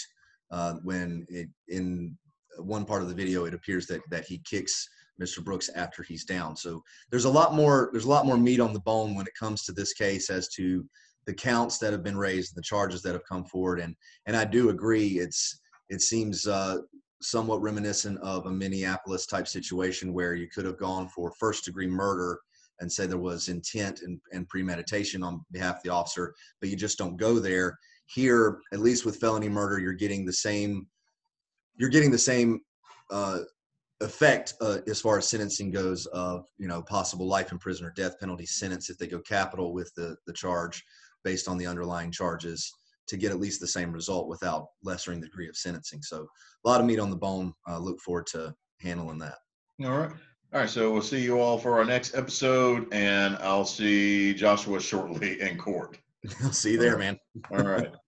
uh, 0.50 0.74
when 0.82 1.26
it, 1.28 1.48
in 1.68 2.16
one 2.58 2.84
part 2.84 3.02
of 3.02 3.08
the 3.08 3.14
video 3.14 3.44
it 3.44 3.54
appears 3.54 3.86
that 3.86 4.00
that 4.10 4.24
he 4.24 4.42
kicks 4.48 4.88
Mr. 5.20 5.42
Brooks 5.42 5.68
after 5.74 6.02
he's 6.02 6.24
down. 6.24 6.56
So 6.56 6.82
there's 7.10 7.24
a 7.24 7.30
lot 7.30 7.54
more 7.54 7.90
there's 7.92 8.04
a 8.04 8.10
lot 8.10 8.26
more 8.26 8.36
meat 8.36 8.60
on 8.60 8.72
the 8.72 8.80
bone 8.80 9.14
when 9.14 9.26
it 9.26 9.34
comes 9.38 9.64
to 9.64 9.72
this 9.72 9.92
case 9.92 10.30
as 10.30 10.48
to 10.50 10.84
the 11.26 11.34
counts 11.34 11.78
that 11.78 11.92
have 11.92 12.02
been 12.02 12.16
raised, 12.16 12.54
the 12.54 12.62
charges 12.62 13.02
that 13.02 13.12
have 13.12 13.26
come 13.28 13.44
forward, 13.44 13.80
and 13.80 13.94
and 14.26 14.36
I 14.36 14.44
do 14.44 14.70
agree. 14.70 15.18
It's 15.18 15.60
it 15.88 16.02
seems 16.02 16.46
uh, 16.46 16.78
somewhat 17.20 17.62
reminiscent 17.62 18.18
of 18.20 18.46
a 18.46 18.50
Minneapolis 18.50 19.26
type 19.26 19.48
situation 19.48 20.12
where 20.12 20.34
you 20.34 20.48
could 20.48 20.64
have 20.64 20.78
gone 20.78 21.08
for 21.08 21.32
first 21.38 21.64
degree 21.64 21.86
murder 21.86 22.38
and 22.80 22.90
say 22.90 23.06
there 23.06 23.18
was 23.18 23.48
intent 23.48 24.02
and, 24.02 24.20
and 24.32 24.48
premeditation 24.48 25.22
on 25.22 25.44
behalf 25.50 25.76
of 25.76 25.82
the 25.82 25.90
officer, 25.90 26.34
but 26.60 26.70
you 26.70 26.76
just 26.76 26.98
don't 26.98 27.16
go 27.16 27.38
there. 27.38 27.76
Here, 28.06 28.60
at 28.72 28.78
least 28.78 29.04
with 29.04 29.16
felony 29.16 29.48
murder, 29.48 29.78
you're 29.80 29.92
getting 29.92 30.24
the 30.24 30.32
same 30.32 30.86
you're 31.76 31.88
getting 31.88 32.10
the 32.10 32.18
same 32.18 32.60
uh, 33.10 33.40
effect 34.00 34.54
uh, 34.60 34.78
as 34.88 35.00
far 35.00 35.18
as 35.18 35.28
sentencing 35.28 35.70
goes 35.70 36.06
of 36.06 36.44
you 36.58 36.68
know 36.68 36.82
possible 36.82 37.26
life 37.26 37.52
in 37.52 37.58
prison 37.58 37.84
or 37.84 37.92
death 37.96 38.18
penalty 38.20 38.46
sentence 38.46 38.90
if 38.90 38.98
they 38.98 39.06
go 39.06 39.20
capital 39.20 39.72
with 39.72 39.92
the 39.96 40.16
the 40.26 40.32
charge 40.32 40.84
based 41.24 41.48
on 41.48 41.58
the 41.58 41.66
underlying 41.66 42.12
charges 42.12 42.72
to 43.08 43.16
get 43.16 43.32
at 43.32 43.40
least 43.40 43.60
the 43.60 43.66
same 43.66 43.92
result 43.92 44.28
without 44.28 44.66
lessering 44.82 45.20
the 45.20 45.26
degree 45.26 45.48
of 45.48 45.56
sentencing. 45.56 46.02
So 46.02 46.26
a 46.64 46.68
lot 46.68 46.80
of 46.80 46.86
meat 46.86 46.98
on 46.98 47.10
the 47.10 47.16
bone. 47.16 47.52
Uh, 47.68 47.78
look 47.78 48.00
forward 48.00 48.26
to 48.28 48.54
handling 48.80 49.18
that. 49.18 49.38
All 49.84 49.98
right. 49.98 50.10
All 50.52 50.60
right. 50.60 50.70
So 50.70 50.92
we'll 50.92 51.02
see 51.02 51.20
you 51.20 51.40
all 51.40 51.58
for 51.58 51.78
our 51.78 51.84
next 51.84 52.14
episode, 52.14 52.86
and 52.92 53.36
I'll 53.36 53.64
see 53.64 54.34
Joshua 54.34 54.80
shortly 54.80 55.40
in 55.40 55.56
court. 55.58 55.98
See 56.50 56.72
you 56.72 56.78
there, 56.78 56.98
man. 56.98 57.16
all 57.50 57.62
right. 57.62 57.92